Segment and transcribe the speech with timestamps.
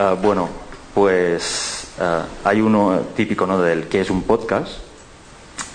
[0.00, 0.48] eh, bueno,
[0.94, 3.60] pues eh, hay uno típico, ¿no?
[3.60, 4.78] Del que es un podcast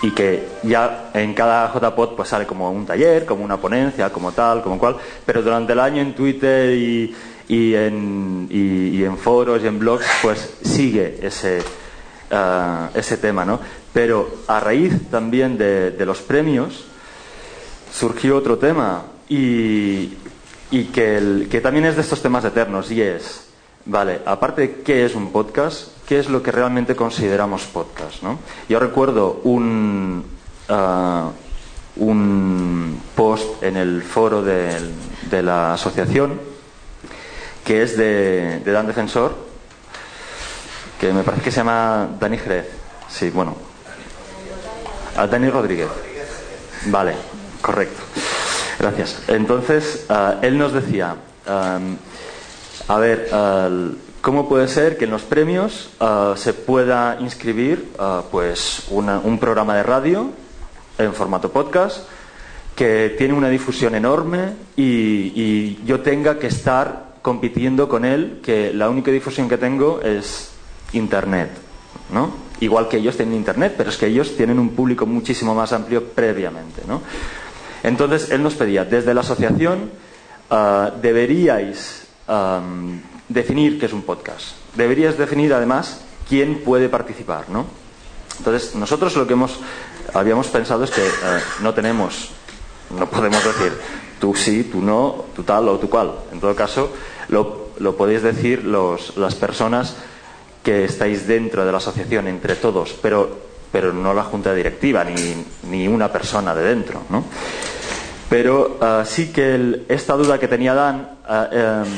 [0.02, 4.32] y que ya en cada JPod pues sale como un taller, como una ponencia, como
[4.32, 7.14] tal, como cual, pero durante el año en Twitter y,
[7.48, 11.60] en, foros y en blogs pues sigue ese,
[12.32, 13.60] uh, ese tema, ¿no?
[13.92, 16.84] Pero a raíz también de, los premios
[17.92, 20.08] surgió otro tema y,
[20.92, 23.45] que, que también es de estos temas eternos y es
[23.88, 28.20] Vale, aparte de qué es un podcast, ¿qué es lo que realmente consideramos podcast?
[28.20, 28.40] ¿no?
[28.68, 30.24] Yo recuerdo un,
[30.68, 34.76] uh, un post en el foro de,
[35.40, 36.40] la asociación
[37.64, 39.36] que es de, Dan Defensor,
[40.98, 42.66] que me parece que se llama Dani Jerez.
[43.08, 43.54] Sí, bueno.
[45.16, 45.88] A Dani Rodríguez.
[46.86, 47.14] Vale,
[47.60, 48.02] correcto.
[48.80, 49.22] Gracias.
[49.28, 51.14] Entonces, uh, él nos decía.
[51.46, 51.96] Um,
[52.88, 53.28] a ver,
[54.20, 59.76] ¿cómo puede ser que en los premios uh, se pueda inscribir uh, pues un programa
[59.76, 60.30] de radio
[60.98, 62.08] en formato podcast
[62.74, 64.82] que tiene una difusión enorme y,
[65.34, 70.50] y, yo tenga que estar compitiendo con él, que la única difusión que tengo es
[70.92, 71.50] Internet,
[72.12, 72.34] ¿no?
[72.60, 76.04] Igual que ellos tienen Internet, pero es que ellos tienen un público muchísimo más amplio
[76.04, 77.00] previamente, ¿no?
[77.82, 79.90] Entonces, él nos pedía, desde la asociación,
[80.50, 84.56] uh, deberíais um, definir qué es un podcast.
[84.74, 87.66] Deberías definir además quién puede participar, ¿no?
[88.38, 89.58] Entonces, nosotros lo que hemos,
[90.12, 92.30] habíamos pensado es que uh, no tenemos,
[92.90, 93.72] no podemos decir
[94.20, 96.12] tú sí, tú no, tú tal o tú cual.
[96.32, 96.90] En todo caso,
[97.28, 99.96] lo, lo podéis decir los, las personas
[100.62, 103.30] que estáis dentro de la asociación, entre todos, pero,
[103.70, 107.24] pero no la junta directiva, ni, ni una persona de dentro, ¿no?
[108.28, 111.88] Pero uh, sí que esta duda que tenía Dan uh, um,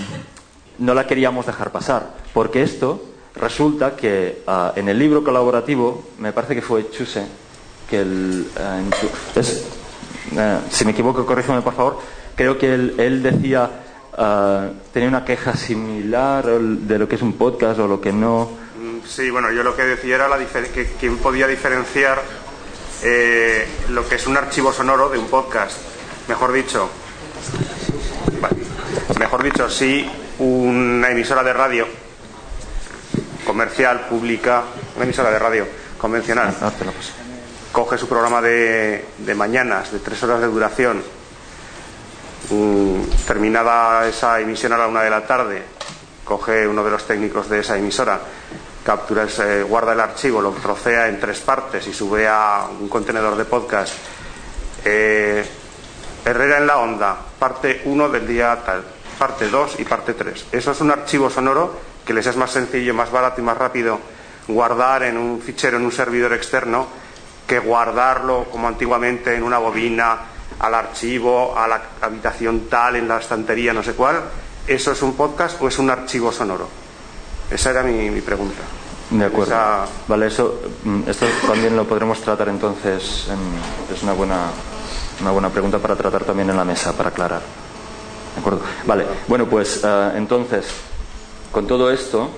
[0.78, 3.02] no la queríamos dejar pasar, porque esto
[3.34, 7.26] resulta que uh, en el libro colaborativo, me parece que fue Chuse,
[7.88, 8.46] que el,
[9.34, 9.66] es,
[10.70, 11.98] si me equivoco, corrígeme por favor,
[12.36, 13.70] creo que él, decía,
[14.92, 18.50] tenía una queja similar de lo que es un podcast o lo que no.
[18.78, 20.28] Mm, sí, bueno, yo lo que decía era
[20.74, 22.22] que quién podía diferenciar
[23.03, 25.78] eh, lo que es un archivo sonoro de un podcast
[26.28, 26.88] mejor dicho,
[29.19, 30.09] mejor dicho, si
[30.39, 31.87] una emisora de radio
[33.44, 34.62] comercial, pública,
[34.97, 35.66] una emisora de radio
[35.99, 36.72] convencional, ah,
[37.72, 41.03] coge su programa de, de mañanas de tres horas de duración,
[42.50, 45.62] mm, terminada esa emisión a la una de la tarde,
[46.25, 48.21] coge uno de los técnicos de esa emisora,
[48.84, 53.37] captura ese, guarda el archivo, lo trocea en tres partes y sube a un contenedor
[53.37, 53.95] de podcast.
[54.84, 55.45] Eh,
[56.25, 58.84] Herrera en la onda, parte 1 del día tal,
[59.19, 60.47] parte 2 y parte 3.
[60.53, 63.99] Eso es un archivo sonoro que les es más sencillo, más barato y más rápido
[64.49, 66.87] guardar en un fichero, en un servidor externo,
[67.47, 70.19] que guardarlo como antiguamente en una bobina,
[70.59, 74.21] al archivo, a la habitación tal, en la estantería, no sé cuál.
[74.66, 76.69] ¿Eso es un podcast o es un archivo sonoro?
[77.50, 78.62] Esa era mi, mi pregunta.
[79.10, 79.54] De acuerdo.
[80.06, 83.28] Vale, eso, mm, esto también lo podremos tratar entonces.
[83.31, 84.47] En, es una buena
[85.20, 87.42] una buena pregunta para tratar también en la mesa, para aclarar.
[88.34, 88.60] ¿De acuerdo?
[88.86, 90.66] Vale, bueno, pues uh, entonces,
[91.50, 92.30] con todo esto,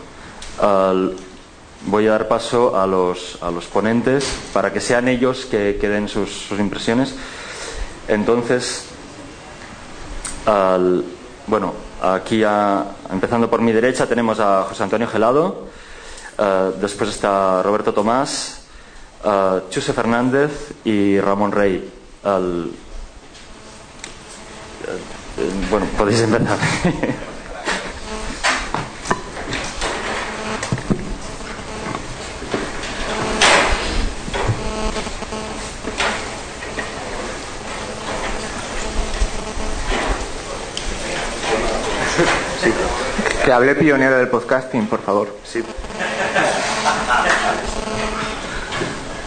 [1.87, 5.89] voy a dar paso a los, a los ponentes para que sean ellos que, que
[5.89, 7.15] den sus, impresiones.
[8.09, 8.87] Entonces,
[11.47, 12.43] bueno, aquí
[13.11, 15.69] empezando por mi derecha tenemos a José Antonio Gelado,
[16.81, 18.63] después está Roberto Tomás,
[19.71, 22.73] Chuse Fernández y Ramón Rey al...
[25.71, 26.59] Bueno, podéis empezar.
[42.63, 42.73] Sí.
[43.45, 45.35] Que hable pionero del podcasting, por favor.
[45.45, 45.63] Sí.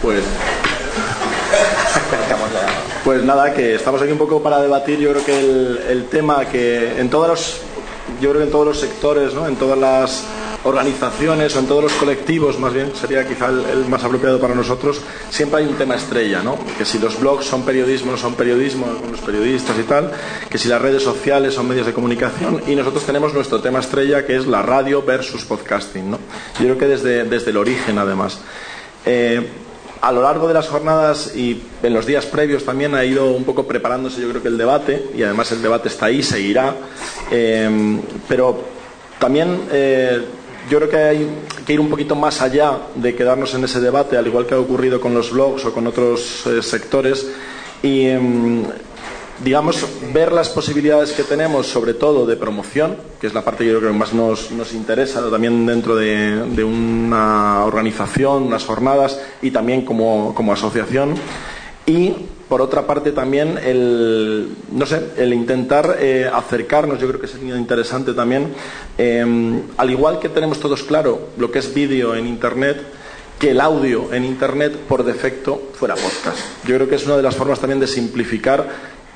[0.02, 0.22] Pues
[3.04, 5.38] pues nada, que estamos aquí un poco para debatir, yo creo que
[5.92, 7.60] el, tema que en todos los,
[8.18, 9.46] yo creo que en todos los sectores, ¿no?
[9.46, 10.24] en todas las
[10.64, 15.02] organizaciones o en todos los colectivos, más bien sería quizá el, más apropiado para nosotros,
[15.28, 16.58] siempre hay un tema estrella, ¿no?
[16.78, 20.10] Que si los blogs son periodismo, no son periodismo, los periodistas y tal,
[20.48, 24.24] que si las redes sociales son medios de comunicación, y nosotros tenemos nuestro tema estrella
[24.24, 26.18] que es la radio versus podcasting, ¿no?
[26.58, 28.38] Yo creo que desde, desde el origen, además.
[29.04, 29.46] Eh,
[30.04, 33.44] a lo largo de las jornadas y en los días previos también ha ido un
[33.44, 36.74] poco preparándose yo creo que el debate y además el debate está ahí, seguirá,
[37.30, 37.98] eh,
[38.28, 38.60] pero
[39.18, 40.22] también eh,
[40.68, 41.28] yo creo que hay
[41.66, 44.58] que ir un poquito más allá de quedarnos en ese debate, al igual que ha
[44.58, 47.26] ocurrido con los blogs o con otros eh, sectores,
[47.82, 48.62] y em,
[49.42, 53.72] digamos, ver las posibilidades que tenemos, sobre todo de promoción, que es la parte que
[53.72, 59.84] yo creo que más nos, interesa también dentro de, una organización, unas jornadas y también
[59.84, 61.14] como, asociación.
[61.86, 62.14] Y
[62.48, 67.56] por otra parte también el, no sé, el intentar eh, acercarnos, yo creo que sería
[67.56, 68.54] interesante también,
[68.96, 72.82] em, al igual que tenemos todos claro lo que es vídeo en Internet,
[73.38, 76.38] que el audio en Internet por defecto fuera podcast.
[76.66, 78.66] Yo creo que es una de las formas también de simplificar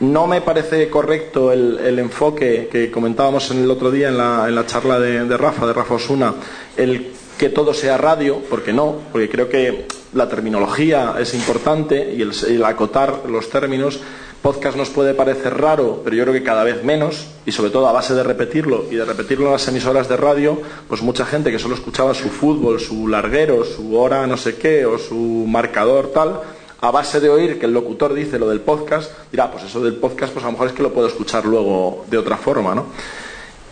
[0.00, 5.00] no me parece correcto el, enfoque que comentábamos en el otro día en la, charla
[5.00, 6.34] de, Rafa, de Rafa Osuna,
[6.76, 12.22] el que todo sea radio, porque no, porque creo que la terminología es importante y
[12.22, 14.00] el, acotar los términos.
[14.42, 17.88] Podcast nos puede parecer raro, pero yo creo que cada vez menos, y sobre todo
[17.88, 21.50] a base de repetirlo y de repetirlo en las emisoras de radio, pues mucha gente
[21.50, 25.16] que solo escuchaba su fútbol, su larguero, su hora no sé qué, o su
[25.48, 26.40] marcador tal,
[26.80, 29.96] a base de oír que el locutor dice lo del podcast, dirá, pues eso del
[29.96, 32.86] podcast, pues a lo mejor es que lo puedo escuchar luego de otra forma, ¿no?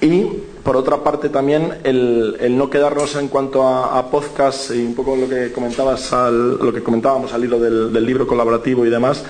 [0.00, 0.25] Y
[0.62, 5.29] por otra parte también el, no quedarnos en cuanto a, podcast y un poco lo
[5.29, 9.25] que comentabas lo que comentábamos al hilo del libro colaborativo y demás,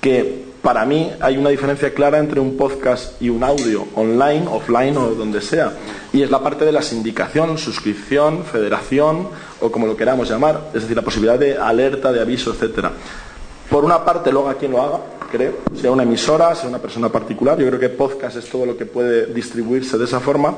[0.00, 4.96] que para mí hay una diferencia clara entre un podcast y un audio, online, offline
[4.96, 5.72] o donde sea.
[6.12, 9.28] Y es la parte de la sindicación, suscripción, federación
[9.62, 10.70] o como lo queramos llamar.
[10.74, 12.92] Es decir, la posibilidad de alerta, de aviso, etcétera.
[13.70, 14.98] Por una parte, luego a quien lo haga,
[15.30, 17.58] creo, sea una emisora, sea una persona particular.
[17.58, 20.56] Yo creo que podcast es todo lo que puede distribuirse de esa forma,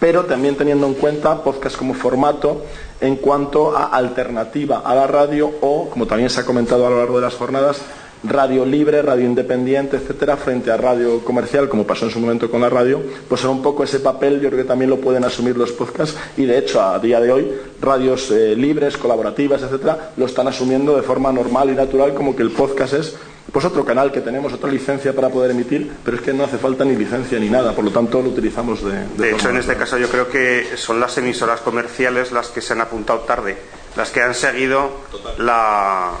[0.00, 2.62] pero también teniendo en cuenta podcast como formato
[3.00, 6.98] en cuanto a alternativa a la radio o, como también se ha comentado a lo
[6.98, 7.80] largo de las jornadas,
[8.28, 12.60] radio libre, radio independiente, etcétera, frente a radio comercial, como pasó en su momento con
[12.60, 15.72] la radio, pues un poco ese papel, yo creo que también lo pueden asumir los
[15.72, 20.48] podcasts y de hecho a día de hoy radios eh, libres, colaborativas, etcétera, lo están
[20.48, 23.16] asumiendo de forma normal y natural como que el podcast es
[23.52, 26.58] pues otro canal que tenemos, otra licencia para poder emitir, pero es que no hace
[26.58, 29.06] falta ni licencia ni nada, por lo tanto lo utilizamos de...
[29.16, 32.72] De, hecho, en este caso yo creo que son las emisoras comerciales las que se
[32.72, 33.56] han apuntado tarde,
[33.96, 34.90] las que han seguido
[35.38, 36.12] la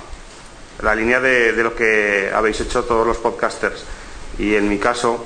[0.82, 3.84] la línea de, lo que habéis hecho todos los podcasters.
[4.38, 5.24] Y en mi caso,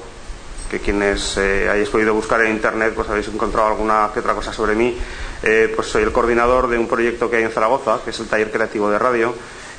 [0.71, 4.53] que quienes eh, hayáis podido buscar en internet, pues habéis encontrado alguna que otra cosa
[4.53, 4.97] sobre mí,
[5.43, 8.29] eh, pues soy el coordinador de un proyecto que hay en Zaragoza, que es el
[8.29, 9.35] Taller Creativo de Radio,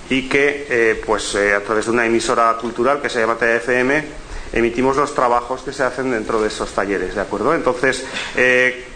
[0.09, 4.03] y que eh, pues a través de una emisora cultural que se llama TFM
[4.51, 7.55] emitimos los trabajos que se hacen dentro de esos talleres, ¿de acuerdo?
[7.55, 8.03] Entonces,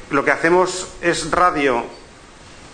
[0.09, 1.85] lo que hacemos es radio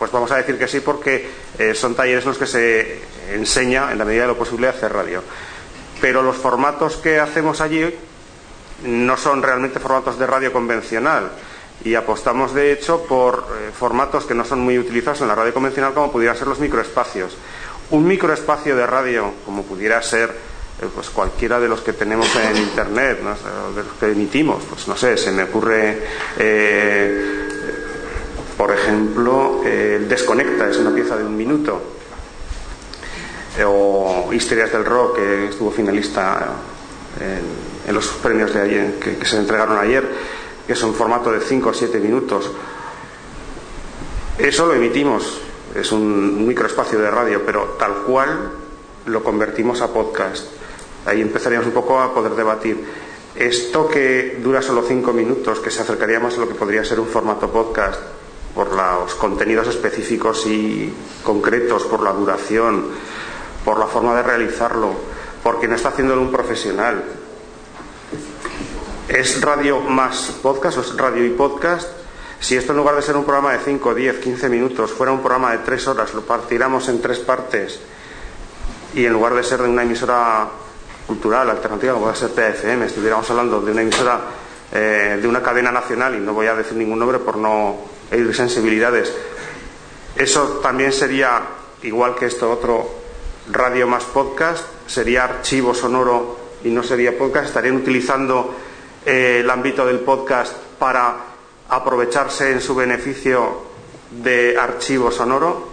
[0.02, 4.00] pues vamos a decir que sí porque eh, son talleres los que se enseña en
[4.00, 5.22] la medida de lo posible a hacer radio.
[6.02, 7.86] Pero los formatos que hacemos allí
[8.84, 11.30] no son realmente formatos de radio convencional
[11.86, 15.54] y apostamos de hecho por eh, formatos que no son muy utilizados en la radio
[15.54, 17.38] convencional como pudieran ser los microespacios.
[17.92, 20.32] Un microespacio de radio, como pudiera ser
[20.82, 24.98] eh, pues cualquiera de los que tenemos en internet, de los que emitimos, pues no
[24.98, 26.00] sé, se me ocurre
[28.62, 31.82] por ejemplo, el Desconecta es una pieza de un minuto.
[33.66, 36.58] O Historias del Rock, que estuvo finalista
[37.20, 40.08] en, los premios de ayer, que, se entregaron ayer,
[40.68, 42.52] que es un formato de 5 o 7 minutos.
[44.38, 45.42] Eso lo emitimos,
[45.74, 48.52] es un microespacio de radio, pero tal cual
[49.08, 50.46] lo convertimos a podcast.
[51.08, 52.86] Ahí empezaríamos un poco a poder debatir.
[53.36, 57.00] Esto que dura solo 5 minutos, que se acercaría más a lo que podría ser
[57.00, 58.21] un formato podcast,
[58.56, 60.94] por los contenidos específicos y
[61.24, 62.86] concretos, por la duración,
[63.64, 64.94] por la forma de realizarlo,
[65.44, 67.04] porque no está haciéndolo un profesional.
[69.08, 71.90] ¿Es radio más podcast o es radio y podcast?
[72.40, 75.20] Si esto en lugar de ser un programa de 5, 10, 15 minutos fuera un
[75.20, 77.80] programa de 3 horas, lo partiéramos en tres partes
[78.96, 80.50] y en lugar de ser de una emisora
[81.06, 84.22] cultural alternativa como puede ser TFM, estuviéramos hablando de una emisora
[84.72, 87.76] eh, de una cadena nacional y no voy a decir ningún nombre por no
[88.12, 89.12] e sensibilidades.
[90.16, 91.42] Eso también sería,
[91.84, 92.92] igual que esto otro,
[93.50, 98.54] radio más podcast, sería archivo sonoro y no sería podcast, estarían utilizando
[99.06, 101.16] eh, el ámbito del podcast para
[101.70, 103.64] aprovecharse en su beneficio
[104.12, 105.72] de archivo sonoro.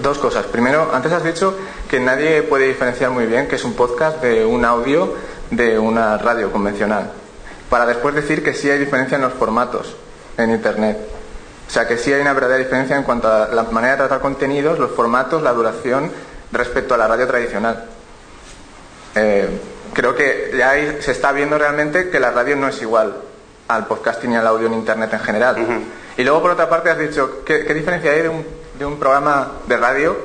[0.00, 0.46] Dos cosas.
[0.46, 1.56] Primero, antes has dicho
[1.90, 5.14] que nadie puede diferenciar muy bien que es un podcast de un audio
[5.50, 7.10] de una radio convencional.
[7.68, 9.96] Para después decir que sí hay diferencia en los formatos
[10.36, 10.98] en Internet.
[11.66, 14.20] O sea que sí hay una verdadera diferencia en cuanto a la manera de tratar
[14.20, 16.10] contenidos, los formatos, la duración
[16.52, 17.86] respecto a la radio tradicional.
[19.14, 19.48] Eh,
[19.92, 23.14] creo que ya se está viendo realmente que la radio no es igual
[23.68, 25.56] al podcasting y al audio en Internet en general.
[26.16, 28.44] Y luego, por otra parte, has dicho, ¿qué, qué diferencia hay de un,
[28.78, 30.16] de un programa de radio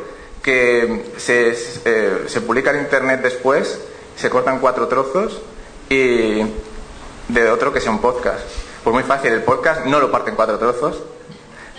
[0.44, 3.80] que se, eh, se publica en Internet después,
[4.18, 5.42] se cortan cuatro trozos,
[5.90, 6.42] y
[7.30, 8.66] de otro que sea un podcast?
[8.88, 10.96] Pues muy fácil, el podcast no lo parte en cuatro trozos,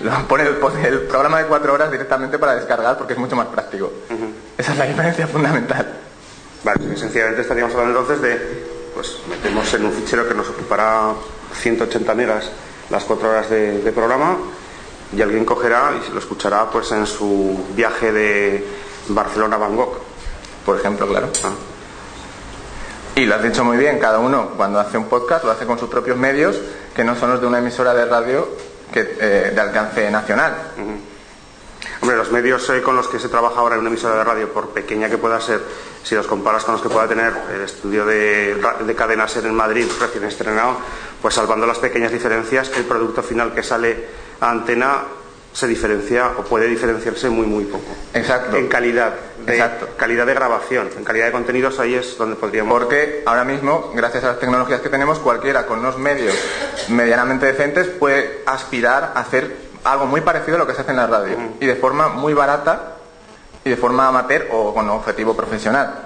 [0.00, 3.46] lo pone el, el programa de cuatro horas directamente para descargar porque es mucho más
[3.46, 3.90] práctico.
[4.58, 5.90] Esa es la diferencia fundamental.
[6.62, 11.14] Vale, sencillamente estaríamos hablando entonces de, pues metemos en un fichero que nos ocupará
[11.54, 12.50] 180 megas
[12.90, 14.36] las cuatro horas de, de programa
[15.10, 18.66] y alguien cogerá y lo escuchará pues en su viaje de
[19.08, 19.96] Barcelona a Bangkok.
[20.66, 21.30] Por ejemplo, claro.
[21.42, 21.52] Ah.
[23.18, 25.76] Y lo has dicho muy bien, cada uno cuando hace un podcast lo hace con
[25.76, 26.60] sus propios medios,
[26.98, 28.48] que no son los de una emisora de radio
[28.92, 30.52] que, eh, de alcance nacional.
[32.00, 34.52] Hombre, los medios eh, con los que se trabaja ahora en una emisora de radio,
[34.52, 35.60] por pequeña que pueda ser,
[36.02, 39.54] si los comparas con los que pueda tener el estudio de, de cadena ser en
[39.54, 40.78] Madrid recién estrenado,
[41.22, 44.06] pues salvando las pequeñas diferencias, el producto final que sale
[44.40, 45.04] a antena
[45.52, 47.94] se diferencia o puede diferenciarse muy muy poco.
[48.12, 48.56] Exacto.
[48.56, 49.14] En calidad
[49.48, 49.88] de Exacto.
[49.96, 54.24] calidad de grabación, en calidad de contenidos ahí es donde podríamos Porque ahora mismo, gracias
[54.24, 56.34] a las tecnologías que tenemos, cualquiera con unos medios
[56.88, 60.96] medianamente decentes puede aspirar a hacer algo muy parecido a lo que se hace en
[60.96, 61.36] la radio.
[61.60, 62.96] Y de forma muy barata
[63.64, 66.04] y de forma amateur o con objetivo profesional.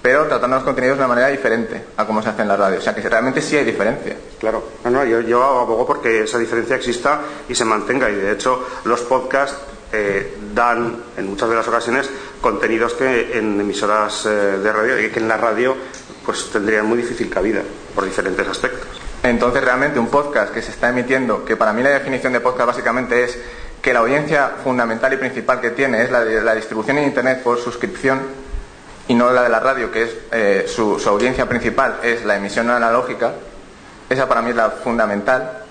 [0.00, 2.78] Pero tratando los contenidos de una manera diferente a cómo se hace en la radio.
[2.78, 4.16] O sea que realmente sí hay diferencia.
[4.40, 8.10] Claro, no, no, yo, yo abogo porque esa diferencia exista y se mantenga.
[8.10, 9.56] Y de hecho, los podcasts
[9.92, 12.08] eh, dan, en muchas de las ocasiones,
[12.40, 15.76] contenidos que en emisoras eh, de radio que en la radio
[16.24, 17.62] pues tendrían muy difícil cabida
[17.94, 18.88] por diferentes aspectos.
[19.22, 22.68] Entonces realmente un podcast que se está emitiendo, que para mí la definición de podcast
[22.68, 23.38] básicamente es
[23.80, 27.42] que la audiencia fundamental y principal que tiene es la de la distribución en Internet
[27.42, 28.20] por suscripción
[29.08, 32.70] y no la de la radio, que es eh, su audiencia principal es la emisión
[32.70, 33.32] analógica,
[34.08, 35.61] esa para mí es la fundamental,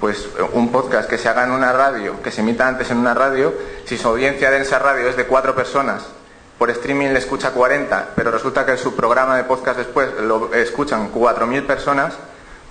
[0.00, 2.98] pues eh, un podcast que se haga en una radio, que se emita antes en
[2.98, 3.52] una radio,
[3.84, 6.06] si su audiencia de esa radio es de cuatro personas,
[6.58, 11.12] por streaming le escucha 40, pero resulta que su programa de podcast después lo escuchan
[11.12, 12.14] 4.000 personas,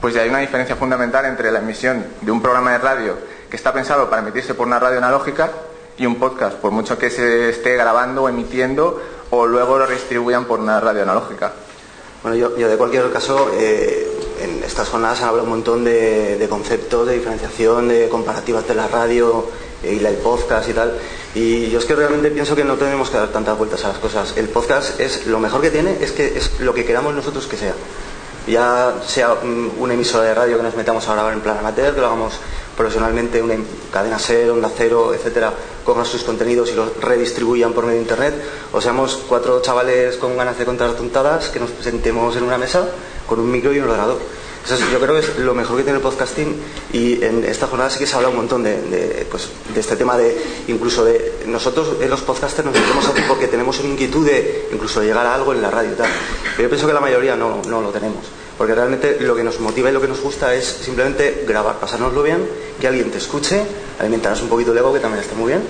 [0.01, 3.17] pues ya hay una diferencia fundamental entre la emisión de un programa de radio
[3.49, 5.49] que está pensado para emitirse por una radio analógica
[5.97, 10.45] y un podcast, por mucho que se esté grabando o emitiendo o luego lo redistribuyan
[10.45, 11.51] por una radio analógica.
[12.21, 16.45] Bueno, yo, yo de cualquier caso, eh, en estas jornadas han hablado un montón de,
[16.49, 19.45] conceptos, de diferenciación, de comparativas de la radio
[19.83, 20.97] eh, y la- el podcast y tal.
[21.35, 23.97] Y yo es que realmente pienso que no tenemos que dar tantas vueltas a las
[23.97, 24.33] cosas.
[24.37, 27.57] El podcast es lo mejor que tiene, es que es lo que queramos nosotros que
[27.57, 27.73] sea.
[28.47, 31.93] Ya sea mm, una emisora de radio que nos metamos a grabar en plan amateur,
[31.93, 32.33] que lo hagamos
[32.75, 35.53] profesionalmente, una em- cadena ser, onda cero, etcétera,
[35.85, 38.33] cojan sus contenidos y los redistribuyan por medio de internet,
[38.71, 42.87] o seamos cuatro chavales con ganas de contar tontadas que nos presentemos en una mesa
[43.29, 44.19] con un micro y un ordenador.
[44.91, 46.55] Yo creo que es lo mejor que tiene el podcasting
[46.91, 50.17] y en esta jornada sí que se habla un montón de, pues, de este tema
[50.17, 54.67] de incluso de nosotros en los podcasters nos metemos aquí porque tenemos una inquietud de
[54.71, 56.09] incluso llegar a algo en la radio y tal.
[56.55, 58.25] Pero yo pienso que la mayoría no, no lo tenemos.
[58.57, 62.21] Porque realmente lo que nos motiva y lo que nos gusta es simplemente grabar, pasárnoslo
[62.21, 62.45] bien,
[62.79, 63.63] que alguien te escuche,
[63.99, 65.61] alimentarnos un poquito el ego, que también está muy bien,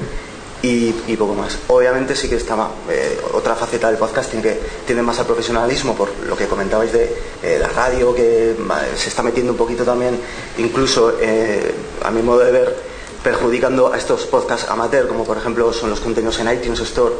[0.61, 1.57] y, y poco más.
[1.67, 2.55] Obviamente sí que está
[2.89, 7.15] eh, otra faceta del podcasting que tiene más al profesionalismo, por lo que comentabais de
[7.43, 8.55] eh, la radio, que
[8.95, 10.19] se está metiendo un poquito también,
[10.57, 11.71] incluso eh,
[12.03, 12.75] a mi modo de ver,
[13.23, 17.13] perjudicando a estos podcasts amateur, como por ejemplo son los contenidos en iTunes Store,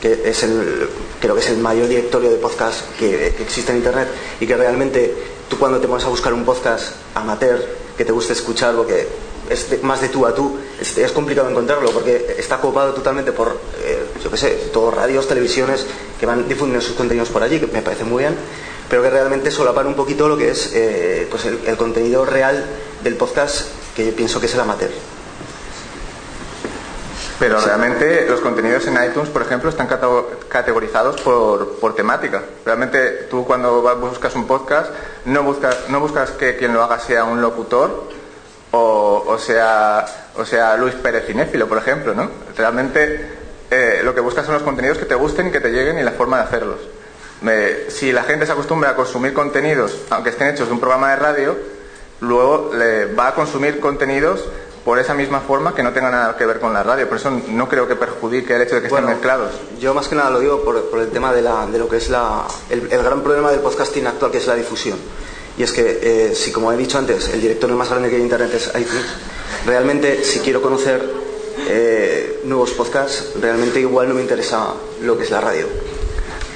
[0.00, 0.88] que es el,
[1.20, 4.08] creo que es el mayor directorio de podcast que, que existe en Internet
[4.40, 5.14] y que realmente
[5.48, 7.64] tú cuando te pones a buscar un podcast amateur
[7.96, 9.06] que te guste escuchar, porque
[9.52, 13.32] es de- más de tú a tú, es, es complicado encontrarlo porque está copado totalmente
[13.32, 15.86] por, eh, yo qué sé, todos radios, televisiones
[16.18, 18.36] que van difundiendo sus contenidos por allí, que me parece muy bien,
[18.88, 22.64] pero que realmente solapan un poquito lo que es eh, pues el, contenido real
[23.02, 24.90] del podcast que yo pienso que es el amateur.
[27.38, 29.88] Pero realmente los contenidos en iTunes, por ejemplo, están
[30.48, 32.44] categorizados por, por temática.
[32.64, 34.90] Realmente tú cuando buscas un podcast
[35.24, 38.08] no buscas, no buscas que quien lo haga sea un locutor
[38.72, 40.04] o, o sea,
[40.36, 42.14] o sea Luis Pérez Cinéfilo, por ejemplo.
[42.14, 42.28] ¿no?
[42.56, 43.30] Realmente
[43.70, 46.02] eh, lo que buscas son los contenidos que te gusten y que te lleguen y
[46.02, 46.78] la forma de hacerlos.
[47.88, 51.16] Si la gente se acostumbra a consumir contenidos, aunque estén hechos de un programa de
[51.16, 51.56] radio,
[52.20, 54.44] luego le va a consumir contenidos
[54.84, 57.08] por esa misma forma que no tenga nada que ver con la radio.
[57.08, 59.52] Por eso no creo que perjudique el hecho de que Bueno, estén mezclados.
[59.80, 61.96] Yo más que nada lo digo por, por el tema de, la- de lo que
[61.96, 64.98] es la, el, el gran problema del podcasting actual, que es la difusión.
[65.58, 68.22] Y es que, eh, si como he dicho antes, el directorio más grande que hay
[68.22, 69.06] en Internet es iTunes,
[69.66, 71.02] realmente si quiero conocer
[71.68, 75.66] eh, nuevos podcasts, realmente igual no me interesa lo que es la radio.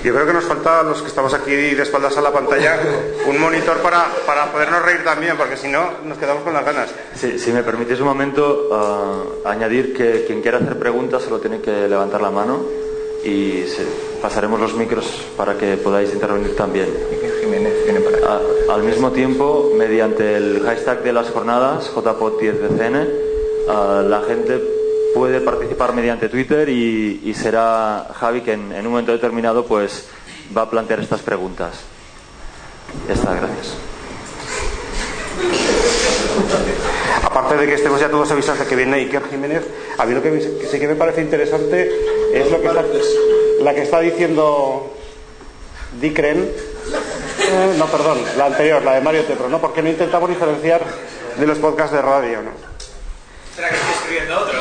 [0.03, 2.79] Yo creo que nos falta a los que estamos aquí de espaldas a la pantalla
[3.27, 6.91] un monitor para, para podernos reír también, porque si no nos quedamos con las ganas.
[7.15, 11.61] Sí, si me permitís un momento, ah, añadir que quien quiera hacer preguntas solo tiene
[11.61, 12.86] que levantar la mano
[13.27, 13.65] y
[14.23, 15.05] pasaremos los micros
[15.37, 16.87] para que podáis intervenir también.
[18.27, 23.09] A- al mismo tiempo, mediante el hashtag de las jornadas, JPOT10BCN,
[23.69, 24.61] ah, la gente
[25.15, 30.07] puede participar mediante Twitter y, y será Javi que en, en un momento determinado pues
[30.57, 31.75] va a plantear estas preguntas.
[33.09, 33.75] Ya está, gracias.
[37.37, 39.63] Aparte de que estemos ya todos avisados de que viene Iker Jiménez,
[39.99, 41.93] a mí lo que, sí que me parece interesante
[42.33, 42.83] es lo que está,
[43.61, 44.97] la que está diciendo
[46.01, 46.51] Dicren.
[47.41, 49.61] Eh, no, perdón, la anterior, la de Mario Tepro, ¿no?
[49.61, 50.81] Porque no intentamos diferenciar
[51.39, 52.53] de los podcasts de radio, ¿no?
[53.55, 54.59] ¿Será que estoy escribiendo otro?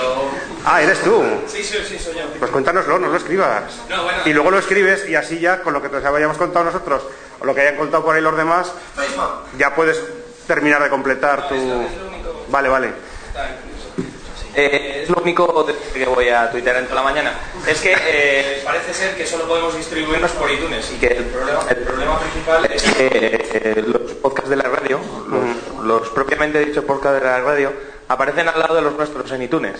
[0.65, 1.23] Ah, eres tú.
[1.47, 2.23] Sí, sí, sí, soy yo.
[2.37, 3.63] Pues cuéntanoslo, no lo escribas.
[3.87, 4.19] No, bueno.
[4.25, 7.03] Y luego lo escribes y así ya con lo que te hayamos contado nosotros
[7.39, 8.73] o lo que hayan contado por ahí los demás,
[9.57, 9.97] ya puedes
[10.45, 11.55] terminar de completar tu...
[12.49, 12.89] Vale, vale.
[14.57, 17.33] Eh, es lo único que voy a tuitear en toda la mañana.
[17.67, 21.59] Es que eh, parece ser que solo podemos distribuirnos por iTunes y que el problema,
[21.69, 23.07] el problema principal es que
[23.53, 24.99] eh, los podcasts de la radio,
[25.29, 27.73] los, los propiamente dichos podcasts de la radio,
[28.07, 29.75] aparecen al lado de los nuestros en iTunes.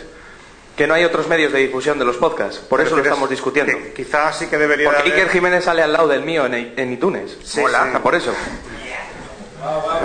[0.75, 2.57] Que no hay otros medios de difusión de los podcasts.
[2.57, 3.71] Por eso lo estamos discutiendo.
[3.77, 6.73] que quizás sí que debería Porque haber- Iker Jiménez sale al lado del mío en,
[6.75, 7.37] en iTunes.
[7.45, 7.99] Sí, Mola, sí.
[8.03, 8.33] por eso.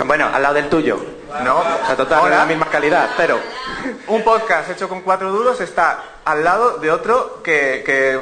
[0.05, 0.97] Bueno, al lado del tuyo.
[1.43, 2.35] No, O sea, total, no Hola.
[2.35, 3.39] es la misma calidad, pero...
[4.07, 8.19] Un podcast hecho con cuatro duros está al lado de otro que, que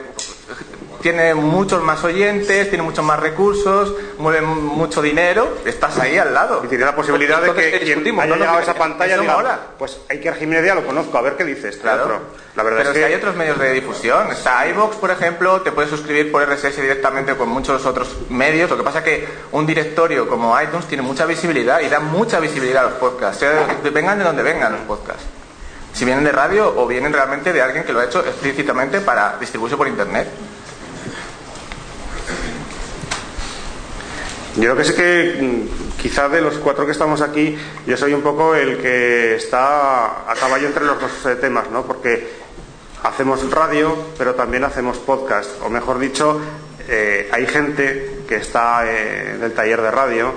[1.01, 6.61] tiene muchos más oyentes, tiene muchos más recursos, mueve mucho dinero, estás ahí al lado.
[6.63, 8.23] Y tiene la posibilidad de que ¿qué quien discutimos?
[8.23, 9.59] haya No, no, llegado a que- esa pantalla diga, mola.
[9.77, 12.03] pues Iker Jiménez ya lo conozco, a ver qué dice este Claro.
[12.03, 12.19] otro.
[12.55, 13.05] La verdad Pero es si que...
[13.05, 14.31] hay otros medios de difusión.
[14.31, 18.69] Está iVoox, por ejemplo, te puedes suscribir por RSS directamente con muchos otros medios.
[18.69, 22.39] Lo que pasa es que un directorio como iTunes tiene mucha visibilidad y da mucha
[22.39, 23.39] visibilidad a los podcasts.
[23.39, 25.23] sea, vengan de donde vengan los podcasts.
[25.93, 29.37] Si vienen de radio o vienen realmente de alguien que lo ha hecho explícitamente para
[29.39, 30.27] distribuirse por internet.
[34.59, 38.13] Yo creo que sí que mm, quizá de los cuatro que estamos aquí, yo soy
[38.13, 41.85] un poco el que está a caballo entre los dos eh, temas, ¿no?
[41.85, 42.27] Porque
[43.03, 45.49] hacemos radio, pero también hacemos podcast.
[45.63, 46.41] O mejor dicho,
[46.89, 50.33] eh, hay gente que está eh, en el taller de radio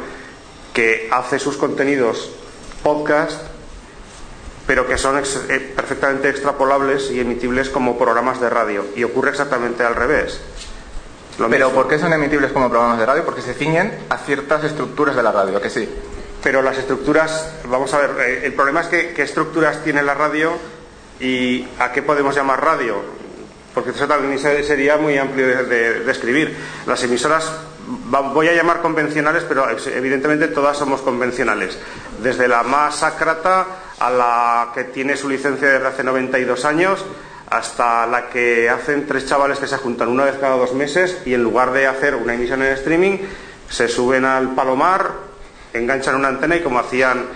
[0.73, 2.31] que hace sus contenidos
[2.85, 3.43] podcast,
[4.69, 5.21] pero que son
[5.75, 8.85] perfectamente extrapolables y emitibles como programas de radio.
[8.95, 10.41] Y ocurre exactamente al revés.
[11.39, 11.83] Lo Pero mismo.
[11.83, 13.25] ¿por qué son emitibles como programas de radio?
[13.25, 15.89] Porque se ciñen a ciertas estructuras de la radio, ¿a que sí.
[16.43, 20.15] Pero las estructuras, vamos a ver, eh, el problema es que qué estructuras tiene la
[20.15, 20.53] radio
[21.21, 22.97] y a qué podemos llamar radio.
[23.75, 26.55] Porque eso también se- sería muy amplio de, de- de escribir.
[26.87, 27.51] Las emisoras,
[28.35, 31.79] voy a llamar convencionales, pero evidentemente todas somos convencionales.
[32.23, 33.67] Desde la más sacrata
[33.99, 37.05] a la que tiene su licencia desde hace 92 años,
[37.53, 41.35] hasta la que hacen tres chavales que se juntan una vez cada dos meses y
[41.35, 43.19] en lugar de hacer una emisión en streaming,
[43.69, 45.11] se suben al palomar,
[45.75, 47.27] enganchan una antena y como hacían,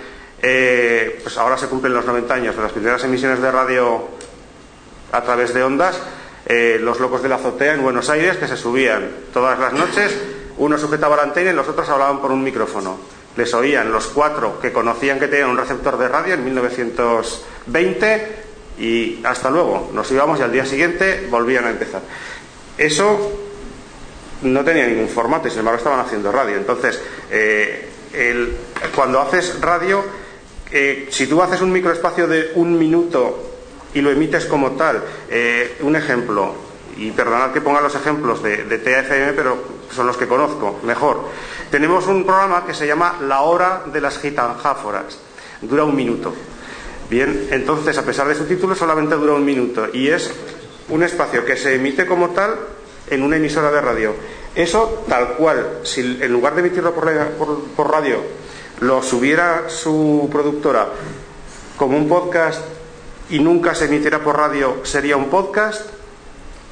[0.40, 4.08] eh, pues ahora se cumplen los 90 años de las primeras emisiones de radio
[5.12, 6.00] a través de ondas,
[6.46, 10.16] eh, los locos de la azotea en Buenos Aires que se subían todas las noches,
[10.56, 12.96] uno sujetaba la antena y los otros hablaban por un micrófono.
[13.36, 18.45] Les oían los cuatro que conocían que tenían un receptor de radio en 1920
[18.78, 19.90] y hasta luego.
[19.92, 22.02] Nos íbamos y al día siguiente volvían a empezar.
[22.76, 23.32] Eso
[24.42, 26.56] no tenía ningún formato y sin embargo estaban haciendo radio.
[26.56, 27.88] Entonces, eh,
[28.94, 30.04] cuando haces radio,
[30.70, 33.52] eh, si tú haces un microespacio de un minuto
[33.94, 36.54] y lo emites como tal, eh, un ejemplo,
[36.96, 38.78] y perdonad que ponga los ejemplos de, de
[39.34, 39.58] pero
[39.94, 41.28] son los que conozco mejor.
[41.70, 45.18] Tenemos un programa que se llama La Hora de las Gitanjáforas.
[45.60, 46.32] Dura un minuto.
[47.08, 50.30] Bien, entonces, a pesar de su título, solamente dura un minuto y es
[50.88, 52.56] un espacio que se emite como tal
[53.08, 54.14] en una emisora de radio.
[54.54, 58.18] Eso, tal cual, si en lugar de emitirlo por, la- por- por radio,
[58.80, 60.88] lo subiera su productora
[61.76, 62.60] como un podcast
[63.30, 65.82] y nunca se emitiera por radio, sería un podcast.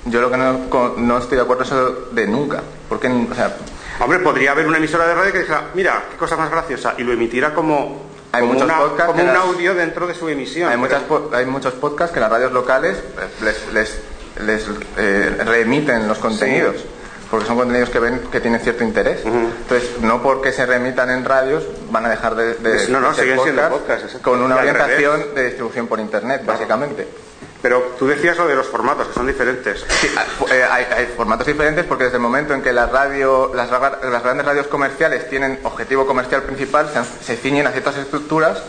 [0.07, 2.63] Yo lo que no, estoy de acuerdo es eso de nunca.
[2.89, 3.57] Porque, o sea,
[4.01, 7.05] Hombre, podría haber una emisora de radio que dijera, mira, qué cosa más graciosa, y
[7.05, 8.03] lo emitiera como,
[8.35, 10.69] Hay como, muchos una- podcasts como que un las- audio dentro de su emisión.
[10.71, 13.99] hay, Pero- muchas, po- hay muchos podcasts que las radios locales eh, les, les,
[14.47, 14.65] les,
[14.97, 16.77] eh, reemiten los contenidos.
[17.31, 19.21] Porque son contenidos que ven que tienen cierto interés.
[19.25, 23.15] Entonces, no porque se remitan en radios van a dejar de, de- No, no, de
[23.17, 27.09] ser siguen siendo podcasts con una orientación de distribución por internet, básicamente.
[27.65, 29.87] Pero tú decías lo de los formatos, que son diferentes.
[29.89, 30.09] Sí,
[30.53, 34.01] eh, hay, hay formatos diferentes porque desde el momento en que la radio, las, ra-
[34.03, 38.63] las grandes radios comerciales tienen objetivo comercial principal, se, se ciñen a ciertas estructuras,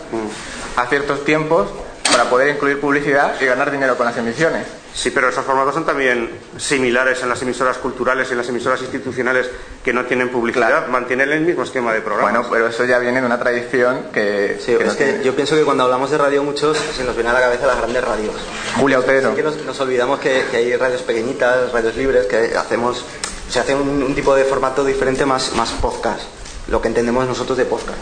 [0.78, 1.68] a ciertos tiempos,
[2.16, 4.66] para poder incluir publicidad y ganar dinero con las emisiones.
[4.94, 8.80] Sí, pero esos formatos son también similares en las emisoras culturales y en las emisoras
[8.80, 9.50] institucionales
[9.84, 10.68] que no tienen publicidad.
[10.70, 10.88] Claro.
[10.88, 12.32] Mantienen el mismo esquema de programas.
[12.34, 15.24] Bueno, pero eso ya viene de una tradición que, Sí, que no es que tiene-
[15.26, 17.78] yo pienso que cuando hablamos de radio muchos se nos viene a la cabeza las
[17.80, 18.36] grandes radios.
[18.80, 19.32] Julia Otero.
[19.32, 23.04] Sí que nos, nos olvidamos que, que hay radios pequeñitas, radios libres, que hacemos,
[23.50, 26.22] se hace un, un tipo de formato diferente más, más podcast,
[26.70, 28.00] lo que entendemos nosotros de podcast.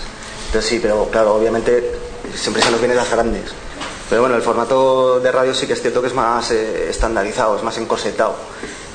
[0.47, 1.95] Entonces sí, pero claro, obviamente
[2.35, 3.45] siempre se nos vienen las grandes.
[4.09, 7.55] Pero bueno, el formato de radio sí que es cierto que es más eh, estandarizado,
[7.57, 8.35] es más encorsetado.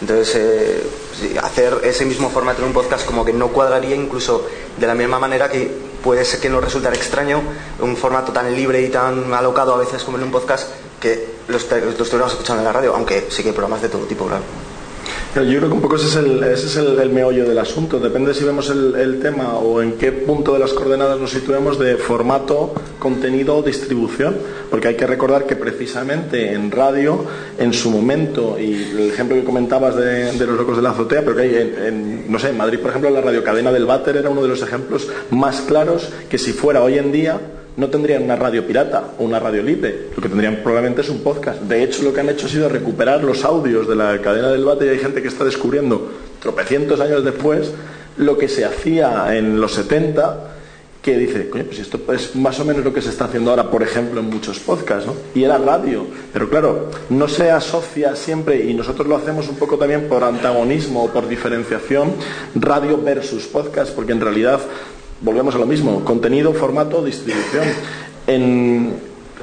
[0.00, 4.86] Entonces, eh, hacer ese mismo formato en un podcast como que no cuadraría incluso de
[4.86, 7.42] la misma manera que puede ser que nos resultara extraño
[7.80, 10.68] un formato tan libre y tan alocado a veces como en un podcast
[11.00, 13.88] que lo, est- lo estuviéramos escuchando en la radio, aunque sí que hay programas de
[13.88, 14.42] todo tipo, claro.
[15.34, 18.00] Yo creo que un poco ese es el, meollo del asunto.
[18.00, 21.96] Depende si vemos el, tema o en qué punto de las coordenadas nos situemos de
[21.96, 24.36] formato, contenido o distribución.
[24.68, 27.24] Porque hay que recordar que precisamente en radio,
[27.58, 31.36] en su momento, y el ejemplo que comentabas de, los locos de la azotea, pero
[31.36, 34.30] que hay en, en, no sé, en Madrid, por ejemplo, la radiocadena del Váter era
[34.30, 37.38] uno de los ejemplos más claros que si fuera hoy en día
[37.78, 41.20] no tendrían una radio pirata o una radio libre, lo que tendrían probablemente es un
[41.20, 41.62] podcast.
[41.62, 44.64] De hecho, lo que han hecho ha sido recuperar los audios de la cadena del
[44.64, 46.10] bate y hay gente que está descubriendo,
[46.42, 47.72] tropecientos años después,
[48.16, 50.56] lo que se hacía en los 70,
[51.00, 53.70] que dice, coño, pues esto es más o menos lo que se está haciendo ahora,
[53.70, 55.14] por ejemplo, en muchos podcasts, ¿no?
[55.36, 59.78] Y era radio, pero claro, no se asocia siempre, y nosotros lo hacemos un poco
[59.78, 62.14] también por antagonismo o por diferenciación,
[62.56, 64.60] radio versus podcast, porque en realidad
[65.20, 67.64] volvemos a lo mismo, contenido, formato, distribución.
[68.26, 68.94] En,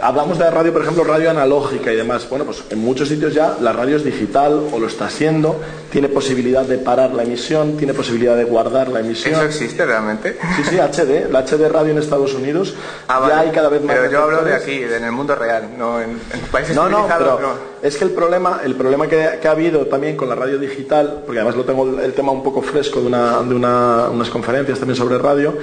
[0.01, 2.27] hablamos de radio, por ejemplo, radio analógica y demás.
[2.29, 5.59] Bueno, pues en muchos sitios ya la radio es digital o lo está haciendo,
[5.91, 9.33] tiene posibilidad de parar la emisión, tiene posibilidad de guardar la emisión.
[9.33, 10.38] ¿Eso existe realmente?
[10.57, 12.75] Sí, sí, HD, la HD radio en Estados Unidos
[13.07, 13.33] Ah, ya vale.
[13.33, 13.95] hay cada vez más.
[13.95, 17.07] Pero yo hablo de aquí, en el mundo real, no en, en países No, no,
[17.07, 17.74] pero no.
[17.85, 21.39] Es que el problema, el problema que, ha habido también con la radio digital, porque
[21.39, 24.95] además lo tengo el, tema un poco fresco de, una, de una- unas conferencias también
[24.97, 25.53] sobre radio,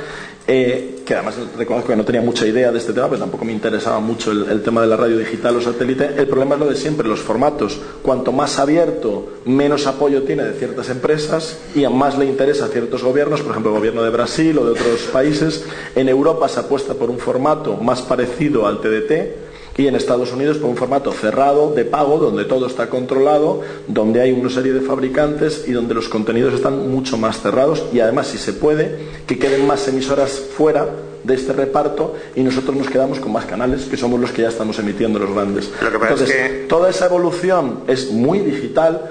[0.46, 3.52] eh, que además reconozco que no tenía mucha idea de este tema, pero tampoco me
[3.52, 6.10] interesaba mucho el, el tema de la radio digital o satélite.
[6.16, 7.80] El problema es lo de siempre, los formatos.
[8.02, 13.02] Cuanto más abierto, menos apoyo tiene de ciertas empresas y más le interesa a ciertos
[13.02, 15.64] gobiernos, por ejemplo el gobierno de Brasil o de otros países.
[15.96, 19.41] En Europa se apuesta por un formato más parecido al TDT
[19.76, 24.20] y en Estados Unidos por un formato cerrado de pago donde todo está controlado, donde
[24.20, 28.26] hay una serie de fabricantes y donde los contenidos están mucho más cerrados y además
[28.28, 30.86] si se puede que queden más emisoras fuera
[31.24, 34.48] de este reparto y nosotros nos quedamos con más canales que somos los que ya
[34.48, 35.70] estamos emitiendo los grandes.
[35.80, 39.10] Lo que pasa es Entonces, que- toda esa evolución es muy digital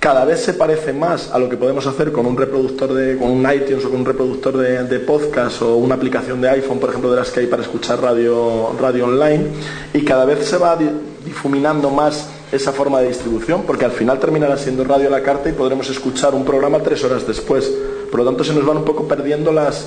[0.00, 3.28] cada vez se parece más a lo que podemos hacer con un reproductor de con
[3.30, 6.88] un iTunes o con un reproductor de, de podcast o una aplicación de iPhone por
[6.88, 9.44] ejemplo de las que hay para escuchar radio radio online
[9.92, 10.88] y cada vez se va di-
[11.26, 15.50] difuminando más esa forma de distribución porque al final terminará siendo radio a la carta
[15.50, 17.70] y podremos escuchar un programa tres horas después.
[18.10, 19.86] Por lo tanto se nos van un poco perdiendo las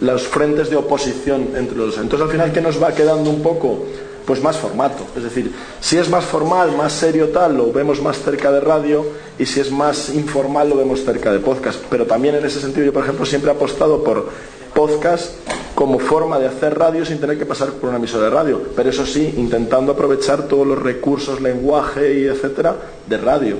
[0.00, 3.84] los frentes de oposición entre los entonces al final qué nos va quedando un poco
[4.26, 5.04] pues más formato.
[5.16, 9.04] Es decir, si es más formal, más serio tal, lo vemos más cerca de radio
[9.38, 11.80] y si es más informal lo vemos cerca de podcast.
[11.90, 14.28] Pero también en ese sentido yo, por ejemplo, siempre he apostado por
[14.74, 15.32] podcast
[15.74, 18.62] como forma de hacer radio sin tener que pasar por una emisora de radio.
[18.74, 23.56] Pero eso sí, intentando aprovechar todos los recursos, lenguaje y etcétera de radio.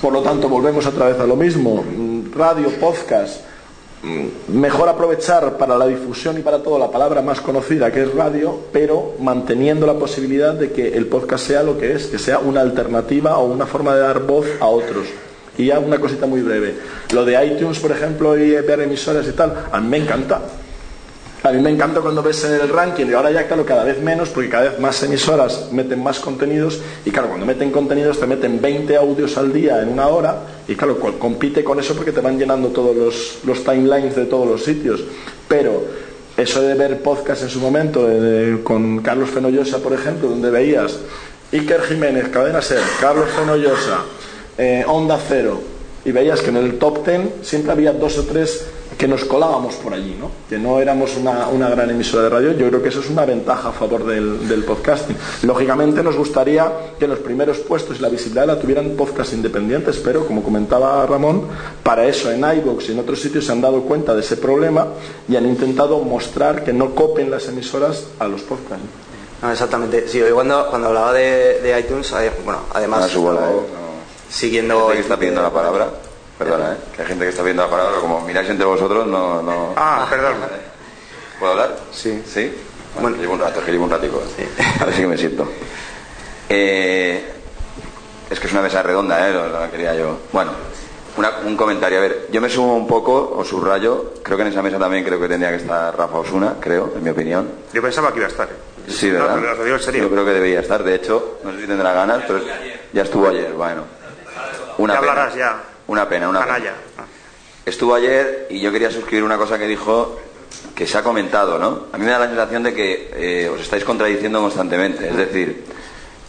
[0.00, 1.82] Por lo tanto, volvemos otra vez a lo mismo.
[1.84, 3.42] Mm, Radio, podcast,
[4.48, 8.58] mejor aprovechar para la difusión y para todo la palabra más conocida que es radio,
[8.72, 12.62] pero manteniendo la posibilidad de que el podcast sea lo que es, que sea una
[12.62, 15.06] alternativa o una forma de dar voz a otros.
[15.58, 16.74] Y ya una cosita muy breve.
[17.12, 20.40] Lo de iTunes, por ejemplo, y ver emisoras y tal, a mí me encanta.
[21.42, 24.28] A mí me encanta cuando ves el ranking, y ahora ya claro, cada vez menos,
[24.28, 28.60] porque cada vez más emisoras meten más contenidos, y claro, cuando meten contenidos te meten
[28.60, 30.36] 20 audios al día en una hora,
[30.70, 34.46] y claro, co- compite con eso porque te van llenando todos los, timelines de todos
[34.48, 35.02] los sitios.
[35.48, 35.84] Pero
[36.36, 38.08] eso de ver podcast en su momento,
[38.62, 40.98] con Carlos Fenollosa, por ejemplo, donde veías
[41.52, 44.04] Iker Jiménez, Cadena Ser, Carlos Fenollosa,
[44.56, 45.60] eh, Onda Cero,
[46.04, 48.64] y veías que en el top ten siempre había dos o tres
[49.00, 50.30] que nos colábamos por allí, ¿no?
[50.46, 52.52] que no éramos una, una gran emisora de radio.
[52.52, 55.16] Yo creo que eso es una ventaja a favor del, del podcasting.
[55.44, 60.26] Lógicamente nos gustaría que los primeros puestos y la visibilidad la tuvieran podcasts independientes, pero
[60.26, 61.44] como comentaba Ramón,
[61.82, 64.88] para eso en iVoox y en otros sitios se han dado cuenta de ese problema
[65.26, 68.84] y han intentado mostrar que no copen las emisoras a los podcasts.
[69.40, 70.08] No, exactamente.
[70.08, 73.00] Sí, hoy cuando, cuando hablaba de, de iTunes, eh, bueno, además...
[73.00, 73.64] No, su bola, estaba ¿eh?
[73.72, 74.30] No.
[74.30, 74.88] Siguiendo...
[74.88, 75.88] Que está pidiendo la palabra.
[76.40, 76.76] Perdona, ¿eh?
[76.96, 78.00] Que hay gente que está pidiendo la palabra.
[78.00, 79.42] Como miráis entre vosotros, no...
[79.42, 79.74] no...
[79.76, 80.36] Ah, perdón.
[81.38, 81.76] ¿Puedo hablar?
[81.92, 82.22] Sí.
[82.26, 82.50] ¿Sí?
[82.94, 83.16] Bueno, Bueno.
[83.16, 84.22] que llevo un rato, que llevo un ratico.
[84.80, 85.46] A ver si que me siento.
[86.48, 87.32] Eh,
[88.30, 89.32] es que es una mesa redonda, ¿eh?
[89.34, 90.18] Lo- La quería yo.
[90.32, 90.52] Bueno,
[91.18, 91.98] una- un comentario.
[91.98, 94.14] A ver, yo me sumo un poco, o subrayo.
[94.22, 97.04] Creo que en esa mesa también creo que tendría que estar Rafa Osuna, creo, en
[97.04, 97.48] mi opinión.
[97.72, 98.48] Yo pensaba que iba a estar.
[98.48, 98.90] ¿eh?
[98.90, 99.54] Sí, No, ¿verdad?
[99.58, 100.02] pero en serio.
[100.04, 100.82] Yo creo que debería estar.
[100.82, 102.40] De hecho, no sé si tendrá ganas, pero
[102.92, 103.52] ya estuvo ayer.
[103.52, 103.82] Bueno,
[104.78, 105.12] una Ya pena.
[105.12, 105.56] hablarás ya.
[105.90, 106.54] Una pena, una pena.
[106.54, 106.74] Canalla.
[107.66, 110.20] Estuvo ayer y yo quería suscribir una cosa que dijo
[110.72, 111.86] que se ha comentado, ¿no?
[111.92, 115.08] A mí me da la sensación de que eh, os estáis contradiciendo constantemente.
[115.08, 115.64] Es decir,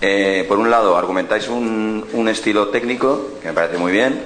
[0.02, 4.24] eh, por un lado argumentáis un, un estilo técnico, que me parece muy bien,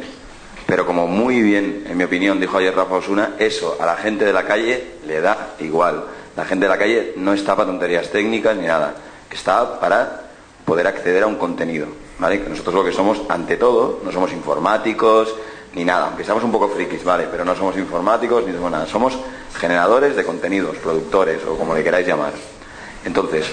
[0.66, 4.24] pero como muy bien, en mi opinión, dijo ayer Rafa Osuna, eso a la gente
[4.24, 6.06] de la calle le da igual.
[6.38, 8.96] La gente de la calle no está para tonterías técnicas ni nada,
[9.30, 10.30] está para
[10.64, 11.88] poder acceder a un contenido,
[12.20, 15.34] nosotros lo que somos, ante todo, no somos informáticos
[15.74, 17.28] ni nada, aunque seamos un poco frikis, ¿vale?
[17.30, 19.18] Pero no somos informáticos ni somos nada, somos
[19.60, 22.32] generadores de contenidos, productores o como le queráis llamar.
[23.04, 23.46] Entonces,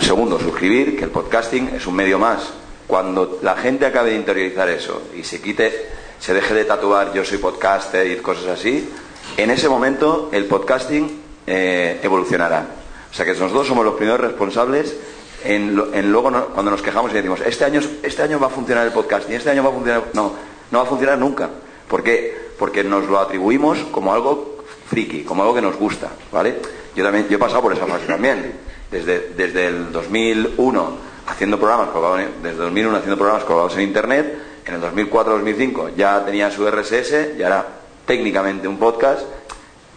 [0.00, 2.52] segundo, suscribir que el podcasting es un medio más.
[2.86, 5.88] Cuando la gente acabe de interiorizar eso y se quite,
[6.18, 8.90] se deje de tatuar yo soy podcaster y cosas así,
[9.36, 12.66] en ese momento el podcasting eh, evolucionará.
[13.10, 14.96] O sea que nosotros somos los primeros responsables
[15.44, 18.86] en, en luego cuando nos quejamos y decimos este año, este año va a funcionar
[18.86, 20.04] el podcasting, este año va a funcionar.
[20.14, 20.32] No,
[20.70, 21.48] no va a funcionar nunca.
[21.88, 22.36] ¿Por qué?
[22.58, 26.56] Porque nos lo atribuimos como algo friki, como algo que nos gusta, ¿vale?
[26.96, 28.64] Yo también, yo he pasado por esa fase también.
[28.90, 34.74] Desde, desde el 2001 haciendo programas colgados desde 2001 haciendo programas colgados en internet, en
[34.74, 37.66] el 2004-2005 ya tenía su RSS, ya era
[38.06, 39.22] técnicamente un podcast,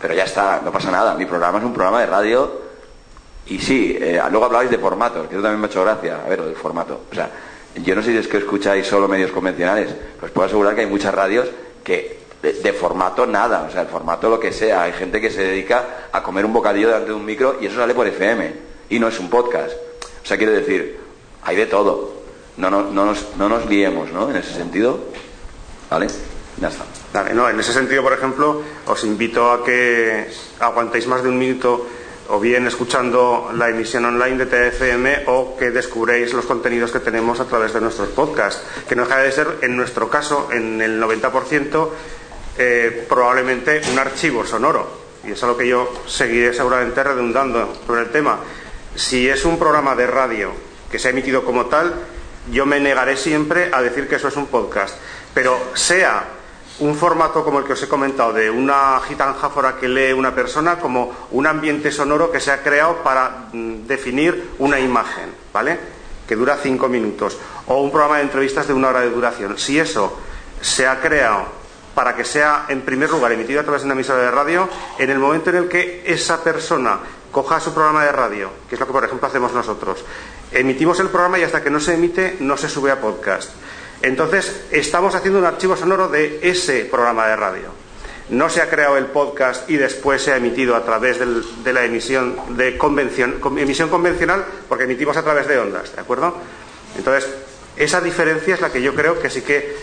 [0.01, 1.13] pero ya está, no pasa nada.
[1.15, 2.66] Mi programa es un programa de radio
[3.49, 6.29] y sí, eh, luego hablabais de formatos, que eso también me ha hecho gracia, a
[6.29, 7.01] ver, del formato.
[7.09, 7.29] O sea,
[7.75, 10.87] yo no sé si es que escucháis solo medios convencionales, pues puedo asegurar que hay
[10.87, 11.47] muchas radios
[11.83, 14.83] que de, formato nada, o sea, el formato lo que sea.
[14.83, 17.77] Hay gente que se dedica a comer un bocadillo delante de un micro y eso
[17.77, 18.53] sale por FM
[18.89, 19.73] y no es un podcast.
[20.23, 20.99] O sea, quiero decir,
[21.43, 22.17] hay de todo.
[22.57, 24.29] No, no, no, nos, no nos liemos, ¿no?
[24.29, 24.99] En ese sentido,
[25.89, 26.07] ¿vale?
[26.59, 26.85] Ya está.
[27.13, 30.27] Vale, no, en ese sentido, por ejemplo, os invito a que
[30.59, 31.87] aguantéis más de un minuto
[32.29, 37.39] o bien escuchando la emisión online de TFM o que descubréis los contenidos que tenemos
[37.39, 41.01] a través de nuestros podcasts, que no deja de ser, en nuestro caso, en el
[41.01, 41.89] 90%,
[42.57, 45.07] eh, probablemente un archivo sonoro.
[45.23, 48.39] Y es a lo que yo seguiré seguramente redundando sobre el tema.
[48.95, 50.51] Si es un programa de radio
[50.91, 51.93] que se ha emitido como tal,
[52.51, 54.95] yo me negaré siempre a decir que eso es un podcast.
[55.33, 56.36] Pero sea
[56.79, 60.79] un formato como el que os he comentado, de una gitanjáfora que lee una persona,
[60.79, 65.79] como un ambiente sonoro que se ha creado para mm, definir una imagen, ¿vale?
[66.27, 67.37] Que dura cinco minutos.
[67.67, 69.57] O un programa de entrevistas de una hora de duración.
[69.57, 70.17] Si eso
[70.61, 71.45] se ha creado
[71.95, 75.09] para que sea, en primer lugar, emitido a través de una emisora de radio, en
[75.09, 76.99] el momento en el que esa persona
[77.31, 80.05] coja su programa de radio, que es lo que, por ejemplo, hacemos nosotros,
[80.51, 83.49] emitimos el programa y hasta que no se emite no se sube a podcast.
[84.01, 87.87] Entonces, estamos haciendo un archivo sonoro de ese programa de radio.
[88.29, 91.85] No se ha creado el podcast y después se ha emitido a través de la
[91.85, 92.35] emisión,
[93.57, 96.35] emisión convencional, porque emitimos a través de ondas, ¿de acuerdo?
[96.97, 97.29] Entonces,
[97.77, 99.75] esa diferencia es la que yo creo que sí que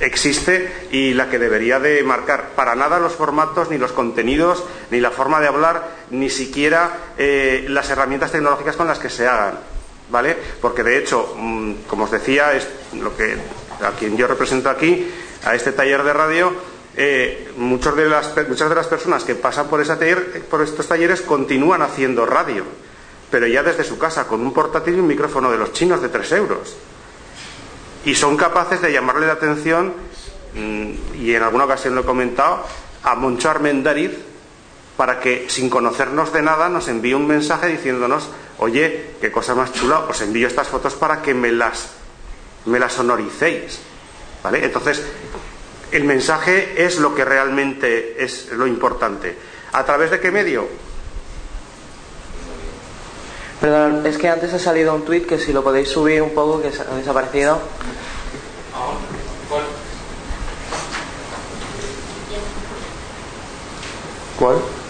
[0.00, 5.00] existe y la que debería de marcar para nada los formatos, ni los contenidos, ni
[5.00, 9.58] la forma de hablar, ni siquiera eh, las herramientas tecnológicas con las que se hagan.
[10.60, 15.10] Porque de hecho, mm, como os decía, a quien yo represento aquí,
[15.44, 16.52] a este taller de radio,
[16.94, 22.64] eh, muchas de las personas que pasan taller, por estos talleres continúan haciendo radio,
[23.30, 26.10] pero ya desde su casa, con un portátil y un micrófono de los chinos de
[26.10, 26.76] 3 euros.
[28.04, 29.94] Y son capaces de llamarle la atención,
[30.54, 32.64] mm, y en alguna ocasión lo he comentado,
[33.02, 34.31] a Moncho Armendariz
[35.02, 39.72] para que, sin conocernos de nada, nos envíe un mensaje diciéndonos, oye, qué cosa más
[39.72, 41.88] chula, os envío estas fotos para que me las,
[42.66, 43.80] me las sonoricéis.
[44.44, 44.64] ¿Vale?
[44.64, 45.02] Entonces,
[45.90, 49.36] el mensaje es lo que realmente es lo importante.
[49.72, 50.68] ¿A través de qué medio?
[53.60, 56.62] Perdón, es que antes ha salido un tuit que si lo podéis subir un poco,
[56.62, 57.58] que ha desaparecido.
[64.38, 64.81] ¿Cuál?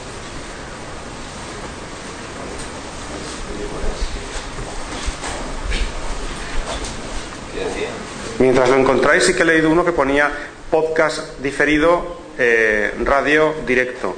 [8.42, 10.28] Mientras lo encontráis, sí que he leído uno que ponía
[10.68, 14.16] podcast diferido, eh, radio directo.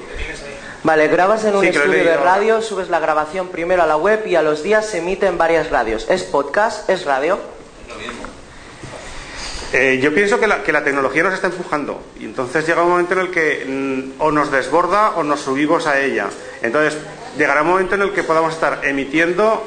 [0.83, 4.27] Vale, grabas en un Sí, estudio de radio, subes la grabación primero a la web
[4.27, 6.07] y a los días se emite en varias radios.
[6.09, 6.89] ¿Es podcast?
[6.89, 7.39] ¿Es radio?
[9.75, 12.89] Eh, yo pienso que la, que la tecnología nos está empujando y entonces llega un
[12.93, 16.29] momento en el que mm, o nos desborda o nos subimos a ella.
[16.63, 16.99] Entonces
[17.37, 19.63] llegará un momento en el que podamos estar emitiendo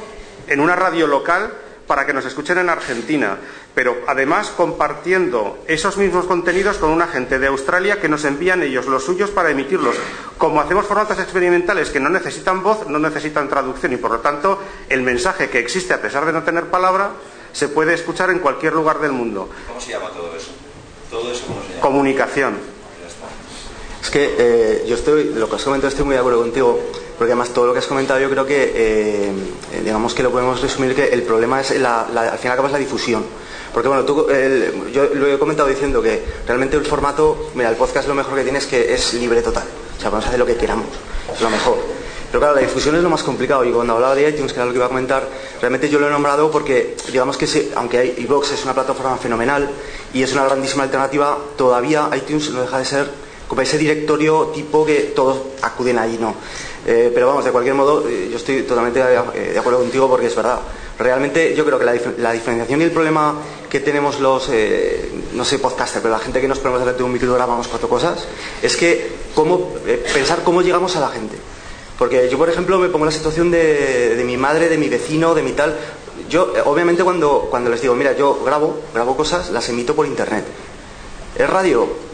[0.48, 1.52] en una radio local
[1.88, 3.38] para que nos escuchen en Argentina,
[3.78, 8.88] pero además compartiendo esos mismos contenidos con una gente de Australia que nos envían ellos
[8.88, 9.96] los suyos para emitirlos.
[10.40, 14.58] Como hacemos formatos experimentales que no necesitan voz, no necesitan traducción y por lo tanto
[14.90, 17.12] el mensaje que existe a pesar de no tener palabra
[17.54, 19.48] se puede escuchar en cualquier lugar del mundo.
[19.68, 20.50] ¿Cómo se llama todo eso?
[21.12, 21.82] Todo eso cómo se llama.
[21.82, 22.58] Comunicación.
[24.02, 26.80] Es que eh, yo estoy, lo que has comentado estoy muy de acuerdo contigo,
[27.20, 29.32] porque además todo lo que has comentado yo creo que, eh,
[29.74, 32.52] eh, digamos que lo podemos resumir que el problema es, la, la- al fin y
[32.52, 33.24] al cabo es la difusión.
[33.78, 34.26] Porque bueno, tú,
[34.92, 38.42] yo lo he comentado diciendo que realmente el formato, mira, el podcast lo mejor que
[38.42, 39.66] tiene es que es libre total.
[39.66, 40.88] O sea, podemos hacer lo que queramos,
[41.32, 41.78] es lo mejor.
[42.32, 44.66] Pero claro, la difusión es lo más complicado y cuando hablaba de iTunes, que era
[44.66, 45.30] lo que iba a comentar,
[45.62, 49.70] realmente yo lo he nombrado porque, digamos que aunque iVoox es una plataforma fenomenal
[50.12, 53.08] y es una grandísima alternativa, todavía iTunes no deja de ser
[53.48, 56.36] como ese directorio tipo que todos acuden ahí, ¿no?
[56.86, 60.10] Eh, pero vamos, de cualquier modo, eh, yo estoy totalmente de, eh, de acuerdo contigo
[60.10, 60.60] porque es verdad.
[60.98, 63.36] Realmente yo creo que la diferenciación y el problema
[63.70, 67.04] que tenemos los, eh, no sé, podcasters, pero la gente que nos ponemos delante de
[67.04, 68.26] un micro grabamos cuatro cosas,
[68.62, 71.36] es que cómo, eh, pensar cómo llegamos a la gente.
[71.98, 74.88] Porque yo, por ejemplo, me pongo en la situación de, de mi madre, de mi
[74.88, 75.76] vecino, de mi tal.
[76.30, 80.06] Yo, eh, obviamente, cuando, cuando les digo, mira, yo grabo, grabo cosas, las emito por
[80.06, 80.46] internet.
[81.36, 82.07] ¿Es radio?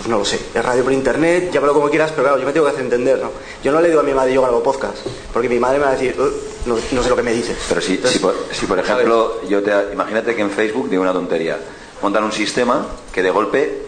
[0.00, 0.40] Pues no lo sé.
[0.54, 3.18] Es radio por internet, llámalo como quieras, pero claro, yo me tengo que hacer entender,
[3.18, 3.30] ¿no?
[3.62, 4.96] Yo no le digo a mi madre, yo grabo podcast,
[5.30, 7.58] porque mi madre me va a decir, "Uh, no, no sé lo que me dices.
[7.68, 11.12] Pero si, si, por, si, por ejemplo, yo te, imagínate que en Facebook digo una
[11.12, 11.58] tontería,
[12.00, 13.82] montan un sistema que de golpe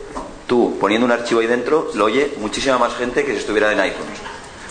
[0.46, 3.79] tú poniendo un archivo ahí dentro lo oye muchísima más gente que si estuviera en
[3.79, 4.18] iTunes.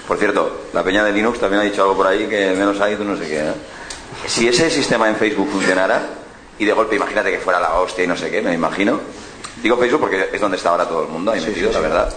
[0.07, 2.99] Por cierto, la peña de Linux también ha dicho algo por ahí que menos iTunes
[2.99, 3.39] no sé qué.
[3.39, 3.53] ¿eh?
[4.27, 6.03] Si ese sistema en Facebook funcionara
[6.59, 8.99] y de golpe imagínate que fuera la hostia y no sé qué, me imagino.
[9.61, 12.13] Digo Facebook porque es donde está ahora todo el mundo ahí metido, la verdad.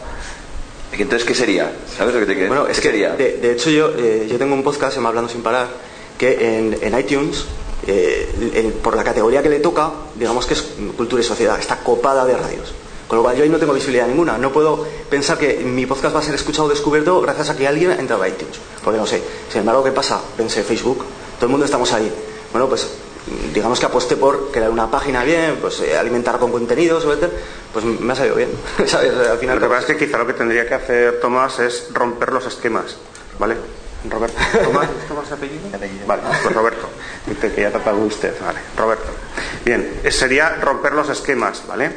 [0.93, 1.73] Entonces, ¿qué sería?
[1.97, 3.11] ¿Sabes lo que te quiero Bueno, ¿Qué es que sería?
[3.11, 5.67] de, de hecho yo, eh, yo tengo un podcast, se llama Hablando sin parar,
[6.17, 7.45] que en, en iTunes,
[7.87, 10.63] eh, por la categoría que le toca, digamos que es
[10.97, 12.73] cultura y sociedad, está copada de radios.
[13.09, 14.39] Con lo cual yo ahí no tengo visibilidad ninguna.
[14.39, 17.67] No puedo pensar que mi podcast va a ser escuchado o descubierto gracias a que
[17.69, 18.57] alguien ha entrado a iTunes.
[18.83, 19.21] Porque no sé.
[19.51, 20.21] Sin embargo, ¿qué pasa?
[20.37, 21.05] Pensé Facebook.
[21.37, 22.11] Todo el mundo estamos ahí.
[22.53, 22.89] Bueno, pues
[23.55, 27.31] digamos que aposté por crear una página bien, pues eh, alimentar con contenidos, etc.
[27.73, 28.51] Pues me ha salido bien.
[28.87, 29.13] ¿Sabes?
[29.15, 31.89] Al final Lo que pasa es que quizá lo que tendría que hacer Tomás es
[31.93, 32.97] romper los esquemas,
[33.39, 33.57] ¿vale?
[34.11, 34.37] Roberto.
[34.65, 35.63] ¿Tomás, ¿Tomás apellido?
[36.07, 36.89] Vale, pues Roberto.
[37.27, 38.59] Dice que ya ha tratado usted, vale.
[38.77, 39.07] Roberto.
[39.65, 41.91] Bien, eh, sería romper los esquemas, ¿vale?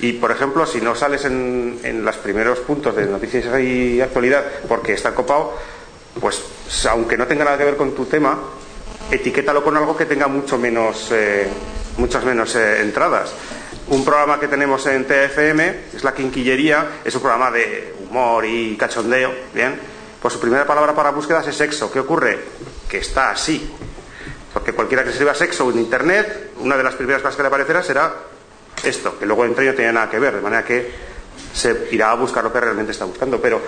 [0.00, 4.44] Y, por ejemplo, si no sales en, en los primeros puntos de noticias y actualidad
[4.68, 5.56] porque está copado,
[6.20, 6.42] pues
[6.90, 8.38] aunque no tenga nada que ver con tu tema,
[9.10, 11.48] etiquétalo con algo que tenga mucho menos, eh,
[11.98, 13.32] muchas menos eh, entradas.
[13.88, 18.76] Un programa que tenemos en TFM es La Quinquillería, es un programa de humor y
[18.76, 19.78] cachondeo, ¿bien?
[20.22, 21.92] Pues su primera palabra para búsquedas es sexo.
[21.92, 22.38] ¿Qué ocurre?
[22.88, 23.70] Que está así.
[24.54, 27.82] Porque cualquiera que escriba sexo en internet, una de las primeras cosas que le aparecerá
[27.82, 28.14] será
[28.82, 30.90] esto, que luego entre no tiene nada que ver, de manera que
[31.52, 33.40] se irá a buscar lo que realmente está buscando.
[33.40, 33.60] Pero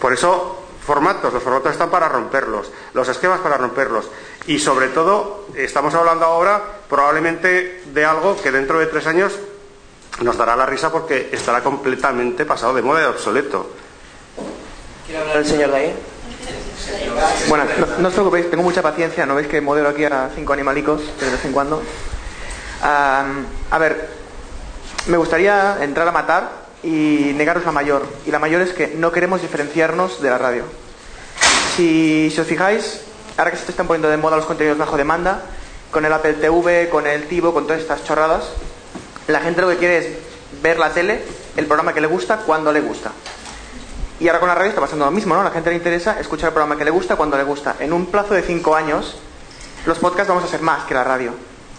[0.00, 4.08] por eso, formatos, los formatos están para romperlos, los esquemas para romperlos.
[4.46, 9.38] Y sobre todo, estamos hablando ahora probablemente de algo que dentro de tres años
[10.22, 13.68] nos dará la risa porque estará completamente pasado de moda y obsoleto.
[15.04, 15.94] ¿Quiere hablar el señor de ahí?
[17.50, 20.54] Bueno, no, no os preocupéis, tengo mucha paciencia, ¿no veis que modelo aquí a cinco
[20.54, 21.82] animalicos de vez en cuando?
[22.82, 24.08] A ver,
[25.06, 28.06] me gustaría entrar a matar y negaros la mayor.
[28.26, 30.64] Y la mayor es que no queremos diferenciarnos de la radio.
[31.78, 33.02] Si, os fijáis,
[33.36, 35.42] ahora que se están poniendo de moda los contenidos bajo demanda,
[35.92, 38.48] con el Apple TV, con el Tivo, con todas estas chorradas,
[39.28, 40.08] la gente lo que quiere es
[40.60, 41.22] ver la tele,
[41.56, 43.12] el programa que le gusta, cuando le gusta.
[44.18, 45.44] Y ahora con la radio está pasando lo mismo, ¿no?
[45.44, 47.76] La gente le interesa escuchar el programa que le gusta cuando le gusta.
[47.78, 49.16] En un plazo de cinco años,
[49.86, 51.30] los podcasts vamos a ser más que la radio.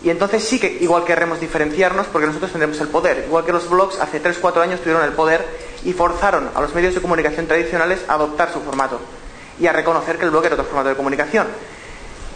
[0.02, 3.26] Y entonces sí que igual querremos diferenciarnos porque nosotros tendremos el poder.
[3.28, 5.46] Igual que los blogs hace 3-4 años tuvieron el poder
[5.84, 9.02] y forzaron a los medios de comunicación tradicionales a adoptar su formato
[9.60, 11.48] y a reconocer que el blog era otro formato de comunicación.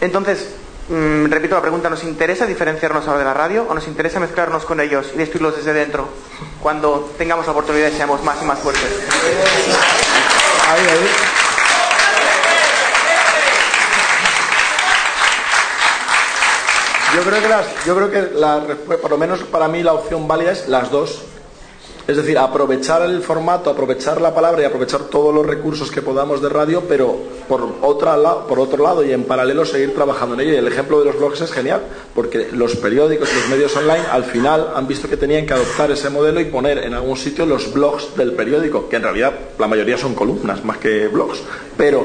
[0.00, 0.50] Entonces,
[0.88, 4.64] mm, repito la pregunta, ¿nos interesa diferenciarnos ahora de la radio o nos interesa mezclarnos
[4.64, 6.08] con ellos y destruirlos desde dentro
[6.60, 8.84] cuando tengamos la oportunidad y seamos más y más fuertes?
[10.68, 11.08] Ahí, ahí.
[17.14, 20.50] Yo creo que las, yo creo que por lo menos para mí la opción válida
[20.50, 21.22] es las dos.
[22.06, 26.42] Es decir, aprovechar el formato, aprovechar la palabra y aprovechar todos los recursos que podamos
[26.42, 27.16] de radio, pero
[27.48, 30.52] por, otra, por otro lado y en paralelo seguir trabajando en ello.
[30.52, 31.80] Y el ejemplo de los blogs es genial,
[32.14, 35.90] porque los periódicos y los medios online al final han visto que tenían que adoptar
[35.90, 39.66] ese modelo y poner en algún sitio los blogs del periódico, que en realidad la
[39.66, 41.38] mayoría son columnas más que blogs,
[41.74, 42.04] pero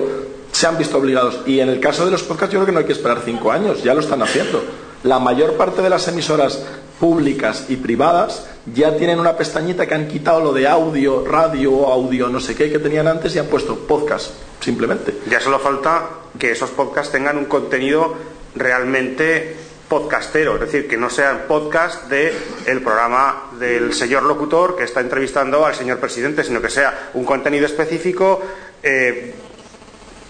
[0.49, 1.41] se han visto obligados.
[1.45, 3.51] Y en el caso de los podcasts yo creo que no hay que esperar cinco
[3.51, 4.63] años, ya lo están haciendo.
[5.03, 6.63] La mayor parte de las emisoras
[6.99, 12.27] públicas y privadas ya tienen una pestañita que han quitado lo de audio, radio, audio,
[12.29, 15.13] no sé qué que tenían antes y han puesto podcast, simplemente.
[15.29, 18.15] Ya solo falta que esos podcasts tengan un contenido
[18.55, 19.55] realmente
[19.87, 22.31] podcastero, es decir, que no sean podcast de
[22.67, 27.25] el programa del señor locutor que está entrevistando al señor presidente, sino que sea un
[27.25, 28.39] contenido específico
[28.83, 29.33] eh,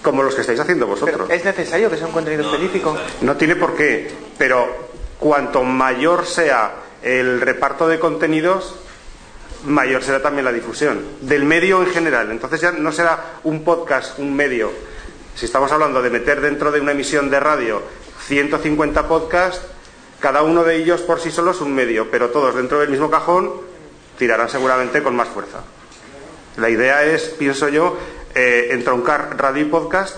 [0.01, 1.29] como los que estáis haciendo vosotros.
[1.29, 2.95] ¿Es necesario que sea un contenido específico?
[3.21, 6.71] No tiene por qué, pero cuanto mayor sea
[7.03, 8.75] el reparto de contenidos,
[9.65, 12.31] mayor será también la difusión del medio en general.
[12.31, 14.71] Entonces ya no será un podcast, un medio.
[15.35, 17.81] Si estamos hablando de meter dentro de una emisión de radio
[18.27, 19.65] 150 podcasts,
[20.19, 23.09] cada uno de ellos por sí solo es un medio, pero todos dentro del mismo
[23.09, 23.53] cajón
[24.17, 25.59] tirarán seguramente con más fuerza.
[26.57, 27.97] La idea es, pienso yo,
[28.35, 30.17] eh, entroncar radio y podcast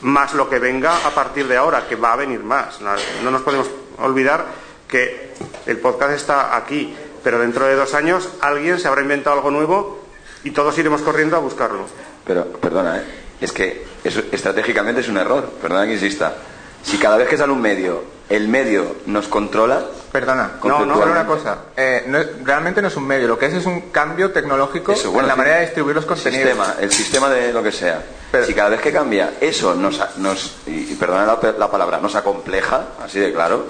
[0.00, 2.80] más lo que venga a partir de ahora, que va a venir más.
[2.80, 4.46] no nos podemos olvidar
[4.88, 5.30] que
[5.66, 10.04] el podcast está aquí, pero dentro de dos años alguien se habrá inventado algo nuevo
[10.44, 11.86] y todos iremos corriendo a buscarlo.
[12.26, 13.02] Pero, perdona, ¿eh?
[13.40, 16.34] es que eso, estratégicamente es un error, perdona que insista.
[16.82, 19.84] Si cada vez que sale un medio, el medio nos controla.
[20.12, 21.64] Perdona, no, no, una cosa.
[21.76, 22.04] Eh,
[22.44, 25.56] realmente no es un medio, lo que es es un cambio tecnológico en la manera
[25.56, 26.48] de distribuir los contenidos.
[26.48, 28.02] Sistema, el sistema de lo que sea.
[28.30, 32.14] Pero, si cada vez que cambia eso nos, nos y, perdona la, la palabra, nos
[32.14, 33.66] acompleja, así de claro,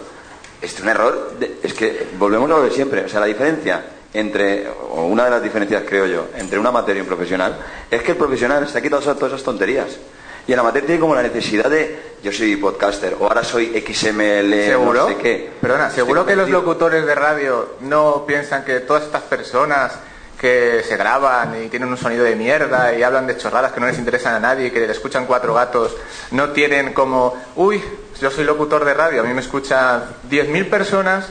[0.60, 1.32] es un error,
[1.62, 3.04] es que volvemos a lo de siempre.
[3.04, 7.00] O sea, la diferencia entre, o una de las diferencias creo yo, entre una materia
[7.00, 7.58] y un profesional,
[7.90, 9.98] es que el profesional se ha quitado todas esas tonterías.
[10.46, 13.66] Y en la materia tiene como la necesidad de, yo soy podcaster, o ahora soy
[13.86, 15.00] XML, ¿Seguro?
[15.02, 15.50] no sé qué.
[15.60, 19.92] Perdona, ¿seguro que los locutores de radio no piensan que todas estas personas
[20.40, 23.88] que se graban y tienen un sonido de mierda y hablan de chorradas que no
[23.88, 25.94] les interesan a nadie y que le escuchan cuatro gatos,
[26.30, 27.82] no tienen como, uy,
[28.20, 31.28] yo soy locutor de radio, a mí me escuchan 10.000 personas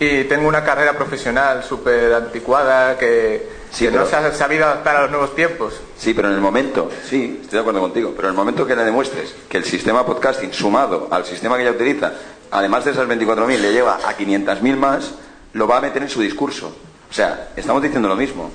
[0.00, 3.58] y tengo una carrera profesional súper anticuada que,
[3.92, 5.74] no se ha sabido adaptar a los nuevos tiempos.
[5.96, 8.76] Sí, pero en el momento, sí, estoy de acuerdo contigo, pero en el momento que
[8.76, 12.12] le demuestres que el sistema podcasting sumado al sistema que ella utiliza,
[12.50, 15.14] además de esas 24.000, le lleva a 500.000 más,
[15.52, 16.72] lo va a meter en su discurso.
[17.10, 18.50] O sea, estamos diciendo lo mismo.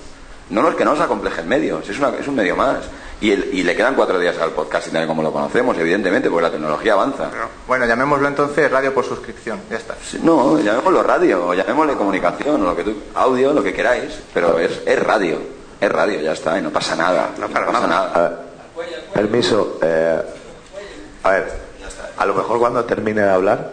[0.49, 2.85] No es que no nos acompleje el medio, es, es un medio más.
[3.23, 6.51] Y, y, le quedan cuatro días al podcast tal como lo conocemos, evidentemente, porque la
[6.51, 7.29] tecnología avanza.
[7.65, 9.95] bueno, llamémoslo entonces radio por suscripción, ya está.
[10.21, 14.59] No, llamémoslo radio, o llamémosle comunicación, o lo que tú, audio, lo que queráis, pero
[14.59, 15.37] es, es radio,
[15.79, 17.29] es radio, ya está, y no pasa nada.
[17.39, 18.41] No, pasa nada.
[19.13, 20.21] permiso, eh,
[21.23, 21.51] a ver,
[22.17, 23.71] a lo mejor cuando termine de hablar,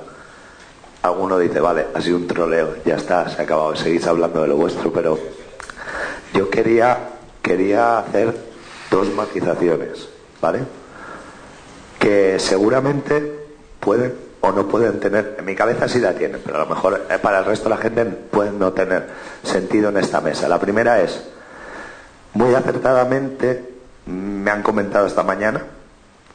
[1.03, 4.47] alguno dice, vale, ha sido un troleo, ya está, se ha acabado, seguís hablando de
[4.47, 5.19] lo vuestro, pero
[6.35, 6.99] yo quería,
[7.43, 8.50] quería hacer
[8.91, 10.09] dos matizaciones,
[10.41, 10.61] ¿vale?
[11.99, 13.41] Que seguramente
[13.79, 17.07] pueden o no pueden tener, en mi cabeza sí la tienen, pero a lo mejor
[17.11, 19.07] eh, para el resto de la gente pueden no tener
[19.43, 20.49] sentido en esta mesa.
[20.49, 21.23] La primera es,
[22.33, 23.69] muy acertadamente
[24.07, 25.63] me han comentado esta mañana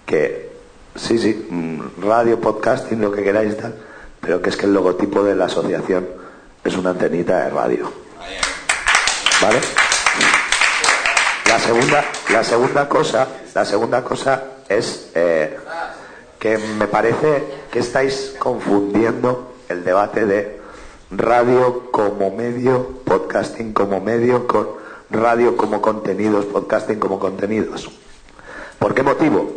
[0.06, 0.52] que
[0.96, 3.74] sí, sí, mm, radio, podcasting, lo que queráis, tal,
[4.22, 6.08] pero que es que el logotipo de la asociación
[6.64, 7.92] es una antenita de radio.
[9.42, 9.85] ¿Vale?
[12.30, 15.58] La segunda, cosa, la segunda cosa es eh,
[16.38, 20.60] que me parece que estáis confundiendo el debate de
[21.10, 24.68] radio como medio, podcasting como medio, con
[25.10, 27.90] radio como contenidos, podcasting como contenidos.
[28.78, 29.50] ¿Por qué motivo?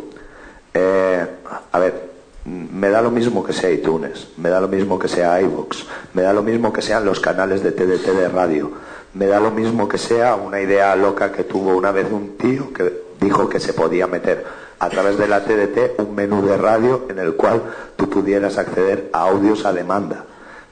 [0.73, 1.27] Eh,
[1.71, 2.09] a ver,
[2.45, 5.85] me da lo mismo que sea iTunes, me da lo mismo que sea iVoox,
[6.15, 8.71] me da lo mismo que sean los canales de TDT de radio
[9.13, 12.71] me da lo mismo que sea una idea loca que tuvo una vez un tío
[12.73, 14.45] que dijo que se podía meter
[14.79, 17.61] a través de la TDT un menú de radio en el cual
[17.95, 20.25] tú pudieras acceder a audios a demanda.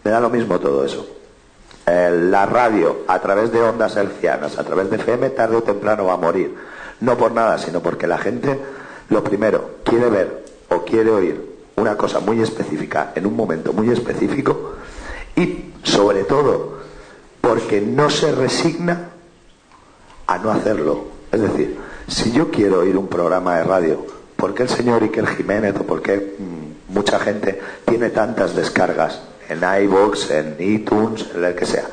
[0.04, 1.06] Me da lo mismo todo eso.
[1.86, 6.06] Eh, la radio a través de ondas hercianas, a través de FM, tarde o temprano
[6.06, 6.56] va a morir.
[7.02, 8.60] No por nada, sino porque la gente,
[9.10, 13.90] lo primero, quiere ver o quiere oír una cosa muy específica en un momento muy
[13.90, 14.74] específico
[15.36, 16.77] y, sobre todo,
[17.48, 19.10] porque no se resigna
[20.28, 21.06] a no hacerlo.
[21.32, 21.78] Es decir,
[22.08, 25.84] si yo quiero oír un programa de radio, ¿por qué el señor Iker Jiménez o
[25.84, 31.66] por qué mm, mucha gente tiene tantas descargas en iVoox, en iTunes, en el que
[31.66, 31.86] sea?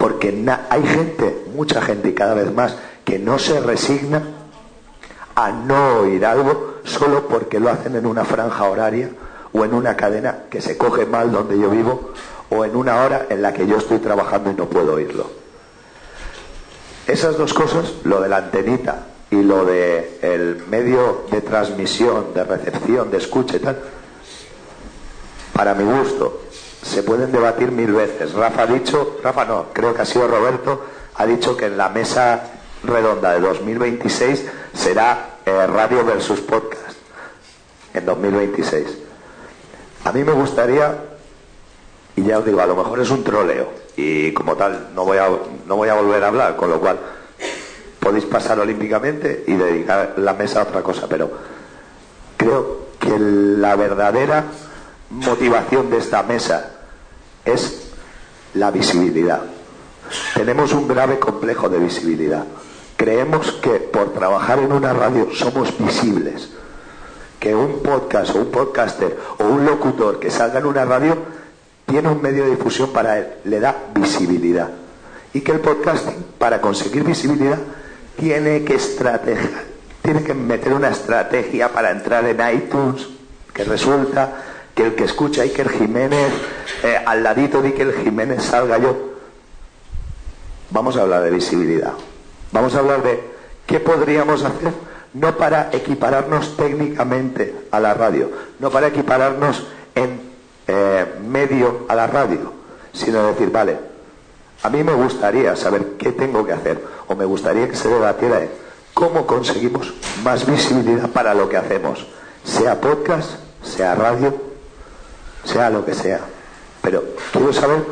[0.00, 2.74] porque hay gente, mucha gente y cada vez más,
[3.04, 4.22] que no se resigna
[5.34, 9.10] a no oír algo solo porque lo hacen en una franja horaria
[9.52, 12.12] o en una cadena que se coge mal donde yo vivo
[12.50, 15.30] o en una hora en la que yo estoy trabajando y no puedo oírlo.
[17.06, 22.44] Esas dos cosas, lo de la antenita y lo de el medio de transmisión, de
[22.44, 23.78] recepción, de escucha y tal,
[25.52, 26.42] para mi gusto,
[26.82, 28.32] se pueden debatir mil veces.
[28.32, 30.84] Rafa ha dicho, Rafa no, creo que ha sido Roberto,
[31.16, 32.42] ha dicho que en la mesa
[32.82, 36.96] redonda de 2026 será eh, radio versus podcast
[37.92, 38.86] en 2026.
[40.04, 40.96] A mí me gustaría,
[42.20, 45.16] y ya os digo, a lo mejor es un troleo, y como tal no voy
[45.16, 45.28] a,
[45.66, 46.98] no voy a volver a hablar, con lo cual
[47.98, 51.30] podéis pasar olímpicamente y dedicar la mesa a otra cosa, pero
[52.36, 54.44] creo que la verdadera
[55.10, 56.72] motivación de esta mesa
[57.44, 57.90] es
[58.54, 59.40] la visibilidad.
[60.34, 62.44] Tenemos un grave complejo de visibilidad.
[62.96, 66.50] Creemos que por trabajar en una radio somos visibles.
[67.38, 71.39] Que un podcast o un podcaster o un locutor que salga en una radio
[71.90, 74.70] tiene un medio de difusión para él, le da visibilidad.
[75.34, 77.58] Y que el podcasting, para conseguir visibilidad,
[78.16, 79.64] tiene que estrategia,
[80.00, 83.08] tiene que meter una estrategia para entrar en iTunes,
[83.52, 84.32] que resulta
[84.74, 86.32] que el que escucha Iker Jiménez,
[86.84, 89.10] eh, al ladito de Iker Jiménez salga yo.
[90.70, 91.94] Vamos a hablar de visibilidad.
[92.52, 93.20] Vamos a hablar de
[93.66, 94.72] qué podríamos hacer,
[95.14, 98.30] no para equipararnos técnicamente a la radio,
[98.60, 99.66] no para equipararnos
[99.96, 100.29] en
[100.72, 102.52] eh, medio a la radio,
[102.92, 103.76] sino decir, vale,
[104.62, 108.40] a mí me gustaría saber qué tengo que hacer, o me gustaría que se debatiera
[108.94, 109.92] cómo conseguimos
[110.22, 112.06] más visibilidad para lo que hacemos,
[112.44, 113.32] sea podcast,
[113.64, 114.32] sea radio,
[115.44, 116.20] sea lo que sea.
[116.82, 117.02] Pero
[117.32, 117.84] quiero saber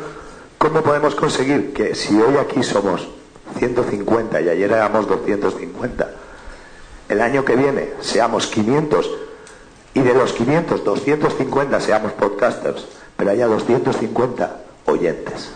[0.57, 3.09] cómo podemos conseguir que si hoy aquí somos
[3.57, 6.09] 150 y ayer éramos 250,
[7.09, 9.09] el año que viene seamos 500
[9.93, 12.85] y de los 500, 250 seamos podcasters,
[13.17, 15.51] pero haya 250 oyentes.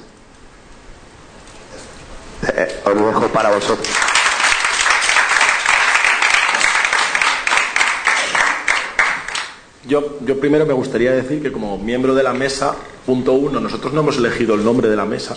[2.56, 3.88] Eh, os lo dejo para vosotros.
[9.86, 12.74] Yo, yo primero me gustaría decir que como miembro de la mesa,
[13.06, 15.36] punto uno, nosotros no hemos elegido el nombre de la mesa.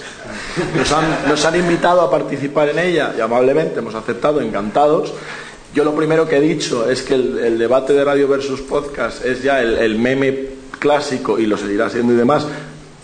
[0.75, 5.13] Nos han, nos han invitado a participar en ella y amablemente hemos aceptado, encantados.
[5.77, 9.43] Yo lo primero que he dicho es que el, debate de radio versus podcast es
[9.43, 10.47] ya el, meme
[10.79, 12.47] clásico y lo seguirá siendo y demás,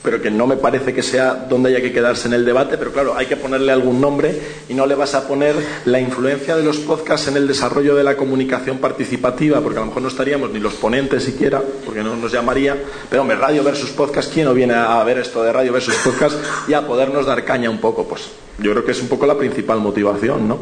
[0.02, 2.90] pero que no me parece que sea donde haya que quedarse en el debate, pero
[2.90, 5.54] claro, hay que ponerle algún nombre y no le vas a poner
[5.84, 9.88] la influencia de los podcasts en el desarrollo de la comunicación participativa, porque a lo
[9.88, 12.74] mejor no estaríamos ni los ponentes siquiera, porque no nos llamaría,
[13.10, 16.36] pero hombre, radio versus podcast, ¿quién no viene a ver esto de radio versus podcast
[16.66, 18.08] y a podernos dar caña un poco?
[18.08, 20.58] Pues yo creo que es un poco la principal motivación, ¿no?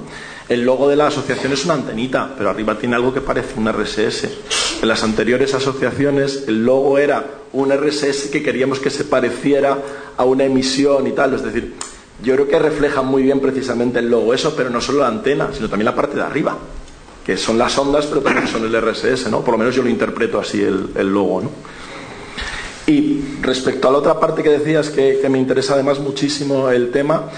[0.49, 3.73] El logo de la asociación es una antenita, pero arriba tiene algo que parece un
[3.73, 4.25] RSS.
[4.83, 9.79] En las anteriores asociaciones el logo era un RSS que queríamos que se pareciera
[10.17, 11.35] a una emisión y tal.
[11.35, 11.75] Es decir,
[12.23, 15.51] yo creo que refleja muy bien precisamente el logo eso, pero no solo la antena,
[15.53, 16.59] sino también la parte de arriba,
[17.25, 19.43] que son las ondas, pero también son el RSS, ¿no?
[19.43, 21.51] Por lo menos yo lo interpreto así el, logo, ¿no?
[22.87, 27.31] Y respecto a la otra parte que decías, que me interesa además muchísimo el tema,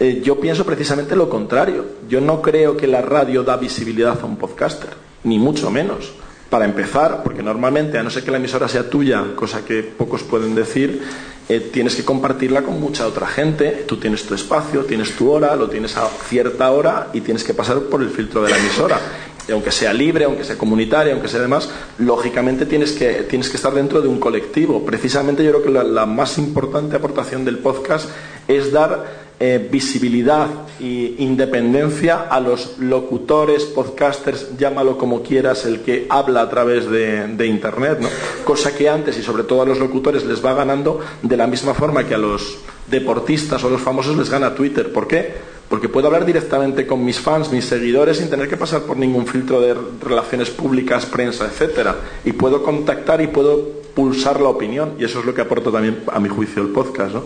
[0.00, 1.84] eh, yo pienso precisamente lo contrario.
[2.08, 4.88] Yo no creo que la radio da visibilidad a un podcaster,
[5.24, 6.12] ni mucho menos.
[6.48, 10.22] Para empezar, porque normalmente, a no ser que la emisora sea tuya, cosa que pocos
[10.22, 11.02] pueden decir,
[11.50, 13.84] eh, tienes que compartirla con mucha otra gente.
[13.86, 17.52] Tú tienes tu espacio, tienes tu hora, lo tienes a cierta hora y tienes que
[17.52, 18.98] pasar por el filtro de la emisora.
[19.46, 23.56] Y aunque sea libre, aunque sea comunitaria, aunque sea demás, lógicamente tienes que, tienes que
[23.58, 24.82] estar dentro de un colectivo.
[24.84, 28.08] Precisamente yo creo que la más importante aportación del podcast
[28.48, 36.06] es dar eh, visibilidad e independencia a los locutores, podcasters, llámalo como quieras, el que
[36.10, 38.08] habla a través de, Internet, ¿no?
[38.44, 41.72] cosa que antes y sobre todo a los locutores les va ganando de la misma
[41.72, 44.92] forma que a los deportistas o los famosos les gana Twitter.
[44.92, 45.32] ¿Por qué?
[45.70, 49.26] Porque puedo hablar directamente con mis fans, mis seguidores, sin tener que pasar por ningún
[49.26, 51.96] filtro de relaciones públicas, prensa, etcétera.
[52.26, 54.96] Y puedo contactar y puedo pulsar la opinión.
[54.98, 57.14] Y eso es lo que aporta también, a mi juicio, el podcast.
[57.14, 57.24] ¿no?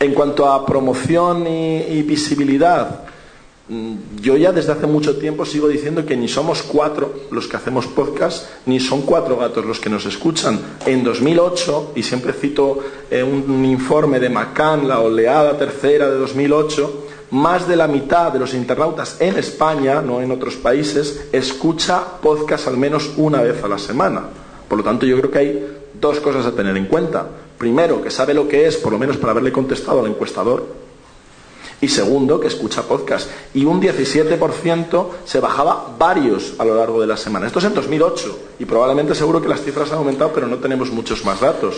[0.00, 3.00] En cuanto a promoción y, visibilidad,
[3.68, 7.56] mm, yo ya desde hace mucho tiempo sigo diciendo que ni somos cuatro los que
[7.56, 10.60] hacemos podcast, ni son cuatro gatos los que nos escuchan.
[10.86, 12.78] En 2008, y siempre cito
[13.10, 18.38] eh, un informe de Macan, la oleada tercera de 2008, más de la mitad de
[18.38, 23.68] los internautas en España, no en otros países, escucha podcast al menos una vez a
[23.68, 24.22] la semana.
[24.68, 25.66] Por lo tanto, yo creo que hay
[26.00, 27.26] dos cosas a tener en cuenta
[27.58, 30.64] primero, que sabe lo que es, por lo menos para haberle contestado al encuestador,
[31.80, 33.30] y segundo, que escucha podcast.
[33.54, 37.46] Y un 17% se bajaba varios a lo largo de la semana.
[37.46, 40.90] Esto es en 2008 y probablemente seguro que las cifras han aumentado, pero no tenemos
[40.90, 41.76] muchos más datos.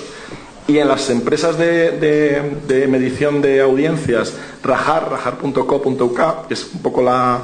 [0.66, 7.40] Y en las empresas de, medición de audiencias, Rajar, rajar.co.uk, que es un poco la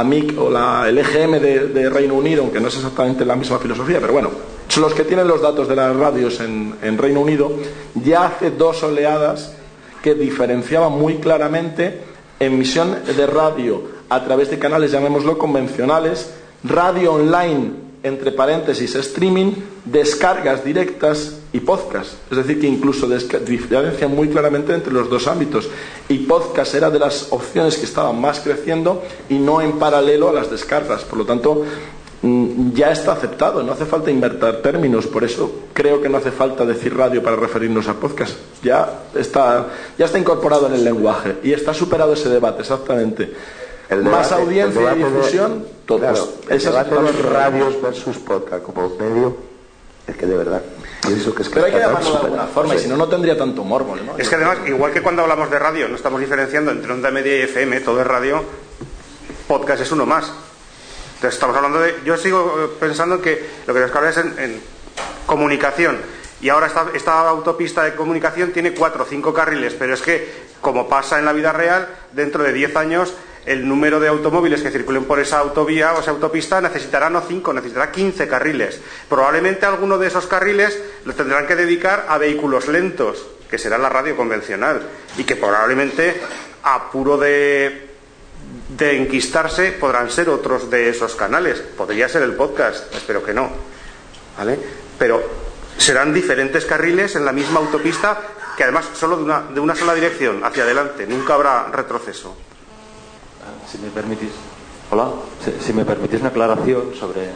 [0.00, 3.98] AMIC o la, el EGM de, Reino Unido, aunque no es exactamente la misma filosofía,
[4.00, 4.30] pero bueno,
[4.68, 7.52] son los que tienen los datos de las radios en, en Reino Unido,
[7.94, 9.54] ya hace dos oleadas
[10.02, 12.00] que diferenciaba muy claramente
[12.38, 16.34] emisión de radio a través de canales, llamémoslo convencionales,
[16.64, 19.52] radio online, entre paréntesis, streaming,
[19.84, 22.12] descargas directas y podcast.
[22.30, 25.68] Es decir, que incluso diferencia muy claramente entre los dos ámbitos.
[26.08, 30.32] Y podcast era de las opciones que estaban más creciendo y no en paralelo a
[30.32, 31.04] las descargas.
[31.04, 31.64] Por lo tanto,
[32.20, 36.32] Mm, ya está aceptado, no hace falta invertir términos, por eso creo que no hace
[36.32, 38.34] falta decir radio para referirnos a podcast.
[38.60, 43.32] Ya está, ya está incorporado en el lenguaje y está superado ese debate, exactamente.
[44.02, 46.00] Más audiencia y difusión, todos.
[46.00, 49.36] Claro, el debate de radios versus podcast como medio,
[50.06, 50.62] es que de verdad
[51.06, 53.08] pienso que es que Pero hay que llamarlo de alguna forma, y si no, no
[53.08, 53.96] tendría tanto morbo.
[53.96, 54.18] ¿no?
[54.18, 57.38] Es que además, igual que cuando hablamos de radio, no estamos diferenciando entre onda media
[57.38, 58.42] y FM, todo es radio,
[59.46, 60.32] podcast es uno más
[61.26, 61.96] estamos hablando de.
[62.04, 64.60] Yo sigo eh, pensando que lo que nos habla es en,
[65.26, 65.98] comunicación.
[66.40, 70.46] Y ahora esta, esta, autopista de comunicación tiene cuatro o cinco carriles, pero es que,
[70.60, 73.12] como pasa en la vida real, dentro de diez años
[73.48, 77.52] el número de automóviles que circulen por esa autovía o esa autopista necesitará no cinco,
[77.52, 78.78] necesitará quince carriles.
[79.08, 83.88] Probablemente alguno de esos carriles los tendrán que dedicar a vehículos lentos, que será la
[83.88, 84.82] radio convencional,
[85.16, 86.20] y que probablemente
[86.62, 87.88] a puro de
[88.78, 91.58] enquistarse podrán ser otros de esos canales.
[91.60, 93.50] Podría ser el podcast, espero que no.
[94.98, 95.22] Pero
[95.78, 98.20] serán diferentes carriles en la misma autopista
[98.56, 99.24] que además solo
[99.54, 101.06] de una sola dirección, hacia adelante.
[101.06, 102.36] Nunca habrá retroceso.
[103.70, 104.30] Si me permitís,
[104.90, 105.10] hola,
[105.60, 107.28] si, me permitís una aclaración sobre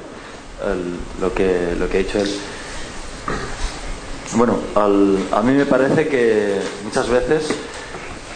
[1.21, 2.31] lo, que, lo que ha dicho él.
[4.35, 7.51] Bueno, a mí me parece que muchas veces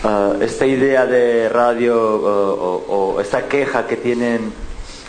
[0.04, 4.52] eh, esta idea de radio o, esta queja que tienen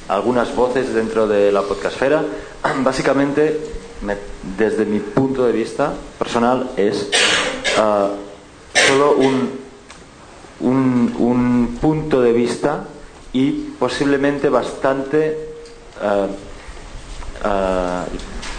[0.07, 2.23] algunas voces dentro de la podcastfera,
[2.83, 3.59] básicamente,
[4.57, 7.09] desde mi punto de vista personal, es
[7.77, 8.07] eh,
[8.87, 9.66] solo un,
[10.59, 12.85] un, punto de vista
[13.33, 15.37] y posiblemente bastante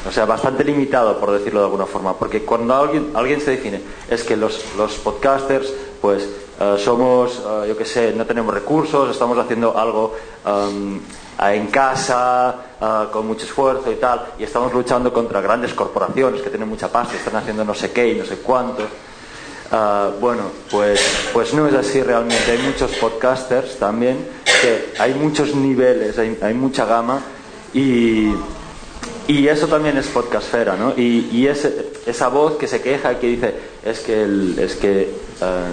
[0.09, 3.83] o sea, bastante limitado, por decirlo de alguna forma, porque cuando alguien, alguien se define,
[4.09, 6.29] es que los, los podcasters pues
[6.61, 10.15] eh, somos, eh, yo qué sé, no tenemos recursos, estamos haciendo algo
[10.47, 11.01] em,
[11.41, 16.51] en casa, eh, con mucho esfuerzo y tal, y estamos luchando contra grandes corporaciones que
[16.51, 18.85] tienen mucha pasta, están haciendo no sé qué y no sé cuánto.
[20.21, 21.01] Bueno, pues,
[21.33, 22.51] pues no es así realmente.
[22.51, 24.19] Hay muchos podcasters también,
[24.99, 27.21] hay muchos niveles, hay, mucha gama
[27.75, 28.33] y,
[29.27, 30.95] y eso también es podcastfera, ¿no?
[30.97, 33.55] Y, y esa voz que se queja y que dice,
[33.85, 35.03] es que, el, es que
[35.41, 35.73] eh,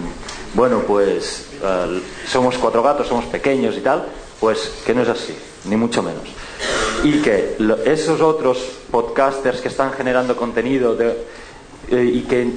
[0.54, 4.06] bueno, pues eh, somos cuatro gatos, somos pequeños y tal,
[4.40, 5.36] pues que no es así,
[5.66, 6.24] ni mucho menos.
[7.04, 8.58] Y que esos otros
[8.90, 10.96] podcasters que están generando contenido
[11.90, 12.52] eh, y que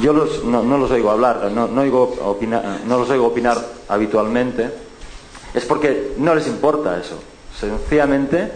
[0.00, 2.38] yo no, los oigo hablar, no, no, oigo
[2.86, 3.58] no los oigo opinar
[3.88, 4.70] habitualmente,
[5.52, 7.18] es porque no les importa eso.
[7.58, 8.50] Sencillamente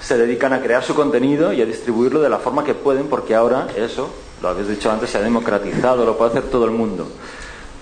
[0.00, 3.34] se dedican a crear su contenido y a distribuirlo de la forma que pueden porque
[3.34, 4.08] ahora eso
[4.42, 7.06] lo habéis dicho antes, se ha democratizado, lo puede hacer todo el mundo.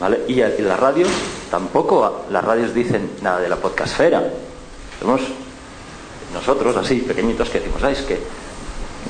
[0.01, 0.21] ¿Vale?
[0.29, 1.09] Y, las radios,
[1.51, 4.23] tampoco las radios dicen nada de la podcastfera.
[5.01, 5.23] Somos
[6.33, 8.19] nosotros, así, pequeñitos, que decimos, ¿sabes que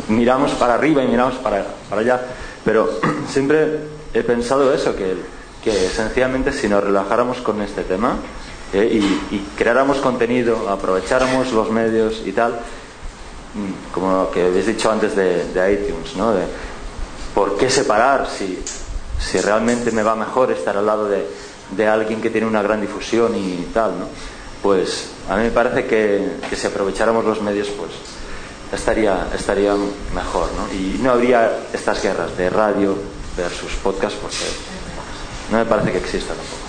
[0.09, 2.20] Miramos para arriba y miramos para, allá.
[2.64, 2.89] Pero
[3.28, 3.78] siempre
[4.14, 5.39] he pensado eso, que,
[5.95, 8.16] sencillamente si nos relajáramos con este tema
[8.72, 14.91] eh, y, creáramos contenido, aprovecháramos los medios y tal, mm, como lo que habéis dicho
[14.91, 16.32] antes de, de iTunes, ¿no?
[16.32, 16.45] De,
[17.34, 18.59] ¿por qué separar si,
[19.18, 23.36] si realmente me va mejor estar al lado de, alguien que tiene una gran difusión
[23.36, 24.07] y tal, ¿no?
[24.62, 27.91] Pues a mí me parece que, si aprovecháramos los medios, pues
[28.73, 29.75] estaría, estaría
[30.14, 30.73] mejor, ¿no?
[30.75, 32.97] Y no habría estas guerras de radio
[33.37, 34.37] versus podcast, porque
[35.51, 36.69] no me parece que exista tampoco.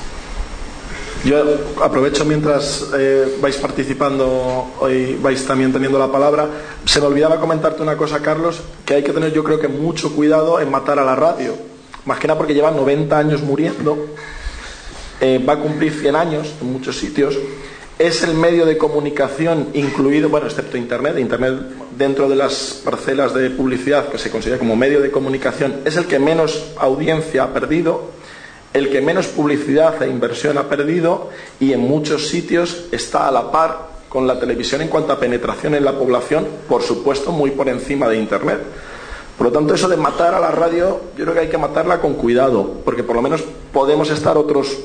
[1.25, 1.43] Yo
[1.83, 6.47] aprovecho mientras eh, vais participando y vais también teniendo la palabra.
[6.85, 10.15] Se me olvidaba comentarte una cosa, Carlos, que hay que tener yo creo que mucho
[10.15, 11.55] cuidado en matar a la radio.
[12.05, 13.97] Más que nada porque lleva 90 años muriendo,
[15.19, 17.37] eh, va a cumplir 100 años en muchos sitios.
[17.99, 21.53] Es el medio de comunicación incluido, bueno, excepto Internet, Internet
[21.97, 26.07] dentro de las parcelas de publicidad que se considera como medio de comunicación, es el
[26.07, 28.17] que menos audiencia ha perdido
[28.73, 31.29] el que menos publicidad e inversión ha perdido
[31.59, 35.75] y en muchos sitios está a la par con la televisión en cuanto a penetración
[35.75, 38.59] en la población, por supuesto muy por encima de Internet.
[39.37, 41.99] Por lo tanto, eso de matar a la radio, yo creo que hay que matarla
[41.99, 44.77] con cuidado, porque por lo menos podemos estar otros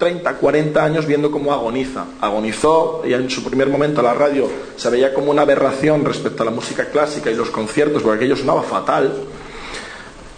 [0.00, 2.06] 30, 40 años viendo cómo agoniza.
[2.22, 6.46] Agonizó y en su primer momento la radio se veía como una aberración respecto a
[6.46, 9.12] la música clásica y los conciertos, porque aquello sonaba fatal.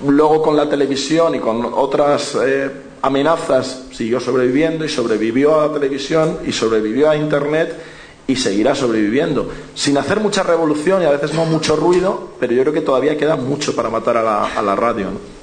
[0.04, 2.70] Luego con la televisión y con otras eh,
[3.02, 7.78] amenazas siguió sobreviviendo y sobrevivió a la televisión y sobrevivió a Internet
[8.26, 12.62] y seguirá sobreviviendo, sin hacer mucha revolución y a veces no mucho ruido, pero yo
[12.62, 15.06] creo que todavía queda mucho para matar a la, a la radio.
[15.06, 15.41] ¿no?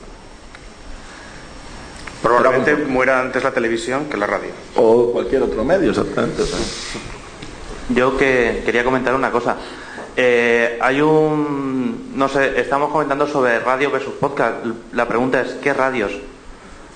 [2.22, 4.52] Probablemente muera antes la televisión que la radio.
[4.76, 6.44] O cualquier otro medio, exactamente.
[7.90, 9.58] Yo que quería comentar una cosa.
[10.16, 14.66] Eh, hay un, no sé, estamos comentando sobre radio versus podcast.
[14.92, 16.12] La pregunta es, ¿qué radios?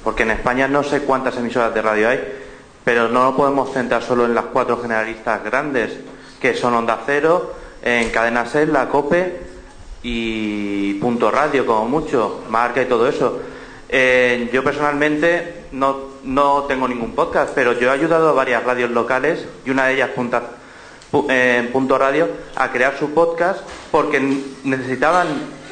[0.03, 2.19] Porque en España no sé cuántas emisoras de radio hay,
[2.83, 5.97] pero no lo podemos centrar solo en las cuatro generalistas grandes,
[6.41, 9.39] que son Onda Cero, en Cadena Ser, La Cope
[10.03, 13.39] y Punto Radio, como mucho, Marca y todo eso.
[13.95, 18.89] Eh, yo personalmente no, no tengo ningún podcast, pero yo he ayudado a varias radios
[18.89, 20.41] locales y una de ellas, Punta,
[21.11, 24.19] pu- eh, Punto Radio, a crear su podcast porque
[24.63, 25.27] necesitaban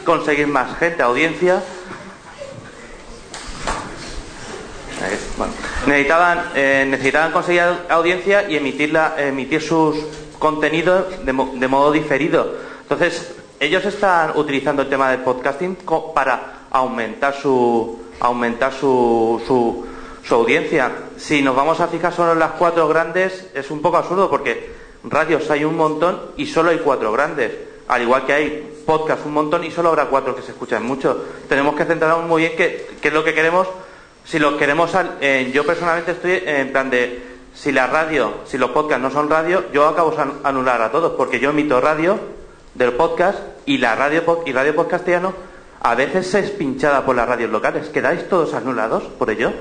[0.06, 1.64] conseguir más gente, audiencia.
[5.88, 9.96] Necesitaban, eh, necesitaban conseguir audiencia y emitirla, emitir sus
[10.38, 12.54] contenidos de, mo- de modo diferido.
[12.84, 15.76] Entonces, ellos están utilizando el tema del podcasting
[16.14, 19.86] para aumentar su aumentar su, su,
[20.24, 20.92] su audiencia.
[21.18, 24.72] Si nos vamos a fijar solo en las cuatro grandes, es un poco absurdo porque
[25.04, 27.52] radios hay un montón y solo hay cuatro grandes.
[27.88, 31.26] Al igual que hay podcasts un montón y solo habrá cuatro que se escuchan mucho.
[31.50, 33.68] Tenemos que centrarnos muy bien qué, qué es lo que queremos.
[34.24, 38.70] Si lo queremos, eh, yo personalmente estoy en plan de si la radio, si los
[38.70, 42.18] podcasts no son radio, yo acabo de an- anular a todos porque yo emito radio
[42.76, 45.34] del podcast y la radio y radio podcastiano
[45.84, 47.90] a veces es pinchada por las radios locales.
[47.90, 49.52] ¿Quedáis todos anulados por ello?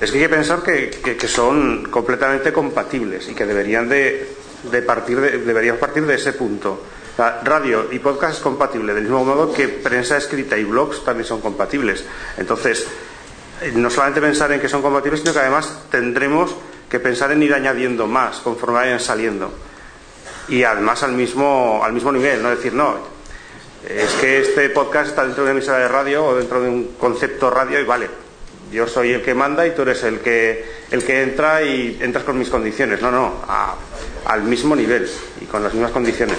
[0.00, 4.36] Es que hay que pensar que, son completamente compatibles y que deberían de,
[4.86, 6.82] partir de, deberíamos partir de ese punto.
[7.16, 11.40] Radio y podcast es compatible, del mismo modo que prensa escrita y blogs también son
[11.40, 12.04] compatibles.
[12.36, 12.86] Entonces,
[13.62, 16.54] eh, no solamente pensar en que son compatibles, sino que además tendremos
[16.88, 19.52] que pensar en ir añadiendo más conforme vayan saliendo.
[20.48, 22.96] Y además al mismo, al mismo nivel, no decir, no,
[23.88, 26.94] es que este podcast está dentro de una emisora de radio o dentro de un
[26.98, 28.08] concepto radio y vale,
[28.72, 32.24] yo soy el que manda y tú eres el que, el que entra y entras
[32.24, 33.00] con mis condiciones.
[33.00, 33.34] No, no,
[34.24, 35.08] al mismo nivel
[35.40, 36.38] y con las mismas condiciones.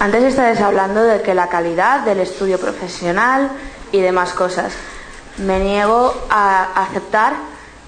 [0.00, 3.50] Antes estabais hablando de que la calidad del estudio profesional
[3.92, 4.72] y demás cosas.
[5.38, 7.34] Me niego a aceptar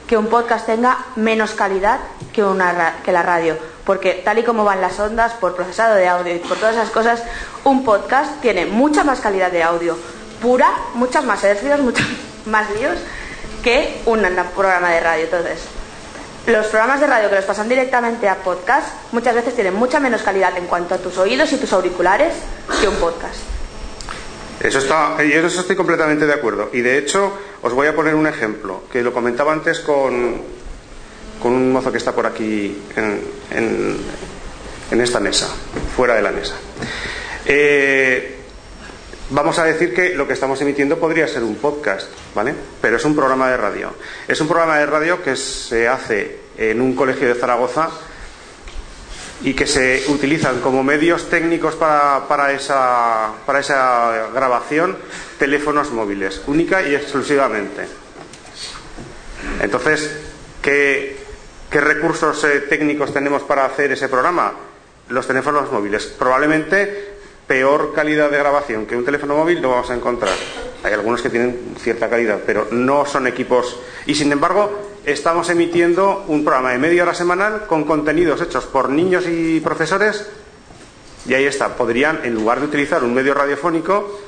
[0.06, 2.00] que un podcast tenga menos calidad
[2.32, 6.08] que, una, que la radio, porque tal y como van las ondas, por procesado de
[6.08, 7.22] audio y por todas esas cosas,
[7.64, 9.96] un podcast tiene mucha más calidad de audio
[10.40, 12.06] pura, muchas más hercios, muchos
[12.46, 12.98] más líos
[13.62, 15.24] que un programa de radio.
[15.24, 15.60] Entonces,
[16.46, 20.22] los programas de radio que los pasan directamente a podcast muchas veces tienen mucha menos
[20.22, 22.34] calidad en cuanto a tus oídos y tus auriculares
[22.80, 23.59] que un podcast.
[24.60, 26.68] Eso está, y en eso estoy completamente de acuerdo.
[26.72, 27.32] Y de hecho,
[27.62, 30.42] os voy a poner un ejemplo, que lo comentaba antes con,
[31.42, 33.96] con un mozo que está por aquí en, en-
[34.90, 35.48] en esta mesa,
[35.96, 36.54] fuera de la mesa.
[37.46, 38.36] Eh,
[39.30, 42.54] vamos a decir que lo que estamos emitiendo podría ser un podcast, ¿vale?
[42.82, 43.92] Pero es un programa de radio.
[44.28, 47.88] Es un programa de radio que se hace en un colegio de Zaragoza
[49.42, 54.96] y que se utilizan como medios técnicos para, para esa, para esa grabación
[55.38, 57.86] teléfonos móviles, única y exclusivamente.
[59.62, 60.10] Entonces,
[60.60, 61.16] ¿qué,
[61.70, 64.52] qué recursos eh, técnicos tenemos para hacer ese programa?
[65.08, 66.06] Los teléfonos móviles.
[66.06, 67.10] Probablemente
[67.46, 70.36] peor calidad de grabación que un teléfono móvil no vamos a encontrar.
[70.84, 73.80] Hay algunos que tienen cierta calidad, pero no son equipos.
[74.06, 78.88] Y sin embargo, estamos emitiendo un programa de media hora semanal con contenidos hechos por
[78.90, 80.26] niños y profesores.
[81.26, 84.20] Y ahí está, podrían, en lugar de utilizar un medio radiofónico,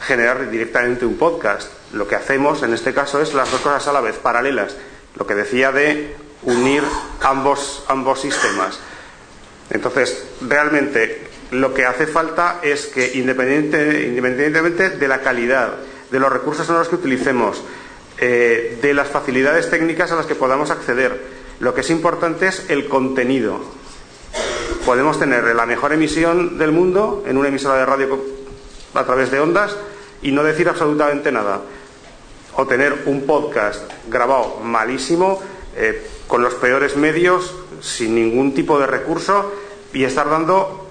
[0.00, 1.70] generar directamente un podcast.
[1.92, 4.76] Lo que hacemos en este caso es las dos cosas a la vez, paralelas.
[5.16, 6.82] Lo que decía de unir
[7.22, 8.78] ambos, ambos sistemas.
[9.70, 15.74] Entonces, realmente lo que hace falta es que independiente- independientemente de la calidad,
[16.10, 17.62] de los recursos sonoros que utilicemos,
[18.20, 21.20] eh, de las facilidades técnicas a las que podamos acceder,
[21.60, 23.60] lo que es importante es el contenido.
[24.84, 28.18] podemos tener la mejor emisión del mundo en una emisora de radio
[28.94, 29.76] a través de ondas
[30.22, 31.60] y no decir absolutamente nada.
[32.56, 35.40] O tener un podcast grabado malísimo,
[35.76, 39.52] eh, con los peores medios, sin ningún tipo de recurso
[39.92, 40.86] y estar dando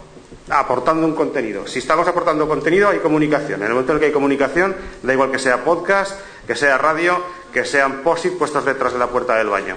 [0.49, 1.67] aportando un contenido.
[1.67, 3.61] Si estamos aportando contenido, hay comunicación.
[3.61, 6.77] En el momento en el que hay comunicación, da igual que sea podcast, que sea
[6.77, 7.21] radio,
[7.53, 9.75] que sean posit puestos detrás de la puerta del baño.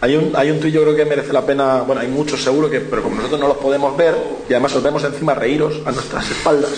[0.00, 2.68] Hay un, hay un tuit yo creo que merece la pena, bueno, hay muchos seguro
[2.68, 4.14] que, pero como nosotros no los podemos ver
[4.46, 6.70] y además os vemos encima reíros a nuestras espaldas.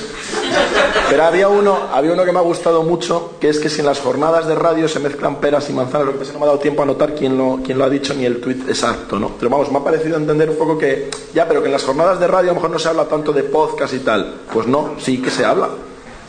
[1.10, 3.86] Pero había uno, había uno que me ha gustado mucho, que es que si en
[3.86, 6.40] las jornadas de radio se mezclan peras y manzanas, lo que pasa es que no
[6.40, 8.68] me ha dado tiempo a notar quién lo, quién lo ha dicho ni el tuit
[8.68, 9.32] exacto, ¿no?
[9.36, 12.20] Pero vamos, me ha parecido entender un poco que, ya, pero que en las jornadas
[12.20, 14.42] de radio a lo mejor no se habla tanto de podcast y tal.
[14.52, 15.68] Pues no, sí que se habla.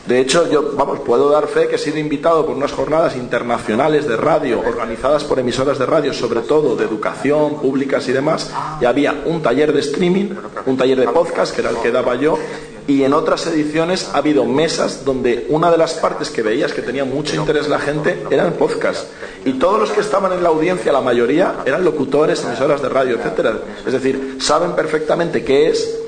[0.06, 4.08] De hecho, yo, vamos, puedo dar fe que he sido invitado por unas jornadas internacionales
[4.08, 8.86] de radio, organizadas por emisoras de radio, sobre todo de educación, públicas y demás, y
[8.86, 10.30] había un taller de streaming,
[10.66, 12.38] un taller de podcast, que era el que daba yo,
[12.86, 16.82] y en otras ediciones ha habido mesas donde una de las partes que veías que
[16.82, 19.06] tenía mucho interés la gente eran podcast.
[19.44, 23.16] Y todos los que estaban en la audiencia, la mayoría, eran locutores, emisoras de radio,
[23.16, 23.60] etcétera.
[23.86, 26.00] Es decir, saben perfectamente qué es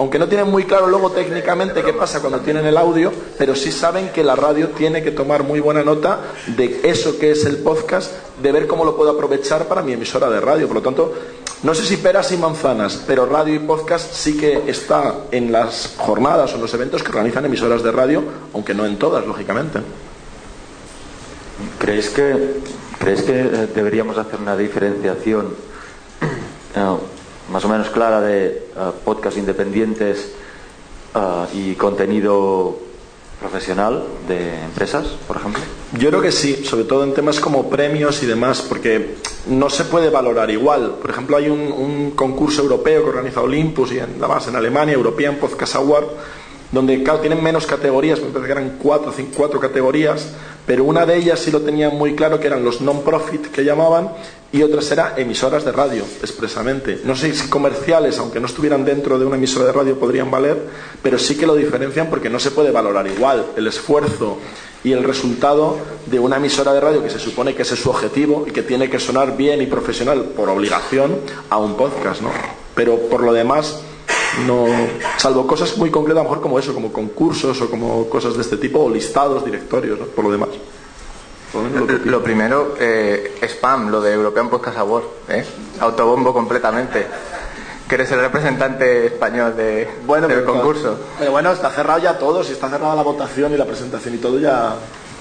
[0.00, 3.70] aunque no tienen muy claro luego técnicamente qué pasa cuando tienen el audio, pero sí
[3.70, 7.58] saben que la radio tiene que tomar muy buena nota de eso que es el
[7.58, 8.10] podcast,
[8.42, 10.66] de ver cómo lo puedo aprovechar para mi emisora de radio.
[10.66, 11.12] Por lo tanto,
[11.62, 15.92] no sé si peras y manzanas, pero radio y podcast sí que está en las
[15.98, 18.24] jornadas o en los eventos que organizan emisoras de radio,
[18.54, 19.80] aunque no en todas, lógicamente.
[21.78, 22.62] ¿Crees que,
[22.98, 25.48] ¿crees que eh, deberíamos hacer una diferenciación?
[27.50, 28.62] más o menos clara de eh,
[29.04, 30.32] podcast independientes
[31.14, 32.78] eh, y contenido
[33.40, 35.62] profesional de empresas, por ejemplo?
[35.98, 39.84] Yo creo que sí, sobre todo en temas como premios y demás, porque no se
[39.84, 40.96] puede valorar igual.
[41.00, 45.36] Por ejemplo, hay un, concurso europeo que organiza Olympus y en, además en Alemania, European
[45.36, 46.06] Podcast Award,
[46.72, 50.28] donde claro, tienen menos categorías, me parece que eran cuatro, cinco, cuatro categorías,
[50.66, 54.10] pero una de ellas sí lo tenían muy claro, que eran los non-profit que llamaban,
[54.52, 57.00] y otras eran emisoras de radio, expresamente.
[57.04, 60.58] No sé si comerciales, aunque no estuvieran dentro de una emisora de radio, podrían valer,
[61.02, 64.38] pero sí que lo diferencian porque no se puede valorar igual el esfuerzo
[64.82, 67.90] y el resultado de una emisora de radio que se supone que ese es su
[67.90, 71.18] objetivo y que tiene que sonar bien y profesional por obligación
[71.48, 72.30] a un podcast, ¿no?
[72.74, 73.82] Pero por lo demás
[74.46, 74.66] no,
[75.16, 78.42] salvo cosas muy concretas, a lo mejor como eso, como concursos o como cosas de
[78.42, 80.48] este tipo, o listados, directorios, por lo demás.
[82.04, 85.44] lo, primero, eh, spam, lo de European Podcast Award, ¿eh?
[85.80, 87.06] autobombo completamente.
[87.88, 90.96] Que eres el representante español de, bueno, del concurso.
[91.18, 94.18] Pero bueno, está cerrado ya todo, si está cerrada la votación y la presentación y
[94.18, 94.76] todo, ya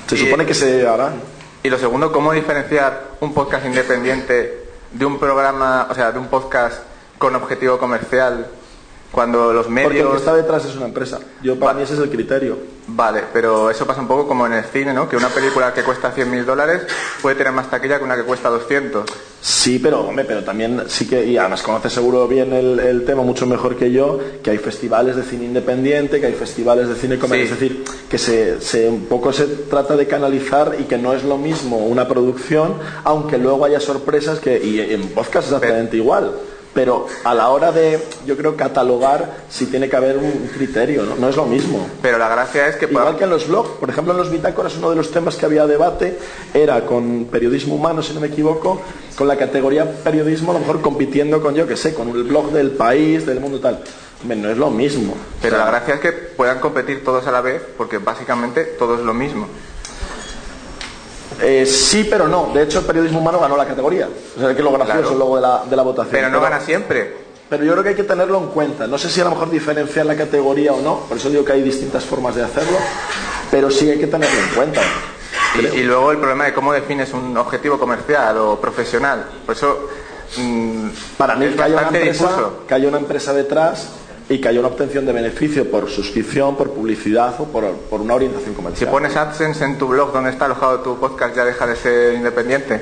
[0.06, 1.20] se supone que se harán.
[1.64, 6.28] Y lo segundo, ¿cómo diferenciar un podcast independiente de un programa, o sea, de un
[6.28, 6.84] podcast
[7.18, 8.48] con objetivo comercial
[9.12, 9.92] cuando los medios...
[9.92, 11.20] Porque el que está detrás es una empresa.
[11.42, 12.58] Yo para mí ese es el criterio.
[12.88, 15.08] Vale, pero eso pasa un poco como en el cine, ¿no?
[15.08, 16.88] Que una película que cuesta 100.000 dólares
[17.22, 19.06] puede tener más taquilla que una que cuesta 200.
[19.42, 23.46] Sí, pero hombre, pero también sí que, y además conoces seguro bien el, tema mucho
[23.46, 27.54] mejor que yo, que hay festivales de cine independiente, que hay festivales de cine comercial,
[27.54, 31.24] es decir, que se, se, un poco se trata de canalizar y que no es
[31.24, 36.34] lo mismo una producción, aunque luego haya sorpresas que, y en podcast exactamente igual
[36.74, 41.16] pero a la hora de, yo creo, catalogar, sí tiene que haber un criterio, ¿no?
[41.16, 41.88] No es lo mismo.
[42.02, 42.86] Pero la gracia es que...
[42.86, 45.46] Igual que en los blogs, por ejemplo, en los bitácoras uno de los temas que
[45.46, 46.18] había debate
[46.54, 48.82] era con periodismo humano, si no me equivoco,
[49.16, 52.52] con la categoría periodismo, a lo mejor compitiendo con, yo que sé, con el blog
[52.52, 53.84] del país, del mundo tal.
[54.24, 55.16] no es lo mismo.
[55.42, 59.02] Pero la gracia es que puedan competir todos a la vez, porque básicamente todo es
[59.02, 59.48] lo mismo.
[61.42, 62.52] Eh, sí, pero no.
[62.54, 64.08] De hecho, el periodismo humano ganó la categoría.
[64.38, 66.12] O sea, que lo gracioso luego de la, de la votación.
[66.12, 67.30] Pero no gana siempre.
[67.50, 68.86] Pero yo creo que hay que tenerlo en cuenta.
[68.86, 71.00] No sé si a lo mejor diferenciar la categoría o no.
[71.02, 72.78] Por eso digo que hay distintas formas de hacerlo.
[73.50, 74.82] Pero sí hay que tenerlo en cuenta.
[75.74, 79.26] Y, luego el problema de cómo defines un objetivo comercial o profesional.
[79.46, 79.90] Por eso.
[80.38, 83.90] Mm, Para mí, que una, empresa, que haya una empresa detrás
[84.30, 87.66] y que haya una obtención de beneficio por suscripción, por publicidad o por,
[88.00, 88.88] una orientación comercial.
[88.88, 92.14] Si pones AdSense en tu blog donde está alojado tu podcast, ¿ya deja de ser
[92.14, 92.80] independiente?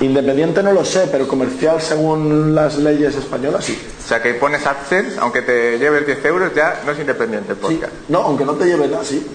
[0.00, 3.76] Independiente no lo sé, pero comercial según las leyes españolas sí.
[4.04, 7.58] O sea que pones AdSense, aunque te lleves 10 euros, ya no es independiente el
[7.58, 7.92] podcast.
[8.08, 9.26] No, aunque no te lleves nada, sí.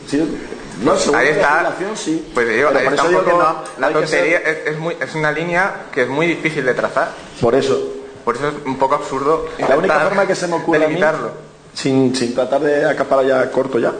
[0.81, 1.75] No, según ahí está.
[1.95, 2.31] sí.
[2.33, 6.07] Pues digo, ahí está un poco, la tontería es, muy, es una línea que es
[6.07, 7.11] muy difícil de trazar.
[7.41, 7.90] Por eso.
[8.23, 9.45] Por eso es un poco absurdo.
[9.57, 10.99] La única forma que se me ocurre a mí,
[11.73, 13.93] sin, sin tratar de acaparar ya corto ya,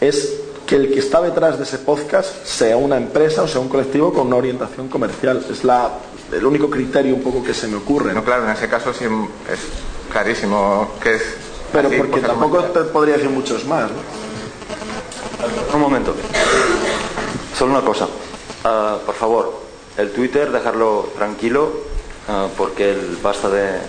[0.00, 3.68] es que el que está detrás de ese podcast sea una empresa o sea un
[3.68, 5.44] colectivo con una orientación comercial.
[5.50, 5.90] Es la,
[6.32, 8.12] el único criterio un poco que se me ocurre.
[8.12, 9.60] No, claro, en ese caso sí es
[10.12, 11.22] clarísimo que es.
[11.72, 13.96] Pero así, porque cosa tampoco te podría decir muchos más, ¿no?
[15.74, 16.14] Un momento.
[17.56, 18.06] Solo una cosa.
[18.64, 19.60] Ah, por favor,
[19.96, 21.87] el Twitter dejarlo tranquilo
[22.28, 23.80] ah, porque él basta de,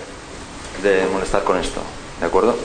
[0.82, 1.80] de molestar con esto.
[2.20, 2.56] ¿De acuerdo?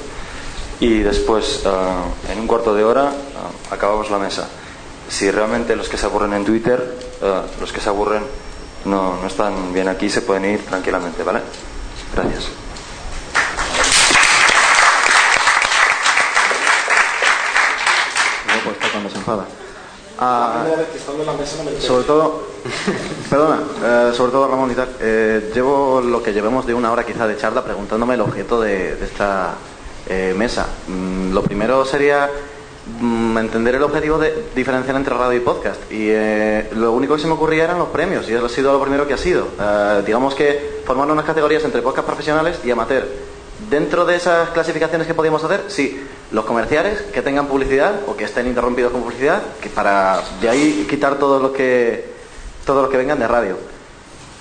[0.80, 4.47] Y después, ah, en un cuarto de hora, ah, acabamos la mesa.
[5.07, 6.97] Si realmente los que se aburren en Twitter,
[7.59, 8.23] los que se aburren
[8.86, 11.41] no, no están bien aquí, se pueden ir tranquilamente, ¿vale?
[12.13, 12.47] Gracias.
[18.47, 19.45] No, está cuando se enfada.
[20.18, 20.66] Ah,
[21.80, 22.43] sobre todo,
[23.30, 27.05] perdona, eh, sobre todo Ramón y tal, eh, llevo lo que llevemos de una hora
[27.05, 29.55] quizá de charla preguntándome el objeto de, esta
[30.07, 30.68] eh, mesa.
[30.88, 32.30] Mm, lo primero sería
[33.01, 35.91] mm, entender el objetivo de diferenciar entre radio y podcast.
[35.91, 36.13] Y
[36.76, 39.05] lo único que se me ocurría eran los premios, y eso ha sido lo primero
[39.07, 39.47] que ha sido.
[40.05, 43.05] Digamos que formar unas categorías entre podcast profesionales y amateur.
[43.70, 45.99] Dentro de esas clasificaciones que podíamos hacer, sí,
[46.32, 50.88] los comerciales que tengan publicidad o que estén interrumpidos con publicidad, que para de ahí
[50.89, 52.13] quitar todo lo que
[52.65, 53.57] todos los que vengan de radio.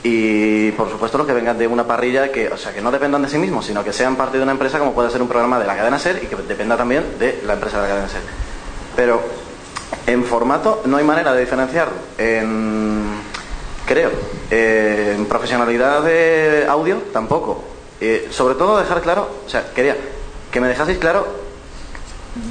[0.02, 3.22] Y por supuesto los que vengan de una parrilla que, o sea, que no dependan
[3.22, 5.58] de sí mismos, sino que sean parte de una empresa como puede ser un programa
[5.58, 8.22] de la cadena SER y que dependa también de la empresa de la cadena SER.
[8.96, 9.20] Pero
[10.06, 11.94] en formato no hay manera de diferenciarlo.
[12.18, 13.04] En,
[13.86, 14.10] creo.
[14.50, 17.64] En profesionalidad de audio tampoco.
[18.00, 19.96] Eh, sobre todo dejar claro, o sea, quería
[20.50, 21.43] que me dejaseis claro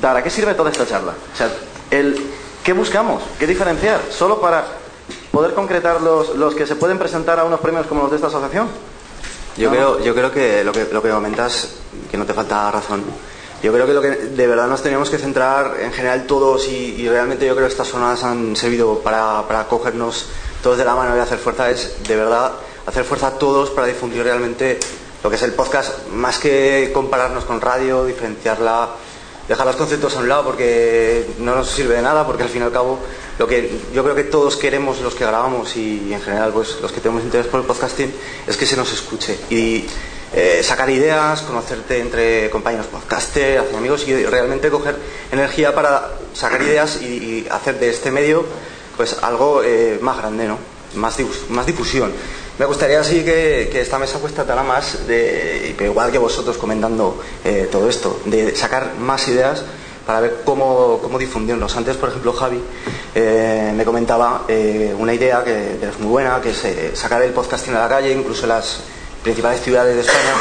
[0.02, 1.14] ¿para qué sirve toda esta charla?
[1.34, 1.50] O sea,
[1.92, 2.16] el,
[2.64, 3.24] ¿qué buscamos?
[3.40, 4.00] ¿Qué diferenciar?
[4.12, 4.66] ¿Solo para
[5.32, 8.28] poder concretar los, los que se pueden presentar a unos premios como los de esta
[8.28, 8.68] asociación?
[9.58, 9.76] Yo, No.
[9.76, 11.70] creo, yo creo que lo, que lo que comentas,
[12.10, 13.04] que no te falta razón.
[13.62, 16.96] Yo creo que lo que de verdad nos teníamos que centrar en general todos y,
[17.02, 20.26] y realmente yo creo que estas jornadas han servido para, para cogernos
[20.62, 22.52] todos de la mano y hacer fuerza es de verdad
[22.86, 24.80] hacer fuerza todos para difundir realmente
[25.24, 28.90] lo que es el podcast, más que compararnos con radio, diferenciarla,
[29.48, 32.62] dejar los conceptos a un lado porque no nos sirve de nada, porque al fin
[32.62, 33.00] y al cabo
[33.38, 36.92] lo que yo creo que todos queremos los que grabamos y, en general pues los
[36.92, 38.14] que tenemos interés por el podcasting
[38.48, 39.86] es que se nos escuche y
[40.34, 44.98] eh, sacar ideas, conocerte entre compañeros podcaster, hacer amigos y realmente coger
[45.32, 48.46] energía para sacar ideas y, hacer de este medio
[48.98, 50.58] pues algo eh, más grande, ¿no?
[50.96, 51.18] Más,
[51.50, 52.12] más difusión.
[52.60, 57.68] Me gustaría así que, esta mesa pues tratara más de, igual que vosotros comentando eh,
[57.72, 59.64] todo esto, de sacar más ideas
[60.06, 61.76] para ver cómo, cómo difundirlos.
[61.76, 62.62] Antes, por ejemplo, Javi
[63.16, 67.80] eh, me comentaba eh, una idea que, es muy buena, que sacar el podcasting a
[67.80, 68.82] la calle, incluso en las
[69.24, 70.36] principales ciudades de España,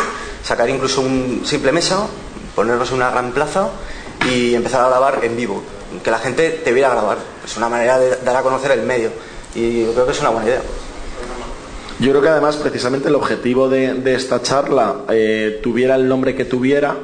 [0.45, 2.07] sacar incluso un simple mesa,
[2.55, 3.71] ponernos en una gran plaza
[4.31, 5.63] y empezar a grabar en vivo,
[6.05, 7.17] que la gente te viera grabar.
[7.43, 9.11] Es una manera de dar a conocer el medio
[9.55, 10.63] y yo creo que es una buena idea.
[12.03, 16.44] Yo creo que además precisamente el objetivo de, esta charla, eh, tuviera el nombre que
[16.44, 16.96] tuviera,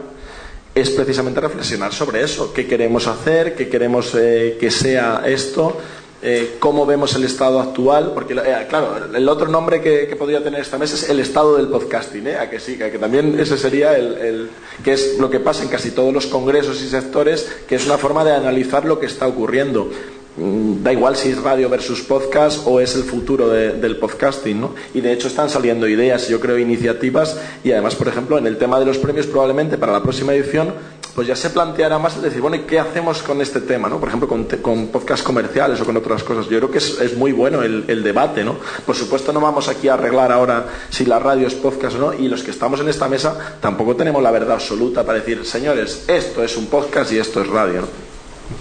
[0.74, 5.76] es precisamente reflexionar sobre eso, qué queremos hacer, qué queremos eh, que sea esto,
[6.20, 8.34] eh, cómo vemos el estado actual, porque
[8.68, 12.50] claro, el otro nombre que, podría tener esta mesa es el estado del podcasting, a
[12.50, 14.50] que sí, que también ese sería el, el-
[14.82, 17.98] que es lo que pasa en casi todos los congresos y sectores, que es una
[17.98, 19.90] forma de analizar lo que está ocurriendo.
[20.38, 24.60] Mm, Da igual si es radio versus podcast o es el futuro de- del podcasting,
[24.60, 24.74] ¿no?
[24.94, 28.56] Y de hecho están saliendo ideas, yo creo, iniciativas y además, por ejemplo, en el
[28.58, 30.72] tema de los premios probablemente para la próxima edición,
[31.16, 33.98] pues ya se planteará más el decir, bueno, ¿y qué hacemos con este tema, ¿no?
[33.98, 36.46] Por ejemplo, con, te- con podcast comerciales o con otras cosas.
[36.48, 38.54] Yo creo que es, muy bueno el, el debate, ¿no?
[38.86, 42.14] Por supuesto no vamos aquí a arreglar ahora si la radio es podcast o no
[42.14, 46.04] y los que estamos en esta mesa tampoco tenemos la verdad absoluta para decir, señores,
[46.06, 47.88] esto es un podcast y esto es radio, ¿no?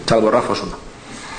[0.08, 0.72] Salvo Rafa Osuna.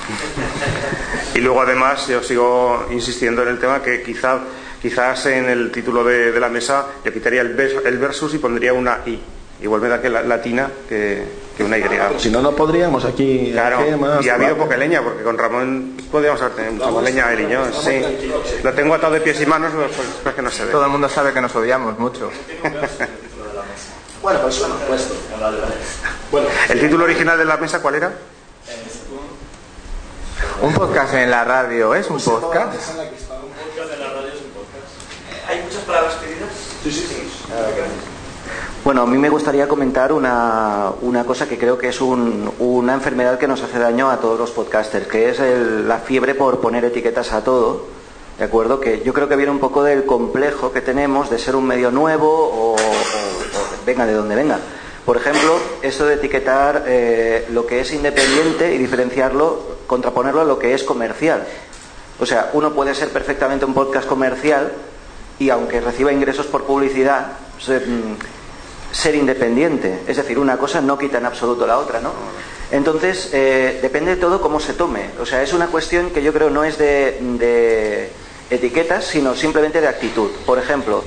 [1.35, 4.39] Y luego además yo sigo insistiendo en el tema que quizá,
[4.81, 8.39] quizás en el título de, de la mesa yo quitaría el, vers- el versus y
[8.39, 9.19] pondría una I.
[9.61, 11.23] Igual me da que la, latina que,
[11.55, 11.83] que una Y.
[12.17, 13.49] Si no, no podríamos aquí.
[13.51, 13.79] Claro,
[14.21, 17.41] y ha habido poca leña, porque con Ramón podríamos haber tenido mucha más leña él
[17.47, 17.65] y yo.
[17.71, 18.01] Sí.
[18.63, 19.71] Lo tengo atado de pies y manos,
[20.23, 20.71] pues, que no se ve.
[20.71, 22.31] Todo el mundo sabe que nos odiamos mucho.
[24.21, 25.07] Bueno, pues bueno, pues.
[26.69, 28.11] ¿El título original de la mesa cuál era?
[30.61, 32.73] Un podcast en la radio es un podcast.
[35.47, 36.49] ¿Hay muchas palabras pedidas?
[36.83, 37.05] Sí, sí,
[38.83, 42.93] Bueno, a mí me gustaría comentar una, una cosa que creo que es un- una
[42.93, 46.59] enfermedad que nos hace daño a todos los podcasters, que es el- la fiebre por
[46.59, 47.85] poner etiquetas a todo,
[48.37, 48.79] ¿de acuerdo?
[48.79, 51.91] Que yo creo que viene un poco del complejo que tenemos de ser un medio
[51.91, 54.59] nuevo o, o- o venga de donde venga.
[55.05, 60.59] Por ejemplo, esto de etiquetar eh, lo que es independiente y diferenciarlo, contraponerlo a lo
[60.59, 61.45] que es comercial.
[62.19, 64.71] O sea, uno puede ser perfectamente un podcast comercial
[65.39, 68.17] y aunque reciba ingresos por publicidad, se- mm,
[68.91, 70.01] ser independiente.
[70.07, 72.11] Es decir, una cosa no quita en absoluto la otra, ¿no?
[72.71, 75.09] Entonces, eh, depende de todo cómo se tome.
[75.19, 77.17] O sea, es una cuestión que yo creo no es de
[78.49, 80.29] etiquetas, sino simplemente de actitud.
[80.45, 81.03] Por ejemplo,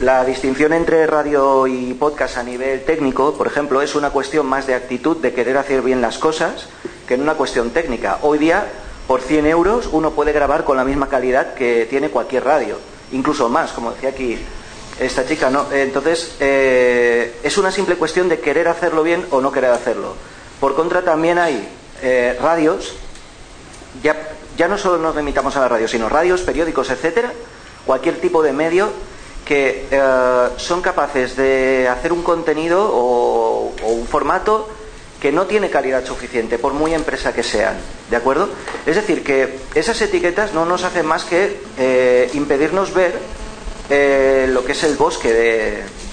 [0.00, 4.66] la distinción entre radio y podcast a nivel técnico, por ejemplo, es una cuestión más
[4.66, 6.66] de actitud, de querer hacer bien las cosas,
[7.06, 8.18] que en una cuestión técnica.
[8.22, 8.66] Hoy día,
[9.06, 12.76] por 100 euros, uno puede grabar con la misma calidad que tiene cualquier radio,
[13.12, 14.36] incluso más, como decía aquí
[14.98, 15.48] esta chica.
[15.48, 15.70] ¿no?
[15.72, 20.16] Entonces, eh, es una simple cuestión de querer hacerlo bien o no querer hacerlo.
[20.58, 21.68] Por contra, también hay
[22.02, 22.94] eh, radios,
[24.02, 24.16] ya,
[24.56, 27.32] ya no solo nos limitamos a la radio, sino radios, periódicos, etcétera,
[27.86, 28.90] cualquier tipo de medio
[29.44, 34.68] que eh, son capaces de hacer un contenido o, o, un formato
[35.20, 37.76] que no tiene calidad suficiente, por muy empresa que sean.
[38.10, 38.48] ¿De acuerdo?
[38.84, 43.18] Es decir, que esas etiquetas no nos hacen más que eh, impedirnos ver
[43.90, 45.32] eh, lo que es el bosque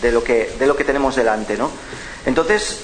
[0.01, 1.57] de, lo que, de lo que tenemos delante.
[1.57, 1.69] ¿no?
[2.25, 2.83] Entonces,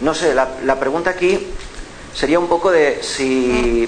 [0.00, 1.46] no sé, la pregunta aquí
[2.14, 3.86] sería un poco de si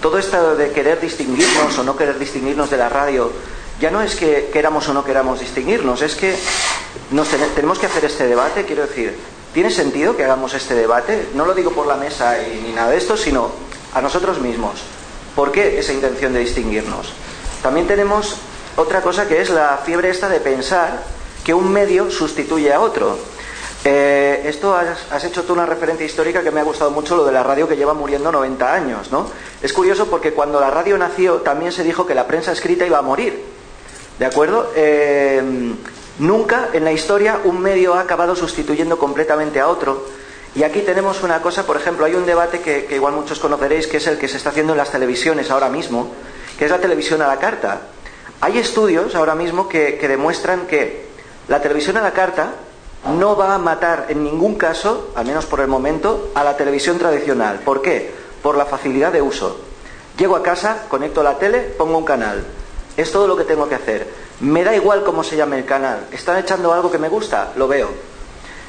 [0.00, 3.30] todo esto de querer distinguirnos o no querer distinguirnos de la radio
[3.82, 6.36] ya no es que queramos o no queramos distinguirnos, es que
[7.56, 9.18] tenemos que hacer este debate, quiero decir,
[9.52, 11.30] ¿tiene sentido que hagamos este debate?
[11.34, 13.50] No lo digo por la mesa ni nada de esto, sino
[13.92, 14.82] a nosotros mismos.
[15.34, 17.12] ¿Por qué esa intención de distinguirnos?
[17.60, 18.36] También tenemos
[18.76, 21.02] otra cosa que es la fiebre esta de pensar
[21.42, 23.18] que un medio sustituye a otro.
[23.84, 27.24] Eh, esto has, has, hecho tú una referencia histórica que me ha gustado mucho, lo
[27.24, 29.28] de la radio que lleva muriendo 90 años, ¿no?
[29.60, 32.98] Es curioso porque cuando la radio nació también se dijo que la prensa escrita iba
[32.98, 33.51] a morir.
[34.18, 34.70] ¿De acuerdo?
[34.76, 35.42] Eh,
[36.18, 40.06] nunca en la historia un medio ha acabado sustituyendo completamente a otro.
[40.54, 43.96] Y aquí tenemos una cosa, por ejemplo, hay un debate que, igual muchos conoceréis, que
[43.96, 46.12] es el que se está haciendo en las televisiones ahora mismo,
[46.58, 47.80] que es la televisión a la carta.
[48.40, 51.06] Hay estudios ahora mismo que, que demuestran que
[51.48, 52.52] la televisión a la carta
[53.16, 56.98] no va a matar en ningún caso, al menos por el momento, a la televisión
[56.98, 57.60] tradicional.
[57.60, 58.12] ¿Por qué?
[58.42, 59.58] Por la facilidad de uso.
[60.18, 62.44] Llego a casa, conecto la tele, pongo un canal.
[62.96, 64.06] Es todo lo que tengo que hacer.
[64.40, 66.06] Me da igual cómo se llame el canal.
[66.12, 67.52] ¿Están echando algo que me gusta?
[67.56, 67.88] Lo veo.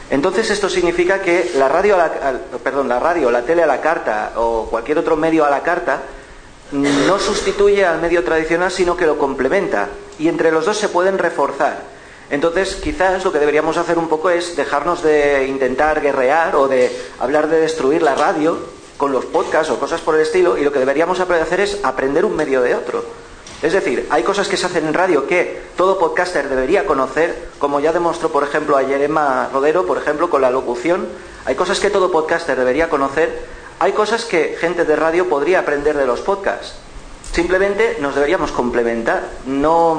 [0.10, 2.12] Entonces esto significa que la radio, la,
[2.64, 6.02] perdón, la radio, la tele a la carta o cualquier otro medio a la carta
[6.72, 9.90] no sustituye al medio tradicional, sino que lo complementa.
[10.20, 11.94] Y entre los dos se pueden reforzar.
[12.30, 16.92] Entonces, quizás lo que deberíamos hacer un poco es dejarnos de intentar guerrear o de
[17.20, 18.58] hablar de destruir la radio
[18.98, 22.26] con los podcasts o cosas por el estilo, y lo que deberíamos hacer es aprender
[22.26, 23.04] un medio de otro.
[23.64, 27.80] Es decir, hay cosas que se hacen en radio que todo podcaster debería conocer, como
[27.80, 31.08] ya demostró, por ejemplo, ayer Emma Rodero, por ejemplo, con la locución.
[31.46, 33.46] Hay cosas que todo podcaster debería conocer.
[33.80, 36.74] Hay cosas que gente de radio podría aprender de los podcasts.
[37.32, 39.24] Simplemente nos deberíamos complementar.
[39.46, 39.98] No,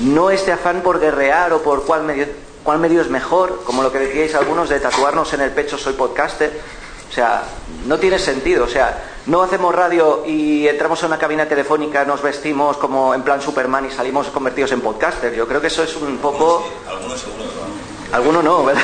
[0.00, 2.26] no este afán por guerrear o por cuál medio,
[2.62, 5.94] cuál medio es mejor, como lo que decíais algunos de tatuarnos en el pecho soy
[5.94, 6.60] podcaster.
[7.08, 7.42] O sea,
[7.86, 8.64] no tiene sentido.
[8.64, 13.22] O sea, no hacemos radio y entramos a una cabina telefónica, nos vestimos como en
[13.22, 15.34] plan Superman y salimos convertidos en podcaster.
[15.34, 16.64] Yo creo que eso es un poco.
[16.66, 18.16] Sí, algunos seguro que no.
[18.16, 18.82] Alguno no, ¿verdad?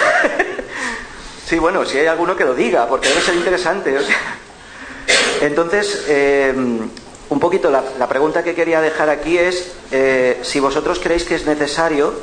[1.46, 3.96] sí, bueno, si hay alguno que lo diga, porque debe ser interesante.
[3.96, 4.16] O sea...
[5.40, 6.54] Entonces, eh,
[7.28, 11.34] un poquito la, la, pregunta que quería dejar aquí es eh, si vosotros creéis que
[11.34, 12.14] es necesario.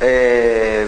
[0.00, 0.86] Eh,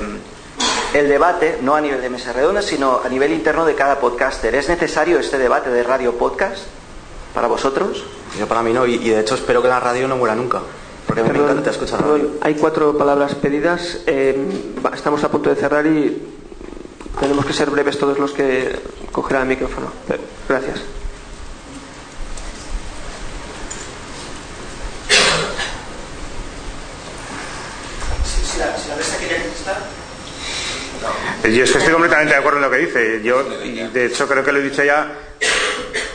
[0.94, 4.54] el debate, no a nivel de mesa redonda, sino a nivel interno de cada podcaster.
[4.54, 6.64] ¿Es necesario este debate de radio podcast
[7.34, 8.04] para vosotros?
[8.38, 10.60] Yo para mí no, y, y de hecho espero que la radio no muera nunca.
[11.06, 12.30] Porque perdón, me encanta escuchar radio.
[12.40, 13.98] Hay cuatro palabras pedidas.
[14.06, 14.48] Eh,
[14.94, 16.22] estamos a punto de cerrar y
[17.20, 18.78] tenemos que ser breves todos los que
[19.10, 19.88] cogerán el micrófono.
[20.48, 20.80] Gracias.
[28.24, 30.01] Si la, si la mesa quiere contestar.
[31.42, 33.22] Yo es que estoy completamente de acuerdo en lo que dice.
[33.22, 35.12] Yo, de hecho, creo que lo he dicho ya.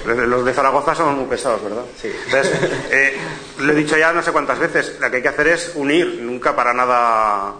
[0.05, 1.83] Los de Zaragoza son muy pesados, ¿verdad?
[2.01, 2.09] Sí.
[2.25, 2.53] Entonces,
[2.91, 3.17] eh,
[3.59, 4.97] lo he dicho ya no sé cuántas veces.
[5.01, 7.55] Lo que hay que hacer es unir, nunca para nada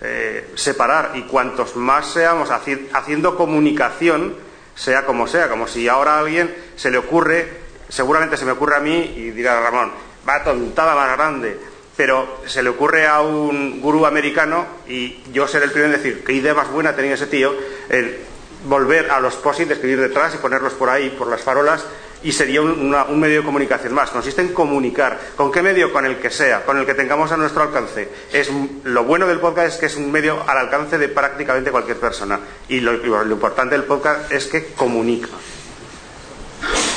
[0.00, 1.12] eh, separar.
[1.14, 4.34] Y cuantos más seamos haci haciendo comunicación,
[4.74, 7.48] sea como sea, como si ahora a alguien se le ocurre,
[7.88, 9.92] seguramente se me ocurre a mí y dirá Ramón,
[10.28, 11.71] va tontada más grande
[12.02, 16.24] pero se le ocurre a un gurú americano y yo seré el primero en decir
[16.24, 17.54] qué idea más buena tenía ese tío
[17.88, 18.16] el
[18.64, 21.84] volver a los posits, escribir detrás y ponerlos por ahí, por las farolas
[22.24, 24.10] y sería un, medio de comunicación más.
[24.10, 25.16] Consiste en comunicar.
[25.36, 25.92] ¿Con qué medio?
[25.92, 28.08] Con el que sea, con el que tengamos a nuestro alcance.
[28.32, 28.50] Es,
[28.82, 32.40] lo bueno del podcast es que es un medio al alcance de prácticamente cualquier persona.
[32.68, 32.94] Y lo,
[33.30, 35.28] importante del podcast es que comunica.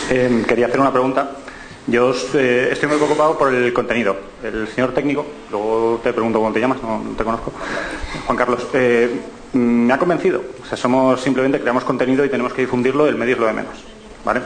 [0.10, 1.45] Eh, quería hacer una pregunta.
[1.88, 4.16] Yo eh, estoy muy preocupado por el contenido.
[4.44, 7.52] El señor técnico, luego te pregunto cómo te llamas, no, te conozco,
[8.26, 9.20] Juan Carlos, eh,
[9.54, 10.42] me ha convencido.
[10.64, 13.54] O sea, somos simplemente creamos contenido y tenemos que difundirlo, el medio es lo de
[13.54, 13.84] menos.
[14.26, 14.42] ¿vale?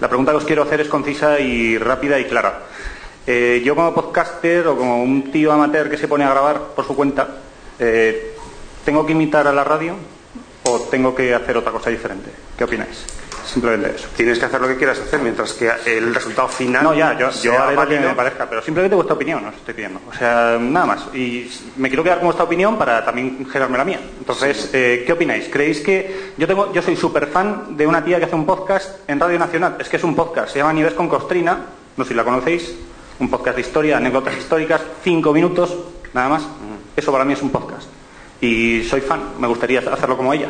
[0.00, 2.62] La pregunta que os quiero hacer es concisa y rápida y clara.
[3.26, 6.86] Eh, yo como podcaster o como un tío amateur que se pone a grabar por
[6.86, 7.28] su cuenta,
[7.78, 8.34] eh,
[8.84, 9.94] ¿tengo que imitar a la radio
[10.64, 12.30] o tengo que hacer otra cosa diferente?
[12.56, 13.04] ¿Qué opináis?
[13.48, 14.08] Simplemente eso.
[14.14, 16.84] Tienes que hacer lo que quieras hacer, mientras que el resultado final.
[16.84, 19.72] No, ya, yo, yo haré lo que me parezca, pero simplemente vuestra opinión os estoy
[19.72, 20.00] pidiendo.
[20.06, 21.14] O sea, nada más.
[21.14, 24.00] Y me quiero quedar con vuestra opinión para también generarme la mía.
[24.18, 25.48] Entonces, eh, ¿qué opináis?
[25.48, 29.08] ¿Creéis que yo tengo, yo soy súper fan de una tía que hace un podcast
[29.08, 29.76] en Radio Nacional?
[29.78, 31.58] Es que es un podcast, se llama Nieves con Costrina,
[31.96, 32.74] no sé si la conocéis,
[33.18, 35.74] un podcast de historia, anécdotas históricas, cinco minutos,
[36.12, 36.42] nada más.
[36.94, 37.88] Eso para mí es un podcast.
[38.40, 40.48] Y soy fan, me gustaría hacerlo como ella.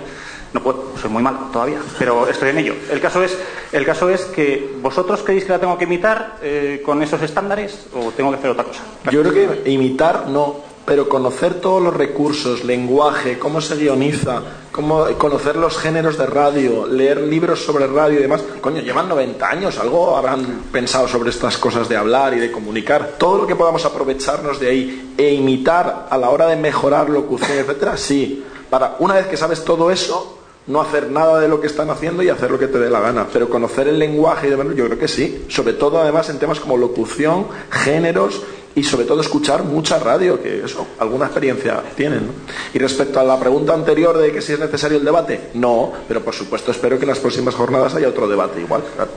[0.53, 2.75] No puedo, soy muy malo todavía, pero estoy en ello.
[2.91, 3.37] El caso es,
[3.73, 7.87] el caso es que vosotros creéis que la tengo que imitar eh, con esos estándares
[7.95, 8.81] o tengo que hacer otra cosa.
[9.11, 10.57] Yo creo que imitar no,
[10.89, 14.41] pero conocer todos los recursos, lenguaje, cómo se guioniza,
[14.73, 18.43] cómo conocer los géneros de radio, leer libros sobre radio y demás.
[18.63, 23.17] Coño, llevan 90 años, algo habrán pensado sobre estas cosas de hablar y de comunicar.
[23.19, 27.59] Todo lo que podamos aprovecharnos de ahí e imitar a la hora de mejorar locución,
[27.59, 28.43] etcétera, sí.
[28.71, 30.38] Para una vez que sabes todo eso,
[30.69, 33.01] no hacer nada de lo que están haciendo y hacer lo que te dé la
[33.01, 33.27] gana.
[33.33, 35.47] Pero conocer el lenguaje y demás, yo creo que sí.
[35.49, 38.43] Sobre todo, además, en temas como locución, géneros
[38.75, 42.27] y sobre todo escuchar mucha radio, que eso, alguna experiencia tienen.
[42.27, 42.33] ¿no?
[42.75, 46.23] Y respecto a la pregunta anterior de que si es necesario el debate, no, pero
[46.23, 49.11] por supuesto espero que en las próximas jornadas haya otro debate igual, claro.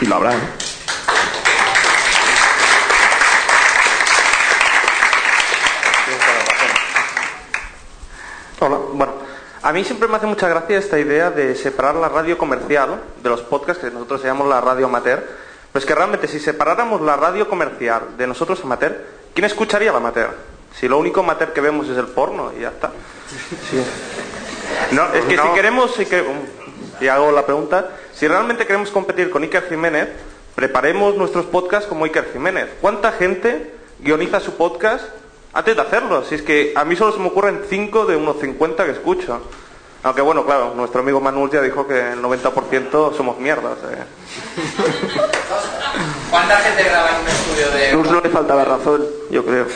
[0.00, 0.34] Y lo habrá.
[8.60, 9.12] Hola, bueno,
[9.62, 13.28] a mí siempre me hace mucha gracia esta idea de separar la radio comercial de
[13.28, 15.22] los podcasts que nosotros llamamos la radio amateur.
[15.72, 18.94] Pues que realmente si separáramos la radio comercial de nosotros amateur,
[19.34, 20.30] ¿quién escucharía la amateur?
[20.78, 22.90] Si lo único amateur que vemos es el porno y ya está.
[23.70, 23.82] Sí.
[24.90, 25.44] No, es que no.
[25.44, 26.24] si queremos, si que-
[27.00, 30.08] y hago la pregunta, si realmente queremos competir con Iker Jiménez,
[30.54, 32.68] preparemos nuestros podcasts como Iker Jiménez.
[32.80, 35.04] ¿Cuánta gente guioniza su podcast
[35.54, 36.24] antes de hacerlo?
[36.24, 39.40] Si es que a mí solo se me ocurren 5 de unos 50 que escucho.
[40.04, 43.78] Aunque bueno, claro, nuestro amigo Manuel ya dijo que el 90% somos mierdas.
[43.84, 44.02] eh.
[46.30, 47.92] ¿Cuánta gente graba en un estudio de...
[47.92, 49.66] Luz no le faltaba razón, yo creo.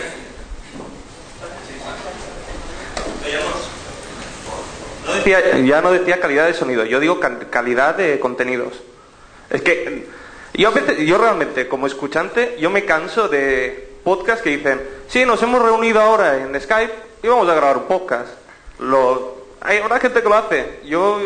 [5.06, 7.20] No decía- ya no decía calidad de sonido, yo digo
[7.50, 8.74] calidad de contenidos.
[9.50, 10.06] Es que
[10.54, 16.00] yo realmente, como escuchante, yo me canso de podcasts que dicen, sí, nos hemos reunido
[16.00, 18.28] ahora en Skype y vamos a grabar un podcast.
[18.78, 20.78] Lo, hay habrá gente que lo hace.
[20.84, 21.18] Yo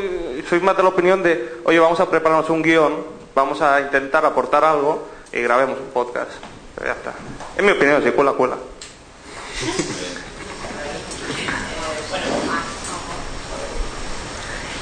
[0.49, 3.05] soy más de la opinión de, oye, vamos a prepararnos un guion,
[3.35, 6.31] vamos a intentar aportar algo y grabemos un podcast.
[6.75, 7.13] Pero ya está.
[7.55, 8.57] Es mi opinión, si cuela, cuela.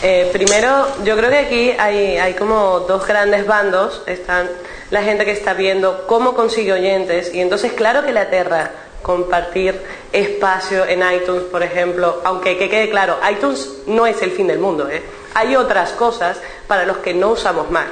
[0.05, 4.05] Eh, primero, yo creo que aquí hay, hay como dos grandes bandos.
[4.07, 4.49] Están
[4.91, 8.71] la gente que está viendo cómo consigue oyentes y entonces claro que le aterra
[9.03, 9.81] compartir
[10.13, 14.59] espacio en iTunes, por ejemplo, aunque que quede claro, iTunes no es el fin del
[14.59, 14.89] mundo.
[14.89, 15.03] ¿eh?
[15.35, 17.89] Hay otras cosas para los que no usamos Mac.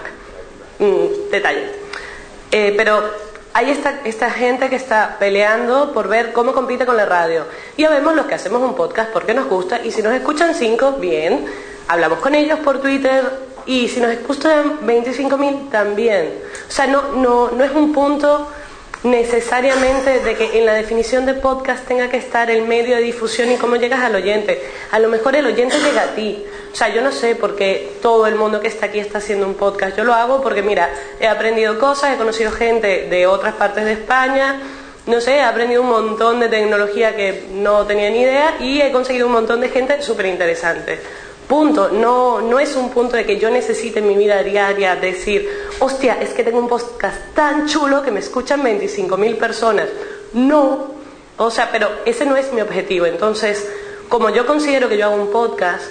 [0.78, 1.70] Mm, detalle.
[2.50, 3.02] Eh, pero
[3.54, 7.44] hay esta, esta gente que está peleando por ver cómo compite con la radio.
[7.78, 10.92] Ya vemos los que hacemos un podcast porque nos gusta y si nos escuchan cinco,
[10.92, 11.46] bien.
[11.88, 16.32] Hablamos con ellos por Twitter y si nos escuchan 25.000, también.
[16.68, 18.48] O sea, no, no, no es un punto
[19.02, 23.50] necesariamente de que en la definición de podcast tenga que estar el medio de difusión
[23.52, 24.60] y cómo llegas al oyente.
[24.90, 26.44] A lo mejor el oyente llega a ti.
[26.72, 29.46] O sea, yo no sé por qué todo el mundo que está aquí está haciendo
[29.46, 29.96] un podcast.
[29.96, 30.90] Yo lo hago porque, mira,
[31.20, 34.60] he aprendido cosas, he conocido gente de otras partes de España,
[35.06, 38.90] no sé, he aprendido un montón de tecnología que no tenía ni idea y he
[38.90, 41.00] conseguido un montón de gente súper interesante.
[41.48, 41.90] Punto.
[41.90, 45.48] No, no es un punto de que yo necesite en mi vida diaria decir,
[45.78, 49.88] hostia, es que tengo un podcast tan chulo que me escuchan 25.000 personas.
[50.32, 50.96] No.
[51.36, 53.06] O sea, pero ese no es mi objetivo.
[53.06, 53.68] Entonces,
[54.08, 55.84] como yo considero que yo hago un podcast,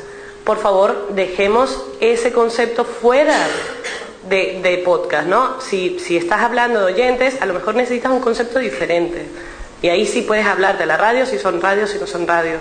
[0.44, 3.38] por favor, dejemos ese concepto fuera
[4.28, 5.62] de, de podcast, ¿no?
[5.62, 9.26] Si, si estás hablando de oyentes, a lo mejor necesitas un concepto diferente.
[9.82, 12.60] Y ahí sí puedes hablar de la radio, si son radios, si no son radios.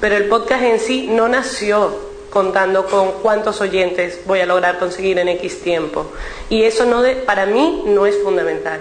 [0.00, 5.18] Pero el podcast en sí no nació contando con cuántos oyentes voy a lograr conseguir
[5.18, 6.06] en X tiempo.
[6.48, 8.80] Y eso no para mí no es fundamental.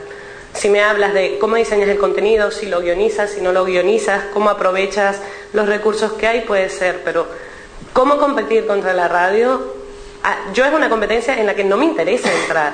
[0.53, 4.25] Si me hablas de cómo diseñas el contenido, si lo guionizas, si no lo guionizas,
[4.33, 5.21] cómo aprovechas
[5.53, 7.27] los recursos que hay, puede ser, pero
[7.93, 9.77] cómo competir contra la radio,
[10.29, 12.73] Ah, yo es una competencia en la que no me interesa entrar.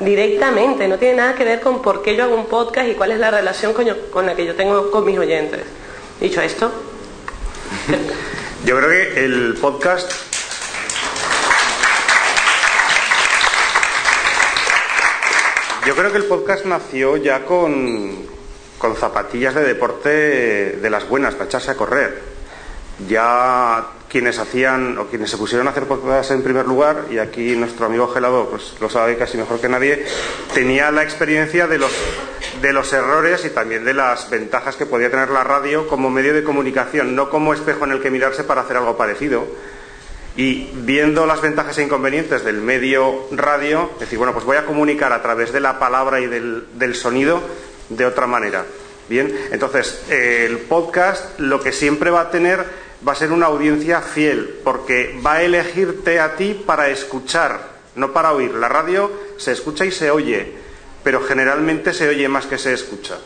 [0.00, 3.12] directamente, no tiene nada que ver con por qué yo hago un podcast y cuál
[3.12, 5.60] es la relación con la que yo tengo con mis oyentes.
[6.18, 6.70] Dicho esto,
[8.64, 10.12] Yo creo que el podcast
[15.86, 18.14] Yo creo que el podcast nació ya con,
[18.76, 22.20] con zapatillas de deporte de las buenas, para echarse a correr.
[23.08, 27.54] Ya quienes hacían o quienes se pusieron a hacer podcast en primer lugar, y aquí
[27.56, 30.04] nuestro amigo Gelado pues, lo sabe casi mejor que nadie,
[30.54, 31.92] tenía la experiencia de los,
[32.62, 36.32] de los errores y también de las ventajas que podía tener la radio como medio
[36.32, 39.46] de comunicación, no como espejo en el que mirarse para hacer algo parecido.
[40.36, 45.12] Y viendo las ventajas e inconvenientes del medio radio, decir, bueno, pues voy a comunicar
[45.12, 47.42] a través de la palabra y del, del sonido
[47.88, 48.64] de otra manera.
[49.08, 54.00] Bien, entonces el podcast lo que siempre va a tener va a ser una audiencia
[54.00, 57.60] fiel, porque va a elegirte a ti para escuchar,
[57.94, 58.54] no para oír.
[58.54, 60.52] La radio se escucha y se oye,
[61.04, 63.18] pero generalmente se oye más que se escucha.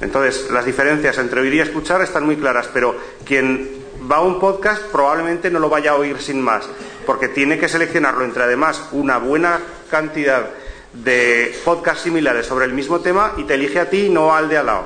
[0.00, 4.38] Entonces, las diferencias entre oír y escuchar están muy claras, pero quien va a un
[4.38, 6.68] podcast probablemente no lo vaya a oír sin más,
[7.06, 9.60] porque tiene que seleccionarlo entre además una buena
[9.90, 10.50] cantidad
[10.92, 14.48] de podcasts similares sobre el mismo tema y te elige a ti y no al
[14.48, 14.84] de al lado.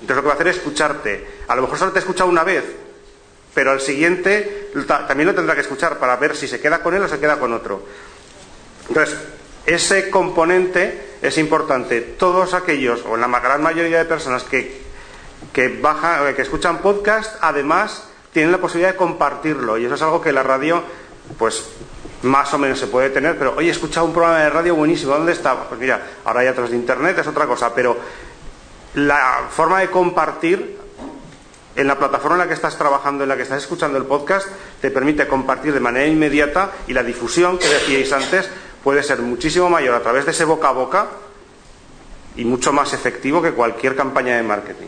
[0.00, 1.26] Entonces lo que va a hacer es escucharte.
[1.48, 2.64] A lo mejor solo te escucha una vez,
[3.54, 4.70] pero al siguiente
[5.08, 7.38] también lo tendrá que escuchar para ver si se queda con él o se queda
[7.38, 7.82] con otro.
[8.88, 9.16] Entonces,
[9.64, 12.00] ese componente es importante.
[12.00, 14.82] Todos aquellos, o la gran mayoría de personas que,
[15.52, 19.78] que, bajan, que escuchan podcast, además tienen la posibilidad de compartirlo.
[19.78, 20.82] Y eso es algo que la radio,
[21.38, 21.64] pues
[22.22, 25.12] más o menos se puede tener, pero oye, he escuchado un programa de radio buenísimo,
[25.12, 25.68] ¿dónde está?
[25.68, 27.96] Pues mira, ahora hay otros de internet, es otra cosa, pero
[28.94, 30.78] la forma de compartir
[31.76, 34.48] en la plataforma en la que estás trabajando, en la que estás escuchando el podcast,
[34.80, 38.48] te permite compartir de manera inmediata y la difusión que decíais antes
[38.82, 41.06] puede ser muchísimo mayor a través de ese boca a boca
[42.36, 44.86] y mucho más efectivo que cualquier campaña de marketing.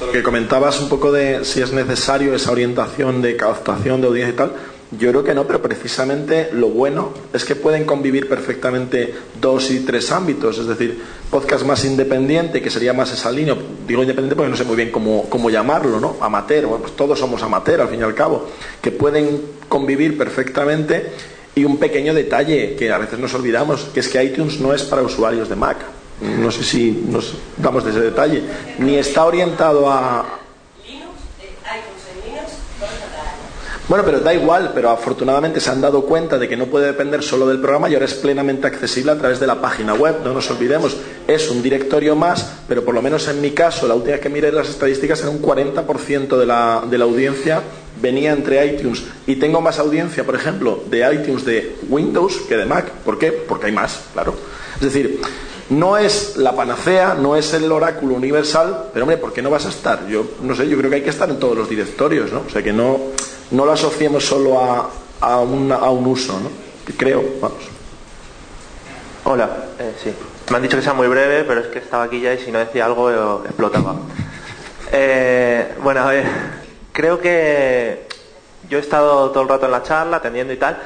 [0.00, 4.32] Lo que comentabas un poco de si es necesario esa orientación de captación de audiencia
[4.32, 4.52] y tal,
[4.90, 9.80] yo creo que no, pero precisamente lo bueno es que pueden convivir perfectamente dos y
[9.80, 13.54] tres ámbitos, es decir, podcast más independiente, que sería más esa línea,
[13.86, 16.16] digo independiente porque no sé muy bien cómo, cómo llamarlo, ¿no?
[16.20, 18.46] Amateur, bueno, pues todos somos amateur al fin y al cabo,
[18.80, 21.10] que pueden convivir perfectamente
[21.54, 24.84] y un pequeño detalle que a veces nos olvidamos, que es que iTunes no es
[24.84, 25.78] para usuarios de Mac.
[26.20, 28.42] No sé si nos damos de ese detalle.
[28.78, 30.38] Ni está orientado a,
[33.88, 37.22] Bueno, pero da igual, pero afortunadamente se han dado cuenta de que no puede depender
[37.22, 40.16] solo del programa y ahora es plenamente accesible a través de la página web.
[40.22, 40.94] No nos olvidemos,
[41.26, 44.52] es un directorio más, pero por lo menos en mi caso, la última que miré
[44.52, 47.62] las estadísticas era un 40% de la, de la audiencia
[48.00, 52.66] venía entre iTunes y tengo más audiencia, por ejemplo, de iTunes de Windows que de
[52.66, 52.90] Mac.
[53.06, 53.32] ¿Por qué?
[53.32, 54.34] Porque hay más, claro.
[54.76, 55.20] Es decir,
[55.70, 59.66] no es la panacea, no es el oráculo universal, pero hombre, ¿por qué no vas
[59.66, 60.06] a estar?
[60.08, 62.44] Yo no sé, yo creo que hay que estar en todos los directorios, ¿no?
[62.46, 62.98] O sea que no
[63.50, 66.50] no lo asociemos solo a, a, un uso, ¿no?
[66.96, 67.58] Creo, vamos.
[69.24, 70.14] Hola, eh, sí.
[70.50, 72.50] Me han dicho que sea muy breve, pero es que estaba aquí ya y si
[72.50, 73.96] no decía algo explotaba.
[74.92, 76.24] Eh, bueno, a ver,
[76.92, 78.08] creo que
[78.70, 80.78] yo he estado todo el rato en la charla, atendiendo y tal,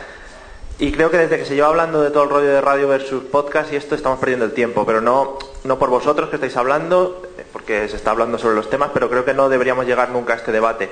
[0.78, 3.22] y creo que desde que se lleva hablando de todo el rollo de radio versus
[3.24, 7.22] podcast y esto estamos perdiendo el tiempo, pero no, no por vosotros que estáis hablando,
[7.38, 10.32] eh, porque se está hablando sobre los temas, pero creo que no deberíamos llegar nunca
[10.32, 10.90] a este debate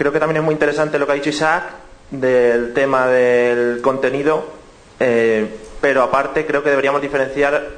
[0.00, 1.64] creo que también es muy interesante lo que ha dicho Isaac
[2.10, 4.46] del tema del contenido,
[4.98, 5.46] eh,
[5.78, 7.68] pero aparte creo que deberíamos diferenciar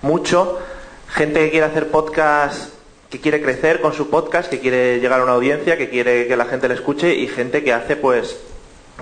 [0.00, 0.60] mucho
[1.08, 2.72] gente que quiere hacer podcast,
[3.10, 6.36] que quiere crecer con su podcast, que quiere llegar a una audiencia, que quiere que
[6.36, 8.38] la gente le escuche y gente que hace pues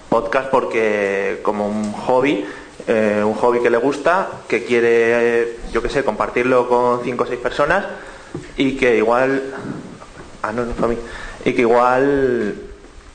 [0.09, 2.47] podcast porque como un hobby,
[2.86, 7.27] eh, un hobby que le gusta, que quiere, yo qué sé, compartirlo con cinco o
[7.27, 7.85] seis personas
[8.57, 9.43] y que igual...
[10.44, 10.97] Ah, no, no fue a mí
[11.44, 12.55] y que igual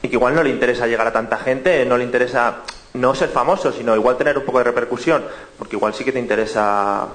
[0.02, 2.64] y que igual no le interesa llegar a tanta gente, no le interesa
[2.94, 5.24] no ser famoso, sino igual tener un poco de repercusión,
[5.58, 7.08] porque igual sí que te interesa,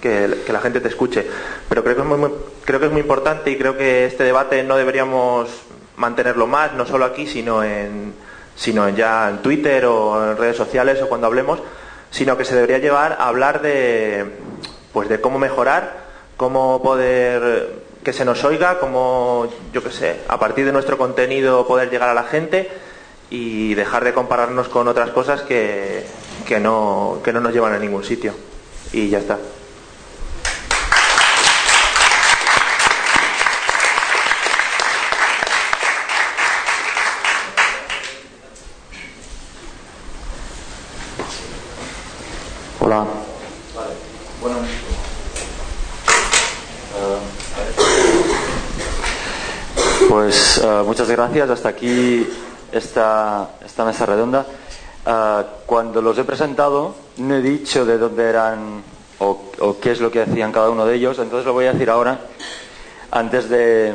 [0.00, 1.26] que, la gente te escuche.
[1.68, 2.30] Pero creo que, es muy,
[2.64, 5.48] creo que es muy importante y creo que este debate no deberíamos
[5.96, 8.14] mantenerlo más, no solo aquí, sino en
[8.54, 11.60] sino ya en Twitter o en redes sociales o cuando hablemos,
[12.10, 14.26] sino que se debería llevar a hablar de
[14.92, 16.02] pues de cómo mejorar,
[16.36, 17.70] cómo poder
[18.02, 22.08] que se nos oiga, como, yo qué sé, a partir de nuestro contenido poder llegar
[22.08, 22.68] a la gente
[23.30, 26.04] y dejar de compararnos con otras cosas que,
[26.46, 28.34] que, no, que no nos llevan a ningún sitio.
[28.92, 29.38] Y ya está.
[50.62, 51.50] Eh, muchas gracias.
[51.50, 52.24] Hasta aquí
[52.70, 54.46] esta, esta mesa redonda.
[55.04, 58.82] Eh, cuando los he presentado, no he dicho de dónde eran
[59.18, 61.90] o, qué es lo que hacían cada uno de ellos, entonces lo voy a decir
[61.90, 62.18] ahora
[63.10, 63.92] antes de,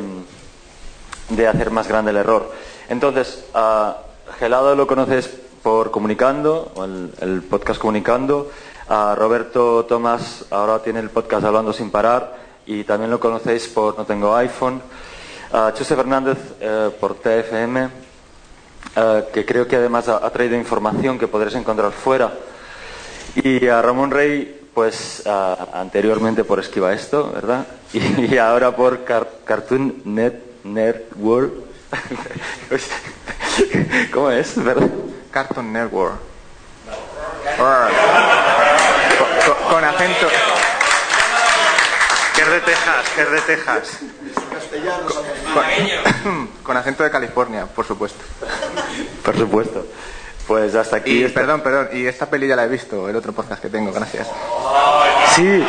[1.30, 2.52] de hacer más grande el error.
[2.90, 3.96] Entonces, a
[4.38, 5.28] Gelado lo conoces
[5.62, 8.50] por Comunicando, el, el podcast Comunicando.
[8.90, 12.36] A Roberto Tomás ahora tiene el podcast Hablando sin parar
[12.66, 14.82] y también lo conocéis por No tengo iPhone.
[15.52, 17.88] A Chuse Fernández eh, por TFM,
[18.96, 22.32] eh, que creo que además ha, traído información que podréis encontrar fuera.
[23.34, 27.66] Y a Ramón Rey, pues ah, anteriormente por Esquiva Esto, ¿verdad?
[27.94, 30.34] Y, ahora por Car- Cartoon Net
[30.64, 31.52] Network.
[34.12, 34.62] ¿Cómo es?
[34.62, 34.88] ¿Verdad?
[35.30, 36.16] Cartoon Network.
[39.46, 40.26] Con- con acento.
[42.48, 43.98] Es de Texas, es de Texas.
[45.52, 48.24] Con, con acento de California, por supuesto.
[49.22, 49.86] Por supuesto.
[50.46, 51.24] Pues hasta aquí.
[51.24, 53.92] Y perdón, perdón, y esta peli ya la he visto, el otro podcast que tengo,
[53.92, 54.28] gracias.
[55.36, 55.62] Sí,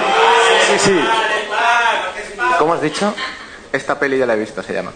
[0.68, 0.99] sí, sí.
[2.57, 3.14] ¿Cómo has dicho?
[3.73, 4.93] Esta peli ya la he visto, se llama.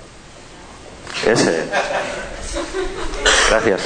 [1.28, 1.66] Ese.
[3.50, 3.82] Gracias.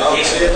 [0.00, 0.48] Não, você